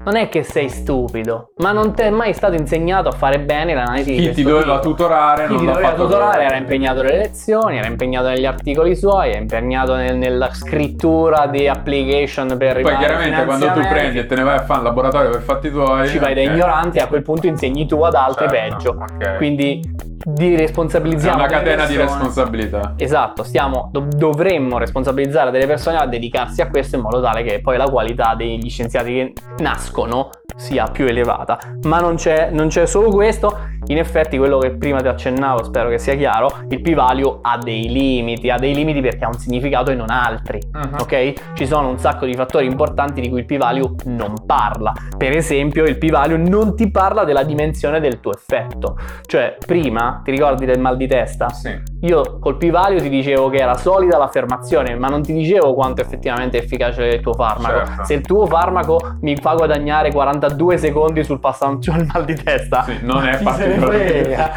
Non 0.02 0.16
è 0.16 0.28
che 0.30 0.42
sei 0.42 0.68
stupido, 0.68 1.52
ma 1.58 1.72
non 1.72 1.94
ti 1.94 2.02
è 2.02 2.10
mai 2.10 2.32
stato 2.32 2.54
insegnato 2.54 3.08
a 3.08 3.12
fare 3.12 3.38
bene 3.40 3.74
l'analisi 3.74 4.10
di 4.12 4.16
Chi 4.16 4.22
questo 4.24 4.42
ti 4.42 4.48
doveva 4.48 4.78
tipo. 4.78 4.94
tutorare 4.94 5.46
Chi 5.46 5.52
non 5.52 5.58
ti 5.60 5.66
doveva 5.66 5.88
fatto 5.88 6.02
tutorare 6.04 6.36
bene. 6.38 6.44
era 6.48 6.56
impegnato 6.56 7.02
nelle 7.02 7.16
lezioni, 7.18 7.76
era 7.78 7.86
impegnato 7.86 8.28
negli 8.28 8.46
articoli 8.46 8.96
suoi, 8.96 9.32
è 9.32 9.36
impegnato 9.36 9.94
nel- 9.96 10.16
nella 10.16 10.52
scrittura 10.52 11.46
di 11.48 11.68
application 11.68 12.56
per 12.56 12.80
Poi 12.80 12.96
chiaramente 12.96 13.44
quando 13.44 13.72
tu 13.72 13.80
prendi 13.88 14.18
e 14.18 14.26
te 14.26 14.34
ne 14.36 14.42
vai 14.42 14.56
a 14.56 14.62
fare 14.62 14.78
un 14.80 14.84
laboratorio 14.86 15.30
per 15.30 15.42
fatti 15.42 15.70
tuoi 15.70 16.08
ci 16.08 16.18
vai 16.18 16.34
da 16.34 16.40
ok. 16.40 16.46
ignoranti 16.46 16.98
e 16.98 17.00
a 17.02 17.06
quel 17.06 17.22
punto 17.22 17.46
insegni 17.46 17.86
tu 17.86 18.00
ad 18.02 18.14
altri 18.14 18.48
Certo, 18.48 18.74
peggio. 18.74 18.90
ok. 18.98 19.36
Quindi 19.36 19.80
di 20.24 20.54
è 20.54 20.58
responsabilizziamo 20.58 21.38
una 21.38 21.46
delle 21.46 21.60
catena 21.60 21.86
di 21.86 21.96
responsabilità. 21.96 22.94
Esatto, 22.96 23.42
stiamo, 23.42 23.88
dov- 23.90 24.14
dovremmo 24.14 24.78
responsabilizzare 24.78 25.50
delle 25.50 25.66
persone 25.66 25.96
a 25.96 26.06
dedicarsi 26.06 26.60
a 26.60 26.68
questo 26.68 26.96
in 26.96 27.02
modo 27.02 27.22
tale 27.22 27.42
che 27.42 27.60
poi 27.60 27.76
la 27.76 27.88
qualità 27.88 28.34
degli 28.34 28.68
scienziati 28.68 29.12
che 29.12 29.32
nascono 29.58 30.30
sia 30.56 30.86
più 30.88 31.06
elevata. 31.06 31.58
Ma 31.84 32.00
non 32.00 32.16
c'è, 32.16 32.50
non 32.50 32.68
c'è 32.68 32.86
solo 32.86 33.10
questo, 33.10 33.56
in 33.90 33.98
effetti 33.98 34.38
quello 34.38 34.58
che 34.58 34.70
prima 34.76 35.00
ti 35.00 35.08
accennavo, 35.08 35.64
spero 35.64 35.88
che 35.88 35.98
sia 35.98 36.14
chiaro, 36.14 36.48
il 36.68 36.80
p-value 36.80 37.38
ha 37.42 37.58
dei 37.58 37.88
limiti, 37.90 38.48
ha 38.48 38.56
dei 38.56 38.72
limiti 38.74 39.00
perché 39.00 39.24
ha 39.24 39.28
un 39.28 39.34
significato 39.38 39.90
e 39.90 39.94
non 39.96 40.10
altri. 40.10 40.60
Mhm. 40.72 40.96
Ok? 41.00 41.32
Ci 41.54 41.66
sono 41.66 41.88
un 41.88 41.98
sacco 41.98 42.24
di 42.24 42.34
fattori 42.34 42.66
importanti 42.66 43.20
di 43.20 43.28
cui 43.28 43.40
il 43.40 43.46
p-value 43.46 43.90
non 44.04 44.34
parla. 44.46 44.92
Per 45.16 45.36
esempio, 45.36 45.84
il 45.84 45.98
p-value 45.98 46.36
non 46.38 46.76
ti 46.76 46.88
parla 46.90 47.24
della 47.24 47.42
dimensione 47.42 47.98
del 48.00 48.20
tuo 48.20 48.32
effetto. 48.32 48.96
Cioè, 49.26 49.56
prima, 49.66 50.20
ti 50.24 50.30
ricordi 50.30 50.64
del 50.66 50.78
mal 50.78 50.96
di 50.96 51.08
testa? 51.08 51.48
Sì. 51.48 51.76
Io 52.02 52.38
col 52.38 52.56
p-value 52.56 53.00
ti 53.00 53.08
dicevo 53.08 53.48
che 53.48 53.58
era 53.58 53.74
solida 53.76 54.18
l'affermazione, 54.18 54.94
ma 54.94 55.08
non 55.08 55.22
ti 55.22 55.32
dicevo 55.32 55.74
quanto 55.74 56.00
effettivamente 56.00 56.58
è 56.58 56.62
efficace 56.62 57.04
il 57.06 57.20
tuo 57.20 57.34
farmaco. 57.34 57.86
Certo. 57.86 58.04
Se 58.04 58.14
il 58.14 58.20
tuo 58.20 58.46
farmaco 58.46 59.16
mi 59.22 59.34
fa 59.36 59.54
guadagnare 59.54 60.12
42 60.12 60.78
secondi 60.78 61.24
sul 61.24 61.40
passaggio 61.40 61.90
al 61.92 62.06
mal 62.12 62.24
di 62.24 62.34
testa, 62.34 62.82
Sì, 62.84 62.98
non 63.02 63.26
è 63.26 63.38
particolarmente- 63.42 63.78
frega. 63.80 64.50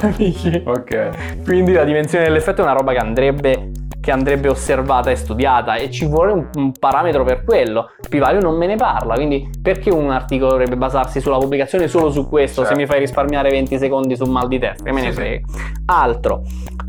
Capisci? 0.00 0.62
Ok. 0.64 1.42
Quindi 1.44 1.72
la 1.72 1.84
dimensione 1.84 2.24
dell'effetto 2.24 2.60
è 2.60 2.64
una 2.64 2.72
roba 2.74 2.92
che 2.92 2.98
andrebbe, 2.98 3.70
che 4.00 4.10
andrebbe 4.10 4.48
osservata 4.48 5.10
e 5.10 5.16
studiata 5.16 5.76
e 5.76 5.90
ci 5.90 6.06
vuole 6.06 6.32
un, 6.32 6.48
un 6.54 6.72
parametro 6.72 7.24
per 7.24 7.44
quello. 7.44 7.90
P-value 8.08 8.40
non 8.40 8.56
me 8.56 8.66
ne 8.66 8.76
parla, 8.76 9.14
quindi 9.14 9.48
perché 9.60 9.90
un 9.90 10.10
articolo 10.10 10.50
dovrebbe 10.52 10.76
basarsi 10.76 11.20
sulla 11.20 11.38
pubblicazione 11.38 11.88
solo 11.88 12.10
su 12.10 12.28
questo 12.28 12.60
Certo. 12.62 12.76
se 12.76 12.80
mi 12.80 12.86
fai 12.86 12.98
risparmiare 13.00 13.50
20 13.50 13.78
secondi 13.78 14.16
sul 14.16 14.28
mal 14.30 14.48
di 14.48 14.58
testa? 14.58 14.84
Che 14.84 14.92
me 14.92 15.00
ne 15.00 15.06
Sì, 15.08 15.12
sì. 15.12 15.20
frega. 15.20 15.46
Altro, 15.86 16.42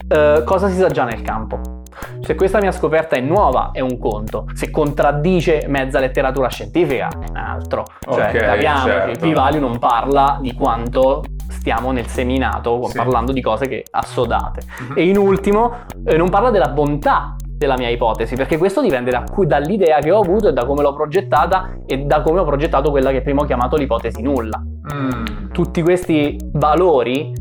eh, 0.10 0.42
cosa 0.46 0.68
si 0.70 0.78
sa 0.78 0.88
già 0.90 1.04
nel 1.06 1.22
campo? 1.22 1.82
Se 2.22 2.36
questa 2.36 2.60
mia 2.60 2.72
scoperta 2.72 3.16
è 3.16 3.20
nuova 3.22 3.70
è 3.72 3.80
un 3.80 3.98
conto, 4.00 4.46
se 4.54 4.70
contraddice 4.70 5.66
mezza 5.68 6.00
letteratura 6.00 6.48
scientifica 6.50 7.08
è 7.10 7.30
un 7.30 7.36
altro. 7.38 7.86
Cioè, 8.00 8.30
Ok, 8.30 8.38
capiamoci, 8.38 8.86
certo. 8.86 9.20
p-value 9.28 9.60
non 9.60 9.80
parla 9.80 10.38
di 10.42 10.54
quanto 10.54 11.24
stiamo 11.50 11.92
nel 11.92 12.08
seminato 12.08 12.84
Sì. 12.84 12.98
parlando 12.98 13.32
di 13.32 13.42
cose 13.42 13.68
che 13.68 13.86
assodate. 13.92 14.62
Mhm. 14.90 14.94
E 14.98 15.08
in 15.08 15.18
ultimo, 15.18 15.72
eh, 16.06 16.18
non 16.18 16.30
parla 16.30 16.50
della 16.50 16.70
bontà 16.70 17.36
della 17.46 17.78
mia 17.78 17.88
ipotesi, 17.90 18.36
perché 18.36 18.58
questo 18.58 18.82
dipende 18.82 19.10
da 19.12 19.24
cui- 19.24 19.48
dall'idea 19.48 20.00
che 20.00 20.12
ho 20.12 20.20
avuto 20.20 20.50
e 20.50 20.54
da 20.54 20.66
come 20.66 20.82
l'ho 20.82 20.94
progettata 20.94 21.70
e 21.86 22.00
da 22.00 22.22
come 22.22 22.40
ho 22.40 22.44
progettato 22.44 22.90
quella 22.92 23.12
che 23.12 23.22
prima 23.22 23.42
ho 23.44 23.46
chiamato 23.46 23.78
l'ipotesi 23.78 24.22
nulla. 24.22 24.62
Mm. 24.94 25.52
Tutti 25.54 25.82
questi 25.82 26.36
valori 26.52 27.32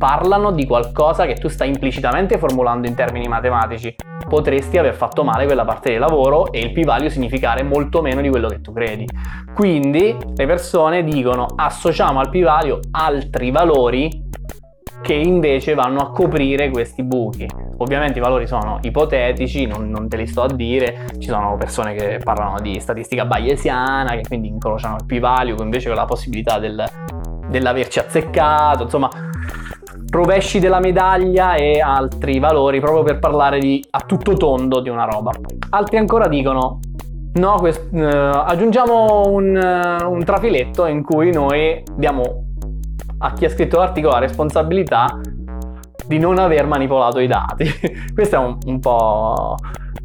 parlano 0.00 0.50
di 0.50 0.64
qualcosa 0.64 1.26
che 1.26 1.34
tu 1.34 1.48
stai 1.48 1.68
implicitamente 1.68 2.38
formulando 2.38 2.88
in 2.88 2.94
termini 2.94 3.28
matematici. 3.28 3.94
Potresti 4.26 4.78
aver 4.78 4.94
fatto 4.94 5.24
male 5.24 5.44
quella 5.44 5.66
parte 5.66 5.90
del 5.90 5.98
lavoro 5.98 6.50
e 6.52 6.60
il 6.60 6.72
p-value 6.72 7.10
significare 7.10 7.62
molto 7.62 8.00
meno 8.00 8.22
di 8.22 8.30
quello 8.30 8.48
che 8.48 8.62
tu 8.62 8.72
credi. 8.72 9.06
Quindi 9.54 10.16
le 10.34 10.46
persone 10.46 11.04
dicono 11.04 11.48
associamo 11.54 12.18
al 12.18 12.30
p-value 12.30 12.80
altri 12.92 13.50
valori 13.50 14.28
che 15.02 15.12
invece 15.12 15.74
vanno 15.74 16.00
a 16.00 16.10
coprire 16.12 16.70
questi 16.70 17.02
buchi. 17.02 17.46
Ovviamente 17.76 18.20
i 18.20 18.22
valori 18.22 18.46
sono 18.46 18.78
ipotetici, 18.80 19.66
non, 19.66 19.90
non 19.90 20.08
te 20.08 20.16
li 20.16 20.26
sto 20.26 20.44
a 20.44 20.48
dire, 20.48 21.08
ci 21.18 21.28
sono 21.28 21.56
persone 21.58 21.92
che 21.92 22.20
parlano 22.24 22.58
di 22.60 22.80
statistica 22.80 23.26
bayesiana, 23.26 24.12
che 24.12 24.22
quindi 24.26 24.48
incrociano 24.48 24.96
il 24.96 25.04
p-value 25.04 25.62
invece 25.62 25.88
con 25.88 25.96
la 25.96 26.06
possibilità 26.06 26.58
del- 26.58 26.84
dell'averci 27.48 27.98
azzeccato, 27.98 28.84
insomma 28.84 29.10
rovesci 30.10 30.58
della 30.58 30.80
medaglia 30.80 31.54
e 31.54 31.80
altri 31.80 32.38
valori 32.38 32.80
proprio 32.80 33.02
per 33.02 33.18
parlare 33.18 33.58
di, 33.58 33.84
a 33.90 34.00
tutto 34.00 34.34
tondo 34.34 34.80
di 34.80 34.88
una 34.88 35.04
roba. 35.04 35.30
Altri 35.70 35.96
ancora 35.96 36.28
dicono 36.28 36.80
no, 37.34 37.54
quest- 37.58 37.92
eh, 37.94 38.04
aggiungiamo 38.04 39.28
un, 39.28 39.56
eh, 39.56 40.04
un 40.04 40.24
trafiletto 40.24 40.86
in 40.86 41.02
cui 41.02 41.32
noi 41.32 41.82
diamo 41.94 42.44
a 43.18 43.32
chi 43.32 43.44
ha 43.44 43.50
scritto 43.50 43.78
l'articolo 43.78 44.14
la 44.14 44.20
responsabilità 44.20 45.20
di 46.06 46.18
non 46.18 46.38
aver 46.38 46.66
manipolato 46.66 47.20
i 47.20 47.26
dati. 47.26 47.64
Questa 48.12 48.38
è 48.38 48.40
un, 48.40 48.58
un 48.66 48.80
po' 48.80 49.54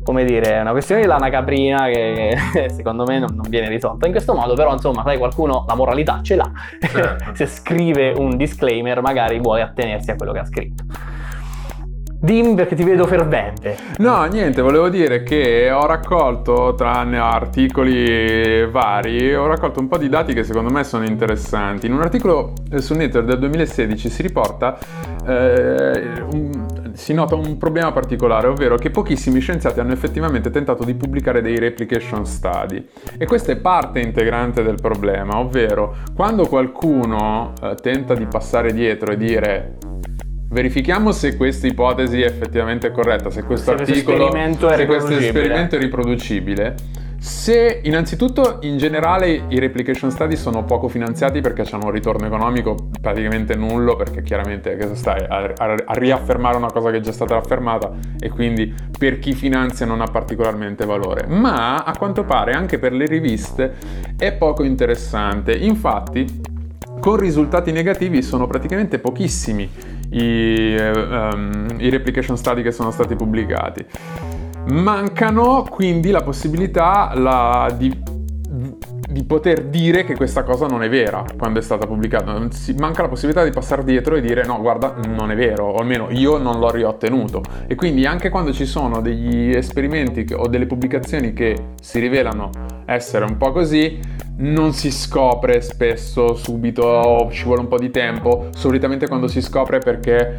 come 0.06 0.24
dire, 0.24 0.60
una 0.60 0.70
questione 0.70 1.02
di 1.02 1.08
lana 1.08 1.30
caprina 1.30 1.88
che 1.88 2.38
secondo 2.70 3.06
me 3.06 3.18
non, 3.18 3.34
non 3.34 3.50
viene 3.50 3.68
risolta 3.68 4.06
in 4.06 4.12
questo 4.12 4.36
modo, 4.36 4.54
però 4.54 4.72
insomma, 4.72 5.02
sai, 5.04 5.18
qualcuno 5.18 5.66
la 5.68 5.76
moralità 5.76 6.20
ce 6.22 6.36
l'ha. 6.36 6.52
Certo. 6.80 7.32
Se 7.34 7.48
scrive 7.48 8.14
un 8.16 8.38
disclaimer, 8.38 9.02
magari 9.02 9.40
vuole 9.40 9.64
attenersi 9.64 10.12
a 10.12 10.16
quello 10.16 10.32
che 10.32 10.40
ha 10.40 10.46
scritto. 10.46 10.84
Dimmi 12.20 12.56
perché 12.56 12.76
ti 12.76 12.84
vedo 12.84 13.06
fervente. 13.06 13.78
No, 13.98 14.24
niente, 14.26 14.62
volevo 14.62 14.90
dire 14.90 15.24
che 15.24 15.70
ho 15.72 15.86
raccolto, 15.86 16.74
tranne 16.76 17.18
articoli 17.18 18.66
vari, 18.68 19.36
ho 19.36 19.46
raccolto 19.48 19.80
un 19.80 19.88
po' 19.88 19.98
di 19.98 20.10
dati 20.10 20.34
che 20.34 20.44
secondo 20.44 20.72
me 20.72 20.84
sono 20.84 21.06
interessanti. 21.06 21.88
In 21.88 21.94
un 21.94 22.02
articolo 22.02 22.54
su 22.78 22.96
Nature 22.96 23.26
del 23.26 23.40
2016 23.40 24.10
si 24.10 24.22
riporta, 24.22 24.78
eh, 25.28 26.24
un, 26.32 26.85
si 26.96 27.14
nota 27.14 27.36
un 27.36 27.58
problema 27.58 27.92
particolare, 27.92 28.48
ovvero 28.48 28.78
che 28.78 28.90
pochissimi 28.90 29.40
scienziati 29.40 29.80
hanno 29.80 29.94
effettivamente 29.94 30.50
tentato 30.50 30.84
di 30.84 30.96
pubblicare 30.96 31.42
dei 31.42 31.60
replication 31.60 32.26
study. 32.26 32.88
E 33.18 33.26
questa 33.26 33.52
è 33.52 33.58
parte 33.58 34.00
integrante 34.00 34.64
del 34.64 34.80
problema, 34.82 35.38
ovvero 35.38 35.98
quando 36.16 36.48
qualcuno 36.48 37.54
eh, 37.62 37.76
tenta 37.82 38.16
di 38.16 38.26
passare 38.26 38.74
dietro 38.74 39.12
e 39.12 39.18
dire 39.18 39.78
verifichiamo 40.48 41.12
se 41.12 41.36
questa 41.36 41.68
ipotesi 41.68 42.22
è 42.22 42.26
effettivamente 42.26 42.90
corretta, 42.92 43.30
se 43.30 43.44
questo 43.44 43.72
Se 43.72 43.76
questo 43.76 43.94
articolo, 43.94 44.26
esperimento 44.28 44.70
è 44.70 44.78
se 44.78 44.86
questo 44.86 45.12
esperimento 45.12 45.76
è 45.76 45.80
riproducibile. 45.80 46.76
Se 47.26 47.82
innanzitutto 47.84 48.60
in 48.62 48.78
generale 48.78 49.46
i 49.48 49.58
replication 49.58 50.12
study 50.12 50.36
sono 50.36 50.64
poco 50.64 50.88
finanziati 50.88 51.42
perché 51.42 51.64
hanno 51.72 51.86
un 51.86 51.92
ritorno 51.92 52.28
economico 52.28 52.90
praticamente 53.02 53.56
nullo 53.56 53.96
perché 53.96 54.22
chiaramente 54.22 54.78
che 54.78 54.94
stai 54.94 55.26
a, 55.28 55.52
a- 55.58 55.76
a 55.86 55.94
riaffermare 55.94 56.56
una 56.56 56.72
cosa 56.72 56.92
che 56.92 56.98
è 56.98 57.00
già 57.00 57.12
stata 57.12 57.36
affermata 57.36 57.92
e 58.20 58.30
quindi 58.30 58.72
per 58.96 59.18
chi 59.18 59.34
finanzia 59.34 59.88
non 59.88 60.02
ha 60.02 60.06
particolarmente 60.06 60.86
valore 60.86 61.26
ma 61.26 61.84
a 61.84 61.98
quanto 61.98 62.26
pare 62.26 62.52
anche 62.52 62.78
per 62.78 62.94
le 62.94 63.08
riviste 63.08 63.74
è 64.16 64.32
poco 64.34 64.62
interessante 64.64 65.56
infatti 65.56 66.44
con 67.00 67.18
risultati 67.18 67.72
negativi 67.72 68.22
sono 68.22 68.46
praticamente 68.46 69.00
pochissimi 69.00 69.68
i, 70.12 70.76
ehm, 70.78 71.76
i 71.80 71.90
replication 71.90 72.38
study 72.38 72.62
che 72.62 72.72
sono 72.72 72.92
stati 72.92 73.16
pubblicati. 73.16 73.86
Mancano 74.68 75.66
quindi 75.70 76.10
la 76.10 76.22
possibilità 76.22 77.12
la- 77.16 77.72
di, 77.78 77.96
di 79.08 79.24
poter 79.24 79.66
dire 79.66 80.04
che 80.04 80.16
questa 80.16 80.44
cosa 80.44 80.66
non 80.66 80.82
è 80.82 80.90
vera 80.90 81.24
quando 81.38 81.60
è 81.60 81.62
stata 81.62 81.86
pubblicata. 81.86 82.48
Si- 82.50 82.74
manca 82.74 83.04
la 83.04 83.08
possibilità 83.08 83.44
di 83.44 83.52
passare 83.52 83.84
dietro 83.84 84.16
e 84.16 84.22
dire 84.22 84.44
no, 84.44 84.60
guarda, 84.60 84.96
non 85.08 85.30
è 85.32 85.36
vero, 85.36 85.66
o 85.68 85.76
almeno 85.76 86.08
io 86.10 86.38
non 86.38 86.60
l'ho 86.60 86.72
riottenuto. 86.72 87.44
E 87.68 87.76
quindi 87.76 88.06
anche 88.06 88.30
quando 88.30 88.52
ci 88.52 88.66
sono 88.66 89.02
degli 89.02 89.56
esperimenti 89.56 90.26
o 90.34 90.48
delle 90.48 90.66
pubblicazioni 90.66 91.34
che 91.34 91.74
si 91.80 92.00
rivelano 92.00 92.50
essere 92.86 93.26
un 93.26 93.38
po' 93.38 93.52
così, 93.52 94.00
non 94.38 94.74
si 94.74 94.92
scopre 94.92 95.62
spesso 95.62 96.34
subito, 96.34 97.30
ci 97.32 97.44
vuole 97.44 97.62
un 97.62 97.68
po' 97.68 97.78
di 97.78 97.92
tempo. 97.92 98.48
Solitamente 98.54 99.08
quando 99.08 99.28
si 99.28 99.42
scopre 99.42 99.78
perché 99.78 100.38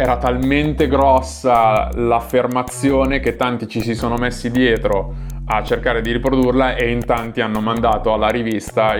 era 0.00 0.16
talmente 0.16 0.86
grossa 0.86 1.88
l'affermazione 1.94 3.18
che 3.18 3.34
tanti 3.34 3.66
ci 3.66 3.80
si 3.80 3.96
sono 3.96 4.14
messi 4.16 4.48
dietro 4.48 5.12
a 5.46 5.64
cercare 5.64 6.02
di 6.02 6.12
riprodurla 6.12 6.76
e 6.76 6.90
in 6.90 7.04
tanti 7.04 7.40
hanno 7.40 7.58
mandato 7.60 8.12
alla 8.12 8.28
rivista 8.28 8.94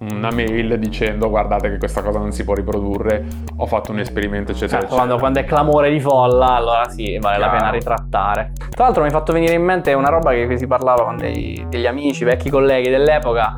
una 0.00 0.30
mail 0.30 0.78
dicendo 0.78 1.30
guardate 1.30 1.70
che 1.70 1.78
questa 1.78 2.02
cosa 2.02 2.18
non 2.18 2.32
si 2.32 2.44
può 2.44 2.52
riprodurre, 2.52 3.24
ho 3.56 3.64
fatto 3.66 3.92
un 3.92 4.00
esperimento 4.00 4.50
eccetera 4.50 4.80
Certo, 4.80 4.94
eccetera. 4.96 4.96
quando, 5.06 5.18
quando 5.18 5.38
è 5.40 5.44
clamore 5.44 5.90
di 5.90 6.00
folla, 6.00 6.56
allora 6.56 6.88
sì, 6.90 7.16
vale 7.20 7.38
la 7.38 7.44
Chiaro. 7.48 7.56
pena 7.58 7.70
ritrattare. 7.70 8.52
Tra 8.68 8.84
l'altro 8.84 9.00
mi 9.02 9.08
hai 9.08 9.14
fatto 9.14 9.32
venire 9.32 9.54
in 9.54 9.62
mente 9.62 9.94
una 9.94 10.08
roba 10.10 10.32
che 10.32 10.58
si 10.58 10.66
parlava 10.66 11.04
con 11.04 11.16
dei- 11.16 11.64
degli 11.68 11.86
amici, 11.86 12.24
vecchi 12.24 12.50
colleghi 12.50 12.90
dell'epoca. 12.90 13.56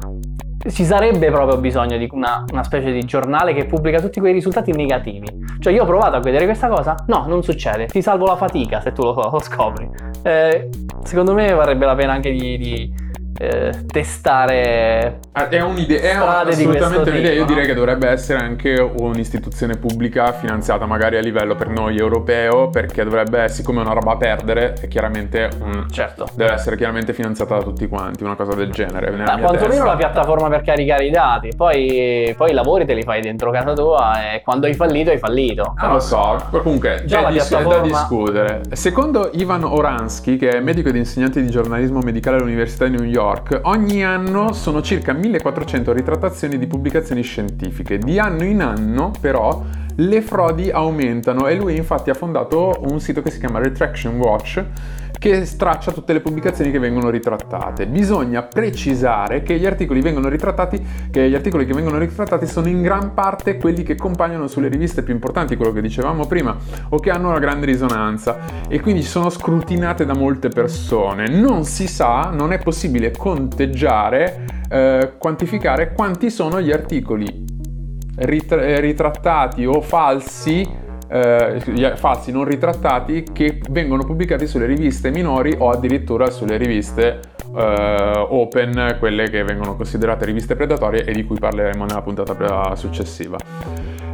Ci 0.68 0.84
sarebbe 0.84 1.30
proprio 1.30 1.56
bisogno 1.56 1.96
di 1.96 2.06
una, 2.12 2.44
una 2.52 2.62
specie 2.62 2.92
di 2.92 3.00
giornale 3.00 3.54
che 3.54 3.64
pubblica 3.64 3.98
tutti 3.98 4.20
quei 4.20 4.34
risultati 4.34 4.72
negativi. 4.72 5.26
Cioè, 5.58 5.72
io 5.72 5.84
ho 5.84 5.86
provato 5.86 6.16
a 6.16 6.20
vedere 6.20 6.44
questa 6.44 6.68
cosa, 6.68 6.94
no, 7.06 7.24
non 7.26 7.42
succede. 7.42 7.86
Ti 7.86 8.02
salvo 8.02 8.26
la 8.26 8.36
fatica 8.36 8.78
se 8.82 8.92
tu 8.92 9.02
lo, 9.02 9.14
lo 9.14 9.40
scopri. 9.40 9.88
Eh, 10.22 10.68
secondo 11.02 11.32
me 11.32 11.50
varrebbe 11.54 11.86
la 11.86 11.94
pena 11.94 12.12
anche 12.12 12.30
di, 12.30 12.58
di, 12.58 12.94
eh, 13.38 13.72
testare 13.86 15.18
Ah, 15.32 15.48
È 15.48 15.60
un'idea, 15.62 16.00
è 16.00 16.14
strade 16.14 16.50
assolutamente 16.50 17.10
un'idea. 17.10 17.32
Io 17.32 17.44
direi 17.44 17.62
no? 17.62 17.68
che 17.68 17.74
dovrebbe 17.74 18.08
essere 18.08 18.40
anche 18.40 18.74
un'istituzione 18.74 19.76
pubblica 19.76 20.32
finanziata 20.32 20.86
magari 20.86 21.16
a 21.16 21.20
livello 21.20 21.54
per 21.54 21.68
noi 21.68 21.96
europeo, 21.96 22.68
perché 22.68 23.04
dovrebbe, 23.04 23.48
siccome 23.48 23.78
è 23.80 23.84
una 23.84 23.92
roba 23.94 24.12
a 24.12 24.16
perdere, 24.16 24.74
è 24.80 24.88
chiaramente 24.88 25.48
un, 25.60 25.86
Certo. 25.90 26.26
deve 26.34 26.52
essere 26.52 26.76
chiaramente 26.76 27.12
finanziata 27.12 27.56
da 27.56 27.62
tutti 27.62 27.86
quanti, 27.88 28.24
una 28.24 28.34
cosa 28.34 28.54
del 28.54 28.70
genere. 28.72 29.10
Ma 29.10 29.38
quantomeno 29.38 29.84
la 29.84 29.96
piattaforma 29.96 30.48
per 30.48 30.62
caricare 30.62 31.06
i 31.06 31.10
dati, 31.10 31.50
poi, 31.56 32.34
poi 32.36 32.50
i 32.50 32.54
lavori 32.54 32.84
te 32.84 32.94
li 32.94 33.02
fai 33.02 33.20
dentro 33.22 33.50
casa 33.50 33.72
tua 33.72 34.32
e 34.34 34.42
quando 34.42 34.66
hai 34.66 34.74
fallito 34.74 35.10
hai 35.10 35.18
fallito. 35.18 35.74
Non 35.80 35.92
lo 35.92 36.00
so, 36.00 36.36
comunque 36.50 37.04
Già 37.06 37.20
la 37.20 37.30
dis- 37.30 37.48
da 37.48 37.58
piattaforma- 37.58 37.86
discutere. 37.86 38.60
Secondo 38.72 39.30
Ivan 39.34 39.64
Oransky, 39.64 40.36
che 40.36 40.50
è 40.50 40.60
medico 40.60 40.88
ed 40.88 40.96
insegnante 40.96 41.40
di 41.40 41.48
giornalismo 41.50 42.00
medicale 42.00 42.36
all'Università 42.36 42.86
di 42.86 42.96
New 42.96 43.04
York, 43.04 43.18
ogni 43.62 44.04
anno 44.04 44.52
sono 44.52 44.82
circa 44.82 45.12
1400 45.12 45.92
ritrattazioni 45.92 46.58
di 46.58 46.66
pubblicazioni 46.66 47.22
scientifiche. 47.22 47.98
Di 47.98 48.18
anno 48.18 48.44
in 48.44 48.62
anno, 48.62 49.12
però, 49.20 49.62
le 50.00 50.22
frodi 50.22 50.70
aumentano 50.70 51.46
e 51.46 51.56
lui 51.56 51.76
infatti 51.76 52.10
ha 52.10 52.14
fondato 52.14 52.72
un 52.86 53.00
sito 53.00 53.20
che 53.20 53.30
si 53.30 53.38
chiama 53.38 53.58
Retraction 53.58 54.16
Watch 54.16 54.64
che 55.18 55.44
straccia 55.44 55.92
tutte 55.92 56.14
le 56.14 56.20
pubblicazioni 56.20 56.70
che 56.70 56.78
vengono 56.78 57.10
ritrattate. 57.10 57.86
Bisogna 57.86 58.42
precisare 58.42 59.42
che 59.42 59.58
gli 59.58 59.66
articoli 59.66 60.00
ritrattati, 60.30 60.82
che 61.10 61.28
gli 61.28 61.34
articoli 61.34 61.66
che 61.66 61.74
vengono 61.74 61.98
ritrattati 61.98 62.46
sono 62.46 62.68
in 62.68 62.80
gran 62.80 63.12
parte 63.12 63.58
quelli 63.58 63.82
che 63.82 63.96
compaiono 63.96 64.46
sulle 64.46 64.68
riviste 64.68 65.02
più 65.02 65.12
importanti, 65.12 65.56
quello 65.56 65.72
che 65.72 65.82
dicevamo 65.82 66.26
prima, 66.26 66.56
o 66.88 66.98
che 66.98 67.10
hanno 67.10 67.28
una 67.28 67.38
grande 67.38 67.66
risonanza 67.66 68.38
e 68.66 68.80
quindi 68.80 69.02
sono 69.02 69.28
scrutinate 69.28 70.06
da 70.06 70.14
molte 70.14 70.48
persone. 70.48 71.28
Non 71.28 71.64
si 71.64 71.86
sa, 71.86 72.30
non 72.32 72.54
è 72.54 72.58
possibile 72.58 73.10
conteggiare, 73.10 74.46
eh, 74.70 75.12
quantificare 75.18 75.92
quanti 75.92 76.30
sono 76.30 76.62
gli 76.62 76.72
articoli 76.72 77.58
rit- 78.20 78.52
eh, 78.52 78.80
ritrattati 78.80 79.64
o 79.66 79.80
falsi 79.80 80.88
eh, 81.12 81.60
falsi 81.96 82.30
non 82.30 82.44
ritrattati 82.44 83.24
che 83.32 83.60
vengono 83.70 84.04
pubblicati 84.04 84.46
sulle 84.46 84.66
riviste 84.66 85.10
minori 85.10 85.54
o 85.58 85.70
addirittura 85.70 86.30
sulle 86.30 86.56
riviste 86.56 87.20
eh, 87.54 88.26
open, 88.28 88.96
quelle 88.98 89.28
che 89.28 89.42
vengono 89.42 89.74
considerate 89.74 90.24
riviste 90.24 90.54
predatorie 90.54 91.04
e 91.04 91.12
di 91.12 91.24
cui 91.24 91.38
parleremo 91.38 91.84
nella 91.84 92.02
puntata 92.02 92.34
pre- 92.34 92.76
successiva. 92.76 93.36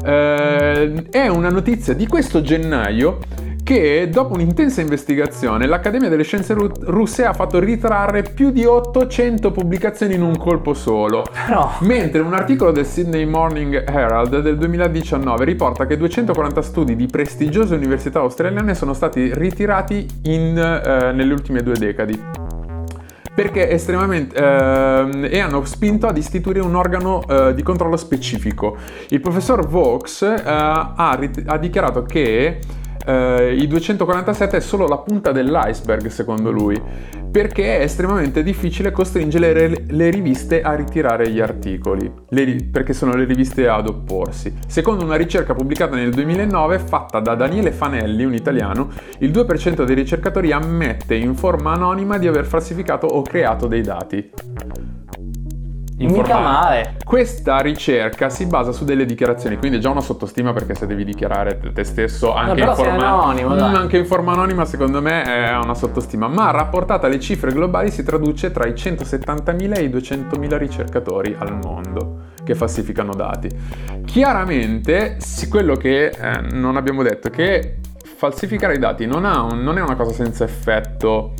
Eh, 0.02 1.09
è 1.11 1.28
una 1.28 1.50
notizia 1.50 1.92
di 1.92 2.07
questo 2.07 2.40
gennaio 2.40 3.18
che 3.66 4.08
dopo 4.08 4.34
un'intensa 4.34 4.80
investigazione 4.80 5.66
l'Accademia 5.66 6.08
delle 6.08 6.22
Scienze 6.22 6.54
Ru- 6.54 6.70
Russe 6.82 7.24
ha 7.24 7.32
fatto 7.32 7.58
ritrarre 7.58 8.22
più 8.22 8.52
di 8.52 8.64
800 8.64 9.50
pubblicazioni 9.50 10.14
in 10.14 10.22
un 10.22 10.38
colpo 10.38 10.72
solo. 10.72 11.24
Però 11.44 11.72
Mentre 11.80 12.20
un 12.20 12.32
articolo 12.32 12.70
del 12.70 12.86
Sydney 12.86 13.24
Morning 13.24 13.82
Herald 13.90 14.38
del 14.38 14.56
2019 14.56 15.44
riporta 15.44 15.84
che 15.84 15.96
240 15.96 16.62
studi 16.62 16.94
di 16.94 17.08
prestigiose 17.08 17.74
università 17.74 18.20
australiane 18.20 18.72
sono 18.76 18.92
stati 18.92 19.34
ritirati 19.34 20.06
in, 20.26 20.56
eh, 20.56 21.10
nelle 21.10 21.32
ultime 21.32 21.64
due 21.64 21.74
decadi. 21.74 22.22
Perché 23.34 23.68
estremamente. 23.68 24.36
ehm, 24.36 25.26
e 25.28 25.40
hanno 25.40 25.64
spinto 25.64 26.06
ad 26.06 26.16
istituire 26.16 26.60
un 26.60 26.76
organo 26.76 27.20
eh, 27.28 27.52
di 27.52 27.64
controllo 27.64 27.96
specifico. 27.96 28.76
Il 29.08 29.20
professor 29.20 29.66
Vaux 29.66 30.22
eh, 30.22 30.40
ha, 30.44 31.16
rit- 31.18 31.42
ha 31.44 31.58
dichiarato 31.58 32.04
che 32.04 32.60
eh, 33.07 33.54
i 33.59 33.66
247 33.66 34.57
è 34.57 34.61
solo 34.61 34.86
la 34.86 34.98
punta 34.98 35.32
dell'iceberg, 35.32 36.09
secondo 36.09 36.50
lui, 36.50 36.80
perché 37.30 37.78
è 37.78 37.82
estremamente 37.82 38.42
difficile 38.42 38.90
costringere 38.90 39.68
le, 39.68 39.84
le 39.88 40.11
riviste 40.11 40.62
a 40.62 40.74
ritirare 40.74 41.30
gli 41.30 41.40
articoli, 41.40 42.11
le 42.30 42.68
perché 42.70 42.92
sono 42.92 43.14
le 43.14 43.24
riviste 43.24 43.68
ad 43.68 43.88
opporsi. 43.88 44.54
Secondo 44.66 45.04
una 45.04 45.16
ricerca 45.16 45.54
pubblicata 45.54 45.94
nel 45.94 46.11
2009 46.11 46.78
fatta 46.78 47.20
da 47.20 47.34
Daniele 47.34 47.72
Fanelli, 47.72 48.24
un 48.24 48.34
italiano, 48.34 48.90
il 49.18 49.30
2% 49.30 49.84
dei 49.84 49.94
ricercatori 49.94 50.52
ammette 50.52 51.14
in 51.14 51.34
forma 51.34 51.72
anonima 51.72 52.18
di 52.18 52.26
aver 52.26 52.44
falsificato 52.44 53.07
o 53.07 53.22
creato 53.22 53.66
dei 53.66 53.82
dati. 53.82 54.30
Mica 56.05 56.38
male. 56.38 56.97
Questa 57.05 57.59
ricerca 57.61 58.28
si 58.28 58.47
basa 58.47 58.72
su 58.72 58.84
delle 58.84 59.07
dichiarazioni, 59.07 59.57
quindi 59.57 59.78
è 59.78 59.80
già 59.80 59.90
una 59.90 60.01
sottostima 60.01 60.53
perché 60.53 60.74
se 60.74 60.86
devi 60.86 61.05
dichiarare 61.05 61.59
te 61.72 61.84
stesso 61.84 62.34
anche, 62.34 62.55
però 62.55 62.70
in, 62.70 62.76
forma, 62.76 63.07
anonimo. 63.07 63.55
Mm, 63.55 63.59
anche 63.59 63.97
in 63.97 64.07
forma 64.07 64.32
anonima, 64.32 64.64
secondo 64.64 65.01
me 65.01 65.22
è 65.22 65.57
una 65.57 65.74
sottostima, 65.74 66.28
ma 66.28 66.51
rapportata 66.51 67.07
alle 67.07 67.20
cifre 67.20 67.53
globali 67.53 67.90
si 67.90 68.03
traduce 68.03 68.51
tra 68.51 68.66
i 68.66 68.72
170.000 68.72 69.78
e 69.78 69.82
i 69.84 69.88
200.000 69.88 70.59
ricercatori 70.59 71.34
al 71.38 71.59
mondo 71.62 72.34
che 72.44 72.55
falsificano 72.55 73.14
dati. 73.14 73.49
Chiaramente, 74.05 75.16
quello 75.49 75.74
che 75.76 76.07
eh, 76.09 76.40
non 76.53 76.76
abbiamo 76.76 77.03
detto 77.03 77.28
è 77.28 77.30
che 77.30 77.78
falsificare 78.16 78.74
i 78.74 78.78
dati 78.78 79.05
non, 79.07 79.24
ha 79.24 79.42
un- 79.42 79.62
non 79.62 79.78
è 79.78 79.82
una 79.82 79.94
cosa 79.97 80.12
senza 80.12 80.44
effetto 80.44 81.34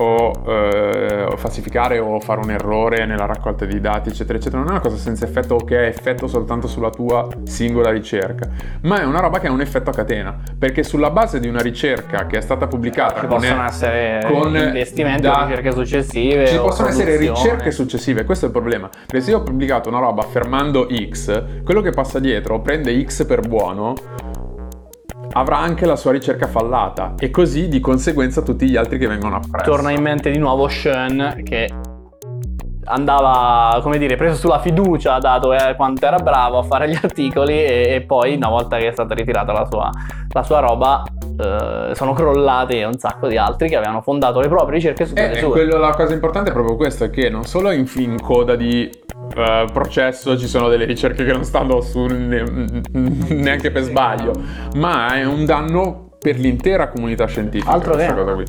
o 0.00 0.32
eh, 0.46 1.34
falsificare 1.36 1.98
o 1.98 2.18
fare 2.20 2.40
un 2.40 2.50
errore 2.50 3.04
nella 3.06 3.26
raccolta 3.26 3.64
di 3.64 3.80
dati, 3.80 4.08
eccetera, 4.08 4.38
eccetera, 4.38 4.58
non 4.58 4.68
è 4.68 4.70
una 4.72 4.80
cosa 4.80 4.96
senza 4.96 5.24
effetto 5.24 5.54
o 5.56 5.64
che 5.64 5.76
ha 5.76 5.82
effetto 5.82 6.26
soltanto 6.26 6.66
sulla 6.66 6.90
tua 6.90 7.28
singola 7.44 7.90
ricerca, 7.90 8.48
ma 8.82 9.00
è 9.00 9.04
una 9.04 9.20
roba 9.20 9.38
che 9.40 9.46
ha 9.46 9.52
un 9.52 9.60
effetto 9.60 9.90
a 9.90 9.92
catena, 9.92 10.36
perché 10.58 10.82
sulla 10.82 11.10
base 11.10 11.38
di 11.40 11.48
una 11.48 11.60
ricerca 11.60 12.26
che 12.26 12.38
è 12.38 12.40
stata 12.40 12.66
pubblicata 12.66 13.20
Ci 13.20 13.26
con 13.26 13.38
possono 13.38 13.64
essere 13.64 14.26
con 14.30 14.56
investimenti 14.56 15.22
da- 15.22 15.42
o 15.42 15.46
ricerche 15.46 15.72
successive. 15.72 16.46
ci 16.46 16.56
possono 16.56 16.88
essere 16.88 17.16
produzione. 17.16 17.42
ricerche 17.42 17.70
successive, 17.70 18.24
questo 18.24 18.46
è 18.46 18.48
il 18.48 18.54
problema. 18.54 18.88
Perché 18.88 19.20
se 19.20 19.30
io 19.30 19.38
ho 19.38 19.42
pubblicato 19.42 19.88
una 19.88 19.98
roba 19.98 20.22
affermando 20.22 20.88
X, 21.10 21.62
quello 21.62 21.80
che 21.82 21.90
passa 21.90 22.18
dietro 22.18 22.60
prende 22.60 23.04
X 23.04 23.24
per 23.26 23.46
buono, 23.46 23.94
avrà 25.32 25.58
anche 25.58 25.86
la 25.86 25.96
sua 25.96 26.12
ricerca 26.12 26.46
fallata 26.46 27.14
e 27.18 27.30
così 27.30 27.68
di 27.68 27.80
conseguenza 27.80 28.42
tutti 28.42 28.68
gli 28.68 28.76
altri 28.76 28.98
che 28.98 29.06
vengono 29.06 29.36
appresso. 29.36 29.70
Torna 29.70 29.90
in 29.90 30.02
mente 30.02 30.30
di 30.30 30.38
nuovo 30.38 30.68
Sean 30.68 31.42
che 31.44 31.68
andava, 32.84 33.78
come 33.82 33.98
dire, 33.98 34.16
preso 34.16 34.34
sulla 34.34 34.58
fiducia, 34.58 35.18
dato 35.18 35.52
eh, 35.52 35.74
quanto 35.76 36.06
era 36.06 36.18
bravo 36.18 36.58
a 36.58 36.62
fare 36.62 36.88
gli 36.88 36.98
articoli 37.00 37.52
e, 37.52 37.94
e 37.94 38.00
poi 38.00 38.34
una 38.34 38.48
volta 38.48 38.78
che 38.78 38.88
è 38.88 38.92
stata 38.92 39.14
ritirata 39.14 39.52
la 39.52 39.68
sua, 39.70 39.90
la 40.32 40.42
sua 40.42 40.58
roba 40.58 41.04
eh, 41.38 41.94
sono 41.94 42.12
crollati 42.12 42.82
un 42.82 42.98
sacco 42.98 43.28
di 43.28 43.36
altri 43.36 43.68
che 43.68 43.76
avevano 43.76 44.00
fondato 44.00 44.40
le 44.40 44.48
proprie 44.48 44.78
ricerche 44.78 45.06
su 45.06 45.12
E, 45.12 45.20
quelle 45.20 45.32
e 45.32 45.38
sue. 45.38 45.48
Eh, 45.48 45.50
quello- 45.50 45.78
la 45.78 45.94
cosa 45.94 46.12
importante 46.12 46.50
è 46.50 46.52
proprio 46.52 46.74
questo, 46.74 47.04
è 47.04 47.10
che 47.10 47.30
non 47.30 47.44
solo 47.44 47.70
in, 47.70 47.88
in 47.96 48.20
coda 48.20 48.56
di 48.56 48.90
eh, 49.34 49.66
processo 49.72 50.38
ci 50.38 50.46
sono 50.46 50.68
delle 50.68 50.84
ricerche 50.84 51.24
che 51.24 51.32
non 51.32 51.44
stanno 51.44 51.80
su 51.80 52.04
ne- 52.06 52.82
neanche 52.92 53.70
per 53.70 53.82
sbaglio, 53.82 54.32
ma 54.74 55.14
è 55.14 55.24
un 55.24 55.44
danno 55.44 56.16
per 56.18 56.38
l'intera 56.38 56.88
comunità 56.88 57.26
scientifica. 57.26 57.70
Altro 57.70 57.94
questa 57.94 58.14
cosa 58.14 58.34
qui. 58.34 58.44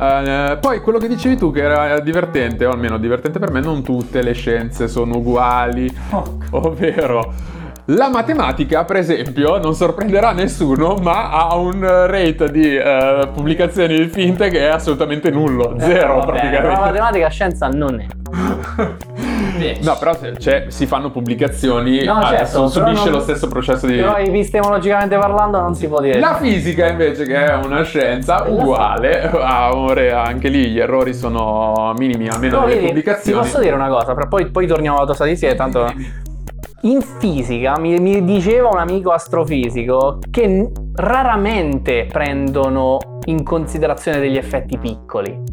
Eh, 0.00 0.58
poi 0.60 0.80
quello 0.80 0.98
che 0.98 1.08
dicevi 1.08 1.36
tu 1.36 1.50
che 1.50 1.62
era 1.62 1.98
divertente, 2.00 2.66
o 2.66 2.70
almeno 2.70 2.98
divertente 2.98 3.38
per 3.38 3.50
me, 3.50 3.60
non 3.60 3.82
tutte 3.82 4.22
le 4.22 4.32
scienze 4.32 4.88
sono 4.88 5.16
uguali, 5.16 5.92
ovvero... 6.50 7.62
La 7.88 8.08
matematica, 8.08 8.84
per 8.84 8.96
esempio, 8.96 9.58
non 9.58 9.74
sorprenderà 9.74 10.32
nessuno, 10.32 10.94
ma 10.94 11.28
ha 11.30 11.54
un 11.56 11.80
rate 12.06 12.50
di 12.50 12.74
eh, 12.74 13.28
pubblicazioni 13.30 14.06
finte 14.06 14.48
che 14.48 14.60
è 14.60 14.70
assolutamente 14.70 15.28
nullo, 15.30 15.74
zero 15.78 16.14
Eh, 16.14 16.18
vabbè, 16.20 16.24
praticamente. 16.26 16.66
la 16.66 16.78
matematica 16.80 17.28
scienza 17.28 17.68
non 17.68 18.00
è. 18.00 18.06
No, 19.82 19.96
però 19.98 20.16
cioè, 20.38 20.64
si 20.68 20.86
fanno 20.86 21.10
pubblicazioni, 21.10 22.04
No, 22.04 22.14
ah, 22.14 22.28
certo, 22.30 22.68
subisce 22.68 23.04
non- 23.04 23.12
lo 23.12 23.20
stesso 23.20 23.48
processo 23.48 23.86
di... 23.86 23.96
Però 23.96 24.16
epistemologicamente 24.16 25.18
parlando 25.18 25.60
non 25.60 25.74
si 25.74 25.86
può 25.86 26.00
dire. 26.00 26.18
La 26.18 26.36
fisica 26.36 26.86
invece 26.88 27.24
che 27.26 27.34
è 27.44 27.54
una 27.54 27.82
scienza 27.82 28.44
uguale, 28.48 29.28
ha 29.30 29.74
un 29.74 29.92
re- 29.92 30.10
anche 30.12 30.48
lì 30.48 30.70
gli 30.70 30.78
errori 30.80 31.12
sono 31.12 31.92
minimi, 31.98 32.28
almeno 32.28 32.60
nelle 32.60 32.66
vedi, 32.68 32.80
ti 32.80 32.86
pubblicazioni. 32.86 33.38
posso 33.40 33.58
dire 33.60 33.74
una 33.74 33.88
cosa, 33.88 34.14
però 34.14 34.26
poi, 34.26 34.46
poi 34.50 34.66
torniamo 34.66 34.96
alla 34.96 35.04
tua 35.06 35.14
statistica, 35.14 35.54
tanto... 35.54 35.92
In 36.84 37.00
fisica 37.00 37.78
mi, 37.78 37.98
mi 37.98 38.22
diceva 38.24 38.68
un 38.68 38.78
amico 38.78 39.10
astrofisico 39.10 40.18
che 40.30 40.70
raramente 40.96 42.06
prendono 42.10 42.98
in 43.24 43.42
considerazione 43.42 44.18
degli 44.20 44.36
effetti 44.36 44.76
piccoli. 44.76 45.52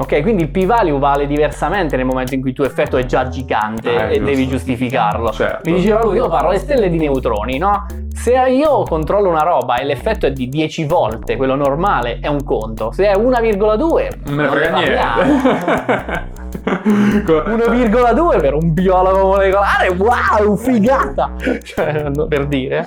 Ok, 0.00 0.22
quindi 0.22 0.44
il 0.44 0.50
p-value 0.50 0.98
vale 0.98 1.26
diversamente 1.26 1.96
nel 1.96 2.06
momento 2.06 2.32
in 2.32 2.40
cui 2.40 2.50
il 2.50 2.54
tuo 2.56 2.64
effetto 2.64 2.96
è 2.96 3.04
già 3.04 3.28
gigante 3.28 3.90
Eh, 3.90 4.04
e 4.04 4.08
giusto. 4.14 4.24
devi 4.24 4.46
giustificarlo. 4.48 5.30
Certo. 5.32 5.68
Mi 5.68 5.76
diceva 5.76 6.02
lui, 6.04 6.14
io 6.16 6.28
parlo 6.28 6.52
di 6.52 6.58
stelle 6.58 6.88
di 6.88 6.98
neutroni, 6.98 7.58
no? 7.58 7.84
Se 8.14 8.32
io 8.32 8.84
controllo 8.84 9.28
una 9.28 9.42
roba 9.42 9.76
e 9.76 9.84
l'effetto 9.84 10.26
è 10.26 10.30
di 10.30 10.48
10 10.48 10.84
volte 10.84 11.36
quello 11.36 11.56
normale, 11.56 12.20
è 12.20 12.28
un 12.28 12.42
conto. 12.44 12.90
Se 12.92 13.06
è 13.06 13.14
1,2, 13.16 14.08
Non 14.24 14.34
me 14.34 14.42
ne 14.44 14.48
frega 14.48 14.76
niente. 14.78 16.36
1,2 16.68 18.40
per 18.40 18.54
un 18.54 18.72
biologo 18.72 19.26
molecolare, 19.28 19.88
wow, 19.88 20.56
figata! 20.56 21.32
Cioè, 21.62 22.10
per 22.28 22.46
dire. 22.46 22.86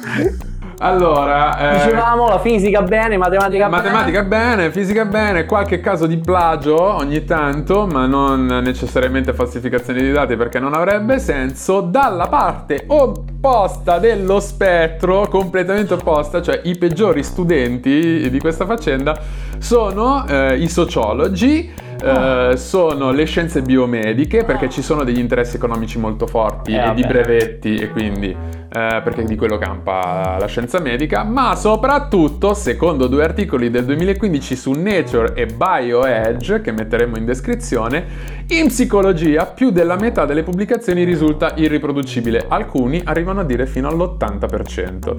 allora, 0.79 1.73
eh, 1.73 1.85
Dicevamo 1.85 2.27
la 2.27 2.39
fisica 2.39 2.81
bene, 2.81 3.17
matematica 3.17 3.67
bene. 3.69 3.81
Matematica 3.81 4.23
bene, 4.23 4.71
fisica 4.71 5.05
bene, 5.05 5.45
qualche 5.45 5.79
caso 5.79 6.07
di 6.07 6.17
plagio 6.17 6.79
ogni 6.79 7.23
tanto, 7.23 7.85
ma 7.85 8.05
non 8.05 8.45
necessariamente 8.45 9.33
falsificazione 9.33 10.01
di 10.01 10.11
dati 10.11 10.35
perché 10.35 10.59
non 10.59 10.73
avrebbe 10.73 11.19
senso, 11.19 11.81
dalla 11.81 12.27
parte 12.27 12.83
opposta 12.87 13.99
dello 13.99 14.39
spettro, 14.39 15.27
completamente 15.27 15.93
opposta, 15.93 16.41
cioè 16.41 16.61
i 16.63 16.77
peggiori 16.77 17.23
studenti 17.23 18.29
di 18.29 18.39
questa 18.39 18.65
faccenda 18.65 19.17
sono 19.59 20.25
eh, 20.27 20.55
i 20.57 20.67
sociologi. 20.67 21.89
Eh, 22.01 22.57
sono 22.57 23.11
le 23.11 23.25
scienze 23.25 23.61
biomediche 23.61 24.43
perché 24.43 24.69
ci 24.69 24.81
sono 24.81 25.03
degli 25.03 25.19
interessi 25.19 25.55
economici 25.55 25.99
molto 25.99 26.27
forti 26.27 26.73
Eh, 26.73 26.89
e 26.89 26.93
di 26.93 27.05
brevetti 27.05 27.75
e 27.75 27.89
quindi 27.89 28.35
eh, 28.73 29.01
perché 29.03 29.25
di 29.25 29.35
quello 29.35 29.57
campa 29.57 30.37
la 30.39 30.45
scienza 30.45 30.79
medica, 30.79 31.23
ma 31.23 31.55
soprattutto, 31.55 32.53
secondo 32.53 33.07
due 33.07 33.25
articoli 33.25 33.69
del 33.69 33.83
2015 33.83 34.55
su 34.55 34.71
Nature 34.71 35.33
e 35.33 35.45
BioEdge, 35.45 36.61
che 36.61 36.71
metteremo 36.71 37.17
in 37.17 37.25
descrizione, 37.25 38.05
in 38.47 38.67
psicologia 38.67 39.45
più 39.45 39.71
della 39.71 39.97
metà 39.97 40.25
delle 40.25 40.43
pubblicazioni 40.43 41.03
risulta 41.03 41.51
irriproducibile, 41.55 42.45
alcuni 42.47 43.01
arrivano 43.03 43.41
a 43.41 43.43
dire 43.43 43.65
fino 43.65 43.89
all'80%. 43.89 45.15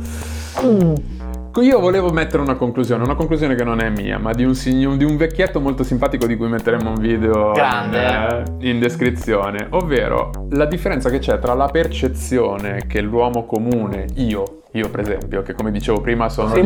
Mm. 0.64 1.21
Io 1.60 1.78
volevo 1.80 2.10
mettere 2.10 2.42
una 2.42 2.54
conclusione, 2.54 3.04
una 3.04 3.14
conclusione 3.14 3.54
che 3.54 3.62
non 3.62 3.80
è 3.80 3.90
mia, 3.90 4.18
ma 4.18 4.32
di 4.32 4.42
un, 4.42 4.54
di 4.96 5.04
un 5.04 5.16
vecchietto 5.18 5.60
molto 5.60 5.82
simpatico 5.82 6.26
di 6.26 6.36
cui 6.36 6.48
metteremo 6.48 6.88
un 6.88 6.98
video 6.98 7.52
Grande, 7.52 7.98
in, 7.98 8.56
eh, 8.58 8.70
in 8.70 8.78
descrizione, 8.78 9.66
ovvero 9.70 10.30
la 10.50 10.64
differenza 10.64 11.10
che 11.10 11.18
c'è 11.18 11.38
tra 11.38 11.52
la 11.52 11.66
percezione 11.66 12.84
che 12.88 13.02
l'uomo 13.02 13.44
comune, 13.44 14.06
io, 14.14 14.62
io 14.72 14.88
per 14.88 15.00
esempio, 15.00 15.42
che 15.42 15.52
come 15.52 15.70
dicevo 15.70 16.00
prima 16.00 16.30
sono 16.30 16.48
di- 16.54 16.62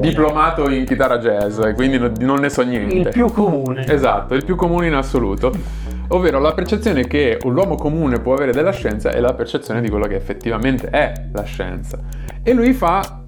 diplomato 0.00 0.68
in 0.68 0.84
chitarra 0.84 1.18
jazz 1.18 1.60
e 1.60 1.72
quindi 1.74 1.98
non- 1.98 2.12
non 2.18 2.40
ne 2.40 2.50
so 2.50 2.62
niente. 2.62 2.94
Il 2.96 3.08
più 3.10 3.30
comune. 3.30 3.86
Esatto, 3.86 4.34
il 4.34 4.44
più 4.44 4.56
comune 4.56 4.88
in 4.88 4.94
assoluto. 4.94 5.52
Ovvero 6.08 6.40
la 6.40 6.52
percezione 6.52 7.06
che 7.06 7.38
l'uomo 7.44 7.76
comune 7.76 8.18
può 8.18 8.34
avere 8.34 8.52
della 8.52 8.72
scienza 8.72 9.10
è 9.10 9.20
la 9.20 9.32
percezione 9.32 9.80
di 9.80 9.88
quello 9.88 10.06
che 10.06 10.16
effettivamente 10.16 10.88
è 10.90 11.12
la 11.32 11.44
scienza. 11.44 11.98
E 12.42 12.52
lui 12.52 12.72
fa 12.72 13.20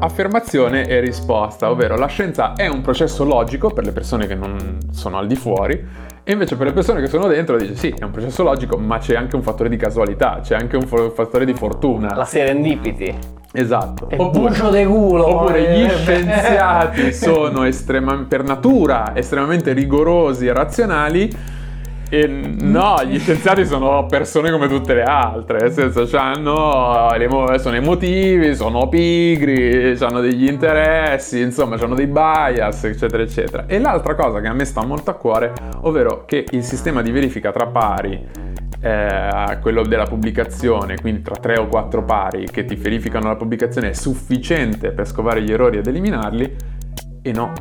affermazione 0.00 0.86
e 0.86 1.00
risposta, 1.00 1.70
ovvero 1.70 1.96
la 1.96 2.06
scienza 2.06 2.54
è 2.54 2.66
un 2.66 2.80
processo 2.80 3.24
logico 3.24 3.70
per 3.70 3.84
le 3.84 3.92
persone 3.92 4.26
che 4.26 4.34
non 4.34 4.78
sono 4.92 5.18
al 5.18 5.26
di 5.26 5.36
fuori 5.36 6.06
e 6.28 6.32
invece 6.32 6.56
per 6.56 6.66
le 6.66 6.72
persone 6.74 7.00
che 7.00 7.06
sono 7.06 7.26
dentro 7.26 7.56
dice 7.56 7.74
sì, 7.74 7.94
è 7.98 8.04
un 8.04 8.10
processo 8.10 8.42
logico, 8.42 8.76
ma 8.76 8.98
c'è 8.98 9.16
anche 9.16 9.34
un 9.34 9.42
fattore 9.42 9.70
di 9.70 9.76
casualità, 9.76 10.40
c'è 10.42 10.56
anche 10.56 10.76
un 10.76 10.86
fattore 10.86 11.46
di 11.46 11.54
fortuna. 11.54 12.14
La 12.14 12.26
serendipity. 12.26 13.16
Esatto. 13.50 14.10
E 14.10 14.16
bucio 14.16 14.68
de 14.68 14.84
culo. 14.84 15.26
Oppure 15.26 15.62
gli 15.62 15.76
direbbe. 15.76 15.94
scienziati 15.94 17.12
sono 17.16 17.64
estrema- 17.64 18.26
per 18.28 18.44
natura 18.44 19.12
estremamente 19.16 19.72
rigorosi 19.72 20.46
e 20.48 20.52
razionali. 20.52 21.56
E 22.10 22.26
no, 22.26 23.04
gli 23.04 23.18
scienziati 23.18 23.66
sono 23.66 24.06
persone 24.06 24.50
come 24.50 24.66
tutte 24.66 24.94
le 24.94 25.02
altre, 25.02 25.58
nel 25.60 25.72
senso 25.72 26.16
hanno 26.16 27.12
emo- 27.12 27.58
sono 27.58 27.76
emotivi, 27.76 28.54
sono 28.54 28.88
pigri, 28.88 29.94
hanno 30.00 30.20
degli 30.20 30.46
interessi, 30.46 31.40
insomma, 31.40 31.76
hanno 31.76 31.94
dei 31.94 32.06
bias, 32.06 32.84
eccetera, 32.84 33.22
eccetera. 33.22 33.66
E 33.66 33.78
l'altra 33.78 34.14
cosa 34.14 34.40
che 34.40 34.46
a 34.46 34.54
me 34.54 34.64
sta 34.64 34.84
molto 34.84 35.10
a 35.10 35.14
cuore, 35.14 35.52
ovvero 35.82 36.24
che 36.24 36.46
il 36.50 36.62
sistema 36.62 37.02
di 37.02 37.10
verifica 37.10 37.52
tra 37.52 37.66
pari 37.66 38.26
eh, 38.80 39.58
quello 39.60 39.82
della 39.82 40.04
pubblicazione, 40.04 40.96
quindi 41.00 41.20
tra 41.22 41.34
3 41.34 41.58
o 41.58 41.66
4 41.66 42.04
pari 42.04 42.46
che 42.46 42.64
ti 42.64 42.74
verificano 42.74 43.28
la 43.28 43.36
pubblicazione 43.36 43.90
è 43.90 43.92
sufficiente 43.92 44.92
per 44.92 45.06
scovare 45.06 45.42
gli 45.42 45.52
errori 45.52 45.78
ed 45.78 45.86
eliminarli? 45.86 46.56
E 47.20 47.32
no, 47.32 47.52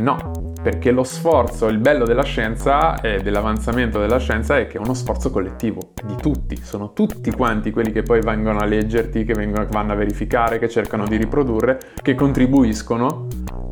no, 0.00 0.47
perché 0.62 0.90
lo 0.90 1.04
sforzo, 1.04 1.66
il 1.66 1.78
bello 1.78 2.04
della 2.04 2.24
scienza 2.24 3.00
e 3.00 3.20
dell'avanzamento 3.20 3.98
della 3.98 4.18
scienza 4.18 4.58
è 4.58 4.66
che 4.66 4.78
è 4.78 4.80
uno 4.80 4.94
sforzo 4.94 5.30
collettivo, 5.30 5.92
di 6.04 6.16
tutti, 6.16 6.56
sono 6.56 6.92
tutti 6.92 7.30
quanti 7.30 7.70
quelli 7.70 7.92
che 7.92 8.02
poi 8.02 8.20
vengono 8.20 8.58
a 8.58 8.64
leggerti, 8.64 9.24
che 9.24 9.34
vengono, 9.34 9.66
vanno 9.70 9.92
a 9.92 9.96
verificare, 9.96 10.58
che 10.58 10.68
cercano 10.68 11.06
di 11.06 11.16
riprodurre, 11.16 11.78
che 12.02 12.14
contribuiscono 12.14 13.26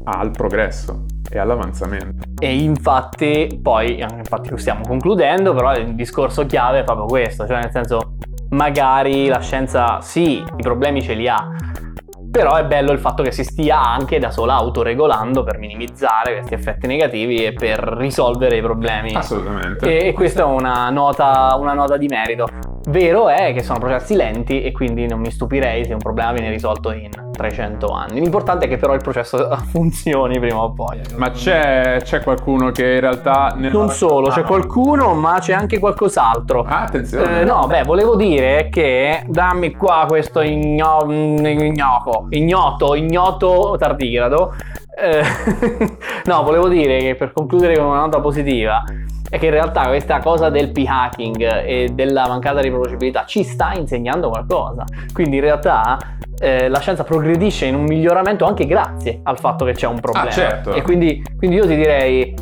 al 0.05 0.31
progresso 0.31 1.05
e 1.29 1.39
all'avanzamento. 1.39 2.25
E 2.39 2.57
infatti, 2.57 3.59
poi, 3.61 4.01
infatti 4.01 4.51
lo 4.51 4.57
stiamo 4.57 4.83
concludendo, 4.87 5.53
però 5.55 5.75
il 5.75 5.95
discorso 5.95 6.47
chiave 6.47 6.81
è 6.81 6.85
proprio 6.85 7.07
questo, 7.07 7.47
cioè 7.47 7.61
nel 7.61 7.71
senso, 7.71 8.15
magari 8.51 9.27
la 9.27 9.41
scienza 9.41 10.01
sì, 10.01 10.39
i 10.39 10.63
problemi 10.63 11.03
ce 11.03 11.15
li 11.15 11.27
ha, 11.27 11.49
però 12.37 12.57
è 12.57 12.65
bello 12.65 12.93
il 12.93 12.99
fatto 12.99 13.23
che 13.23 13.33
si 13.33 13.45
stia 13.45 13.81
anche 13.81 14.19
da 14.19 14.31
sola 14.31 14.55
autoregolando 14.55 15.43
per 15.43 15.59
minimizzare 15.59 16.35
questi 16.35 16.55
effetti 16.55 16.87
negativi 16.87 17.45
e 17.45 17.55
per 17.55 17.79
risolvere 17.79 18.57
i 18.57 18.61
problemi. 18.61 19.15
Assolutamente. 19.15 19.87
E, 19.87 20.09
e 20.09 20.13
questa 20.13 20.43
è 20.43 20.45
una 20.45 20.91
nota, 20.91 21.57
una 21.59 21.73
nota 21.73 21.97
di 21.97 22.09
merito. 22.09 22.47
Vero 22.89 23.29
è 23.29 23.53
che 23.53 23.65
sono 23.65 23.81
processi 23.81 24.15
lenti 24.15 24.63
e 24.63 24.71
quindi 24.71 25.09
non 25.09 25.19
mi 25.19 25.33
stupirei 25.33 25.85
se 25.85 25.93
un 25.93 25.99
problema 25.99 26.31
viene 26.31 26.51
risolto 26.51 26.93
in 26.93 27.11
300 27.33 27.89
anni. 27.89 28.21
L'importante 28.21 28.67
è 28.67 28.69
che 28.69 28.77
però 28.77 28.95
il 28.95 29.03
processo 29.03 29.49
funzioni 29.71 30.39
prima 30.39 30.63
o 30.63 30.73
poi. 30.73 31.01
Ma 31.17 31.31
c'è, 31.33 31.99
c'è 32.05 32.23
qualcuno 32.23 32.71
che 32.71 32.95
in 32.95 33.01
realtà... 33.01 33.55
nella- 33.57 33.77
Non 33.77 33.91
solo, 33.91 34.29
Ah, 34.29 34.33
c'è 34.35 34.43
no. 34.43 34.47
qualcuno, 34.47 35.15
ma 35.15 35.39
c'è 35.41 35.53
anche 35.53 35.81
qualcos'altro. 35.81 36.63
Ah, 36.63 36.83
attenzione. 36.83 37.41
Eh, 37.41 37.45
no, 37.45 37.67
beh, 37.67 37.83
volevo 37.83 38.15
dire 38.15 38.69
che 38.71 39.25
dammi 39.27 39.73
qua 39.75 40.05
questo 40.07 40.41
igno- 40.41 41.05
ignoco, 41.11 42.27
ignoto, 42.31 42.95
ignoto 42.95 43.75
tardigrado. 43.79 44.55
Eh, 44.99 45.23
no, 46.25 46.43
volevo 46.43 46.69
dire 46.69 46.99
che 46.99 47.15
per 47.17 47.33
concludere 47.33 47.77
con 47.77 47.87
una 47.87 48.01
nota 48.01 48.19
positiva 48.21 48.83
è 49.29 49.39
che 49.39 49.47
in 49.47 49.53
realtà 49.53 49.89
questa 49.89 50.21
cosa 50.21 50.49
del 50.49 50.71
p-hacking 50.71 51.65
e 51.65 51.91
della 51.93 52.27
mancata 52.29 52.61
riproducibilità 52.61 53.25
ci 53.27 53.43
sta 53.43 53.73
insegnando 53.75 54.31
qualcosa. 54.31 54.85
Quindi 55.13 55.37
in 55.37 55.43
realtà 55.43 55.99
eh, 56.39 56.69
la 56.69 56.79
scienza 56.79 57.05
progredisce 57.05 57.67
in 57.67 57.75
un 57.75 57.85
miglioramento 57.85 58.45
anche 58.45 58.67
grazie 58.67 59.21
al 59.23 59.39
fatto 59.39 59.65
che 59.65 59.73
c'è 59.73 59.87
un 59.87 60.01
problema. 60.01 60.31
certo. 60.31 60.73
E 60.73 60.83
quindi, 60.83 61.23
quindi 61.37 61.57
io 61.57 61.67
ti 61.67 61.77
direi 61.77 62.35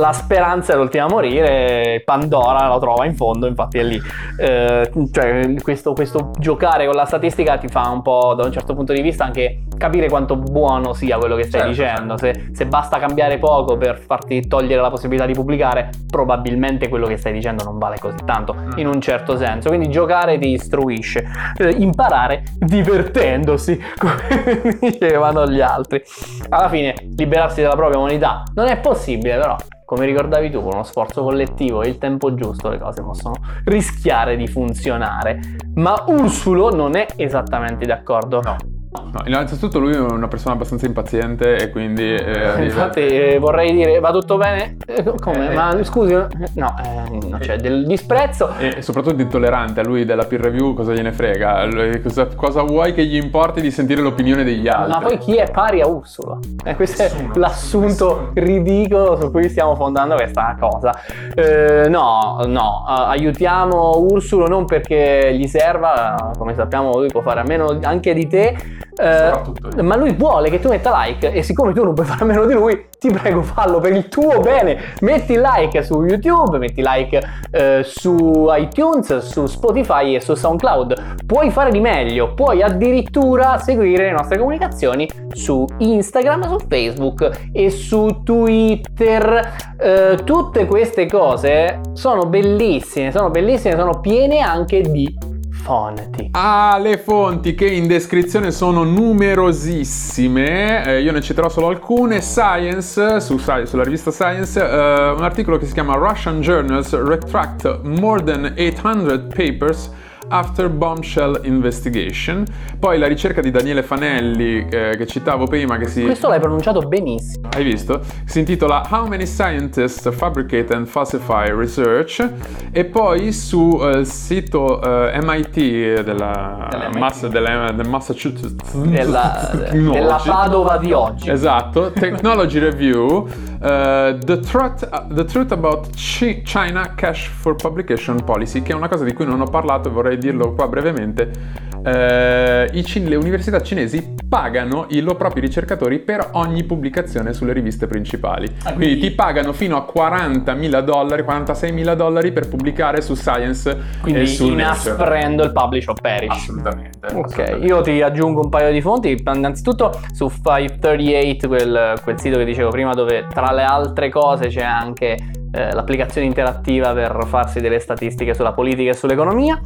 la 0.00 0.12
speranza 0.12 0.72
è 0.72 0.76
l'ultima 0.76 1.04
a 1.04 1.08
morire, 1.08 2.02
Pandora 2.04 2.66
la 2.66 2.78
trova 2.78 3.04
in 3.04 3.14
fondo, 3.14 3.46
infatti 3.46 3.78
è 3.78 3.82
lì. 3.82 4.00
Eh, 4.38 4.90
cioè, 5.12 5.54
questo, 5.62 5.92
questo 5.92 6.30
giocare 6.38 6.86
con 6.86 6.94
la 6.94 7.04
statistica 7.04 7.58
ti 7.58 7.68
fa 7.68 7.88
un 7.90 8.02
po', 8.02 8.34
da 8.34 8.44
un 8.44 8.52
certo 8.52 8.74
punto 8.74 8.92
di 8.92 9.02
vista, 9.02 9.24
anche 9.24 9.64
capire 9.76 10.08
quanto 10.08 10.36
buono 10.36 10.92
sia 10.94 11.18
quello 11.18 11.36
che 11.36 11.44
stai 11.44 11.72
Certo, 11.74 11.82
dicendo. 11.82 12.16
Se, 12.18 12.48
se 12.52 12.66
basta 12.66 12.98
cambiare 12.98 13.38
poco 13.38 13.76
per 13.76 13.98
farti 13.98 14.46
togliere 14.46 14.80
la 14.80 14.90
possibilità 14.90 15.26
di 15.26 15.32
pubblicare, 15.34 15.90
probabilmente 16.10 16.88
quello 16.88 17.06
che 17.06 17.16
stai 17.16 17.32
dicendo 17.32 17.62
non 17.64 17.78
vale 17.78 17.98
così 17.98 18.16
tanto, 18.24 18.54
Mm. 18.54 18.70
in 18.78 18.86
un 18.86 19.00
certo 19.00 19.36
senso. 19.36 19.68
Quindi 19.68 19.88
giocare 19.90 20.38
ti 20.38 20.48
istruisce, 20.48 21.24
Eh, 21.58 21.70
imparare 21.78 22.42
divertendosi, 22.58 23.78
come 23.98 24.76
dicevano 24.80 25.46
gli 25.46 25.60
altri. 25.60 26.02
Alla 26.48 26.68
fine, 26.68 26.94
liberarsi 27.16 27.62
dalla 27.62 27.74
propria 27.76 27.98
umanità 27.98 28.42
non 28.54 28.66
è 28.66 28.78
possibile, 28.78 29.36
però 29.38 29.56
come 29.90 30.06
ricordavi 30.06 30.50
tu, 30.50 30.62
con 30.62 30.74
uno 30.74 30.84
sforzo 30.84 31.24
collettivo 31.24 31.82
e 31.82 31.88
il 31.88 31.98
tempo 31.98 32.32
giusto 32.34 32.68
le 32.68 32.78
cose 32.78 33.02
possono 33.02 33.34
rischiare 33.64 34.36
di 34.36 34.46
funzionare. 34.46 35.40
Ma 35.74 36.04
Ursulo 36.06 36.72
non 36.72 36.94
è 36.94 37.08
esattamente 37.16 37.86
d'accordo. 37.86 38.40
No. 38.40 38.79
No, 38.92 39.22
innanzitutto 39.24 39.78
lui 39.78 39.92
è 39.94 39.98
una 40.00 40.26
persona 40.26 40.54
abbastanza 40.54 40.84
impaziente 40.84 41.56
e 41.56 41.70
quindi... 41.70 42.12
eh, 42.12 42.64
Infatti 42.64 43.00
eh, 43.00 43.38
vorrei 43.38 43.72
dire, 43.72 44.00
va 44.00 44.10
tutto 44.10 44.36
bene? 44.36 44.76
Eh, 44.84 45.04
come? 45.20 45.50
Eh, 45.52 45.54
Ma 45.54 45.78
eh. 45.78 45.84
scusi? 45.84 46.12
No, 46.12 46.74
eh, 46.82 47.38
c'è 47.38 47.56
del 47.58 47.86
disprezzo. 47.86 48.52
E 48.58 48.82
soprattutto 48.82 49.22
intollerante 49.22 49.78
a 49.78 49.84
lui 49.84 50.04
della 50.04 50.24
peer 50.24 50.40
review, 50.40 50.74
cosa 50.74 50.92
gliene 50.92 51.12
frega? 51.12 51.66
Lui- 51.66 52.02
Cosa, 52.02 52.26
cosa 52.34 52.62
vuoi 52.62 52.92
che 52.92 53.04
gli 53.04 53.14
importi 53.14 53.60
di 53.60 53.70
sentire 53.70 54.00
l'opinione 54.00 54.42
degli 54.42 54.66
altri? 54.66 54.92
Ma 54.92 54.98
poi 55.00 55.18
chi 55.18 55.36
è 55.36 55.48
pari 55.50 55.80
a 55.80 55.86
Ursulo? 55.86 56.40
Eh, 56.64 56.74
questo 56.74 57.02
Nessuno. 57.04 57.32
è 57.32 57.38
l'assunto 57.38 58.30
ridicolo 58.34 59.16
su 59.20 59.30
cui 59.30 59.48
stiamo 59.48 59.76
fondando 59.76 60.16
questa 60.16 60.56
cosa. 60.58 60.92
Eh, 61.34 61.88
no, 61.88 62.40
no, 62.46 62.84
aiutiamo 62.86 63.98
Ursulo 63.98 64.48
non 64.48 64.64
perché 64.64 65.32
gli 65.34 65.46
serva, 65.46 66.32
come 66.36 66.54
sappiamo 66.54 66.98
lui 66.98 67.08
può 67.08 67.20
fare 67.20 67.38
a 67.40 67.44
meno 67.44 67.78
anche 67.82 68.14
di 68.14 68.26
te. 68.26 68.56
Eh, 68.96 69.82
ma 69.82 69.96
lui 69.96 70.12
vuole 70.12 70.50
che 70.50 70.60
tu 70.60 70.68
metta 70.68 70.92
like 71.04 71.32
e 71.32 71.42
siccome 71.42 71.72
tu 71.72 71.82
non 71.82 71.94
puoi 71.94 72.06
fare 72.06 72.22
a 72.22 72.24
meno 72.26 72.44
di 72.44 72.54
lui, 72.54 72.86
ti 72.98 73.10
prego 73.10 73.42
fallo 73.42 73.78
per 73.78 73.92
il 73.92 74.08
tuo 74.08 74.40
bene. 74.40 74.94
Metti 75.00 75.38
like 75.38 75.82
su 75.82 76.04
YouTube, 76.04 76.58
metti 76.58 76.82
like 76.84 77.20
eh, 77.50 77.82
su 77.82 78.46
iTunes, 78.50 79.18
su 79.18 79.46
Spotify 79.46 80.14
e 80.14 80.20
su 80.20 80.34
SoundCloud. 80.34 81.24
Puoi 81.24 81.50
fare 81.50 81.70
di 81.70 81.80
meglio, 81.80 82.34
puoi 82.34 82.62
addirittura 82.62 83.58
seguire 83.58 84.04
le 84.04 84.12
nostre 84.12 84.38
comunicazioni 84.38 85.08
su 85.32 85.64
Instagram, 85.78 86.48
su 86.48 86.66
Facebook 86.68 87.48
e 87.52 87.70
su 87.70 88.20
Twitter. 88.22 89.68
Eh, 89.78 90.18
tutte 90.24 90.66
queste 90.66 91.06
cose 91.06 91.80
sono 91.94 92.26
bellissime, 92.26 93.10
sono 93.12 93.30
bellissime, 93.30 93.76
sono 93.76 94.00
piene 94.00 94.40
anche 94.40 94.82
di 94.82 95.29
fonti. 95.60 96.28
Ah, 96.32 96.78
le 96.80 96.98
fonti 96.98 97.54
che 97.54 97.66
in 97.66 97.86
descrizione 97.86 98.50
sono 98.50 98.84
numerosissime, 98.84 100.84
eh, 100.84 101.02
io 101.02 101.12
ne 101.12 101.20
citerò 101.20 101.48
solo 101.48 101.68
alcune. 101.68 102.20
Science, 102.20 103.20
su 103.20 103.38
sulla 103.38 103.82
rivista 103.82 104.10
Science, 104.10 104.60
eh, 104.60 105.10
un 105.10 105.22
articolo 105.22 105.58
che 105.58 105.66
si 105.66 105.72
chiama 105.72 105.94
Russian 105.94 106.40
Journals 106.40 106.92
Retract 106.92 107.82
More 107.82 108.22
than 108.22 108.54
800 108.56 109.26
Papers 109.28 109.90
After 110.32 110.68
Bombshell 110.68 111.40
Investigation. 111.44 112.44
Poi 112.78 112.98
la 112.98 113.06
ricerca 113.08 113.40
di 113.40 113.50
Daniele 113.50 113.82
Fanelli, 113.82 114.66
eh, 114.70 114.94
che 114.96 115.06
citavo 115.06 115.46
prima, 115.46 115.76
che 115.76 115.86
si... 115.88 116.04
Questo 116.04 116.28
l'hai 116.28 116.38
pronunciato 116.40 116.80
benissimo. 116.80 117.48
Hai 117.52 117.64
visto? 117.64 118.00
Si 118.24 118.38
intitola 118.38 118.86
How 118.90 119.06
many 119.06 119.26
scientists 119.26 120.08
fabricate 120.14 120.72
and 120.72 120.86
falsify 120.86 121.50
research 121.50 122.26
e 122.70 122.84
poi 122.84 123.32
sul 123.32 124.06
sito 124.06 124.80
eh, 124.80 125.18
MIT 125.20 126.02
della, 126.02 126.68
Della 126.70 126.90
Mass- 126.96 127.26
della- 127.26 127.72
del 127.72 127.88
Massachusetts 127.88 128.74
Della, 128.76 129.50
della. 129.72 130.20
Padova 130.24 130.76
di 130.78 130.92
oggi. 130.92 131.28
Esatto, 131.28 131.90
Technology 131.90 132.58
Review, 132.60 133.26
eh, 133.60 134.16
the, 134.24 134.38
truth, 134.40 134.88
the 135.12 135.24
Truth 135.24 135.52
About 135.52 135.90
Chi- 135.90 136.42
China 136.42 136.94
Cash 136.94 137.28
for 137.28 137.56
Publication 137.56 138.22
Policy, 138.24 138.62
che 138.62 138.72
è 138.72 138.74
una 138.76 138.88
cosa 138.88 139.04
di 139.04 139.12
cui 139.12 139.26
non 139.26 139.40
ho 139.40 139.46
parlato 139.46 139.88
e 139.88 139.92
vorrei 139.92 140.18
dirlo 140.20 140.52
qua 140.54 140.68
brevemente. 140.68 141.68
Eh, 141.82 142.68
i 142.72 142.84
cin- 142.84 143.08
le 143.08 143.16
università 143.16 143.62
cinesi 143.62 144.16
pagano 144.28 144.86
i 144.90 145.00
loro 145.00 145.16
propri 145.16 145.40
ricercatori 145.40 145.98
per 145.98 146.28
ogni 146.32 146.62
pubblicazione 146.64 147.32
sulle 147.32 147.52
riviste 147.52 147.86
principali. 147.86 148.46
Ah, 148.62 148.72
quindi... 148.72 148.86
quindi- 148.86 149.00
ti 149.00 149.10
pagano 149.12 149.52
fino 149.52 149.76
a 149.76 149.86
40.000 149.90 150.80
dollari, 150.82 151.22
46.000 151.22 151.94
dollari 151.94 152.32
per 152.32 152.48
pubblicare 152.48 153.00
su 153.00 153.14
Science 153.14 153.76
Quindi 154.02 154.20
e 154.20 154.26
su 154.26 154.48
inasprendo 154.48 155.42
il 155.42 155.52
publish 155.52 155.88
or 155.88 156.00
perish. 156.00 156.30
Assolutamente. 156.30 156.98
Ok, 157.06 157.24
assolutamente. 157.24 157.66
io 157.66 157.80
ti 157.80 158.02
aggiungo 158.02 158.42
un 158.42 158.48
paio 158.50 158.70
di 158.70 158.80
fonti. 158.80 159.16
Innanzitutto 159.26 159.98
su 160.12 160.28
538, 160.28 161.48
quel, 161.48 162.00
quel 162.02 162.20
sito 162.20 162.36
che 162.36 162.44
dicevo 162.44 162.70
prima, 162.70 162.92
dove 162.94 163.26
tra 163.32 163.52
le 163.52 163.64
altre 163.64 164.10
cose 164.10 164.48
c'è 164.48 164.62
anche 164.62 165.16
eh, 165.52 165.72
l'applicazione 165.72 166.26
interattiva 166.26 166.92
per 166.92 167.24
farsi 167.26 167.60
delle 167.60 167.78
statistiche 167.78 168.34
sulla 168.34 168.52
politica 168.52 168.90
e 168.90 168.94
sull'economia. 168.94 169.60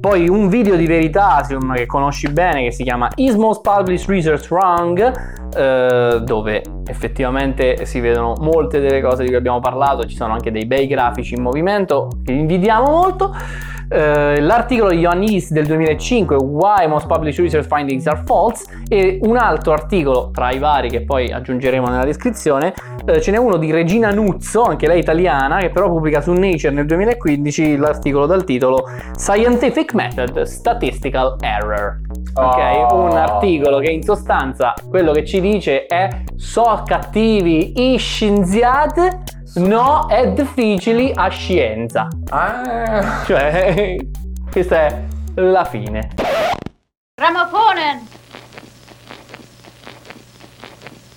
Poi 0.00 0.28
un 0.28 0.48
video 0.48 0.76
di 0.76 0.86
Veritasium 0.86 1.74
che 1.74 1.86
conosci 1.86 2.28
bene 2.30 2.62
che 2.64 2.72
si 2.72 2.82
chiama 2.82 3.08
Is 3.16 3.34
Most 3.34 3.62
Published 3.62 4.08
Research 4.08 4.50
Wrong? 4.50 5.36
eh, 5.54 6.20
dove 6.22 6.62
effettivamente 6.86 7.84
si 7.84 8.00
vedono 8.00 8.34
molte 8.40 8.80
delle 8.80 9.00
cose 9.00 9.22
di 9.22 9.28
cui 9.28 9.36
abbiamo 9.36 9.60
parlato, 9.60 10.06
ci 10.06 10.16
sono 10.16 10.32
anche 10.32 10.50
dei 10.50 10.66
bei 10.66 10.86
grafici 10.86 11.34
in 11.34 11.42
movimento 11.42 12.08
che 12.24 12.32
invidiamo 12.32 12.90
molto. 12.90 13.34
Eh, 13.90 14.40
l'articolo 14.40 14.90
di 14.90 14.98
Ioannis 14.98 15.50
del 15.50 15.64
2005 15.64 16.36
Why 16.36 16.86
Most 16.86 17.06
Published 17.06 17.42
Research 17.42 17.66
Findings 17.66 18.06
Are 18.06 18.22
False 18.26 18.66
e 18.86 19.18
un 19.22 19.38
altro 19.38 19.72
articolo 19.72 20.30
tra 20.30 20.50
i 20.50 20.58
vari 20.58 20.90
che 20.90 21.04
poi 21.04 21.32
aggiungeremo 21.32 21.86
nella 21.86 22.04
descrizione 22.04 22.74
eh, 23.06 23.18
ce 23.22 23.30
n'è 23.30 23.38
uno 23.38 23.56
di 23.56 23.70
Regina 23.72 24.10
Nuzzo 24.10 24.62
anche 24.62 24.86
lei 24.86 25.00
italiana 25.00 25.56
che 25.60 25.70
però 25.70 25.88
pubblica 25.88 26.20
su 26.20 26.32
Nature 26.32 26.70
nel 26.70 26.84
2015 26.84 27.76
l'articolo 27.78 28.26
dal 28.26 28.44
titolo 28.44 28.84
Scientific 29.16 29.94
Method 29.94 30.42
Statistical 30.42 31.36
Error 31.40 32.00
ok 32.34 32.66
Oh. 32.90 33.04
un 33.04 33.16
articolo 33.16 33.78
che 33.78 33.90
in 33.90 34.02
sostanza 34.02 34.74
quello 34.88 35.12
che 35.12 35.24
ci 35.24 35.40
dice 35.40 35.86
è 35.86 36.08
so 36.36 36.82
cattivi 36.84 37.92
i 37.92 37.96
scienziati 37.96 39.36
no 39.56 40.08
è 40.08 40.32
difficili 40.32 41.12
a 41.14 41.28
scienza 41.28 42.08
Ah, 42.30 43.22
cioè, 43.24 43.96
questa 44.50 44.76
è 44.86 45.02
la 45.36 45.64
fine. 45.64 46.10
Grammofonen! 47.14 48.17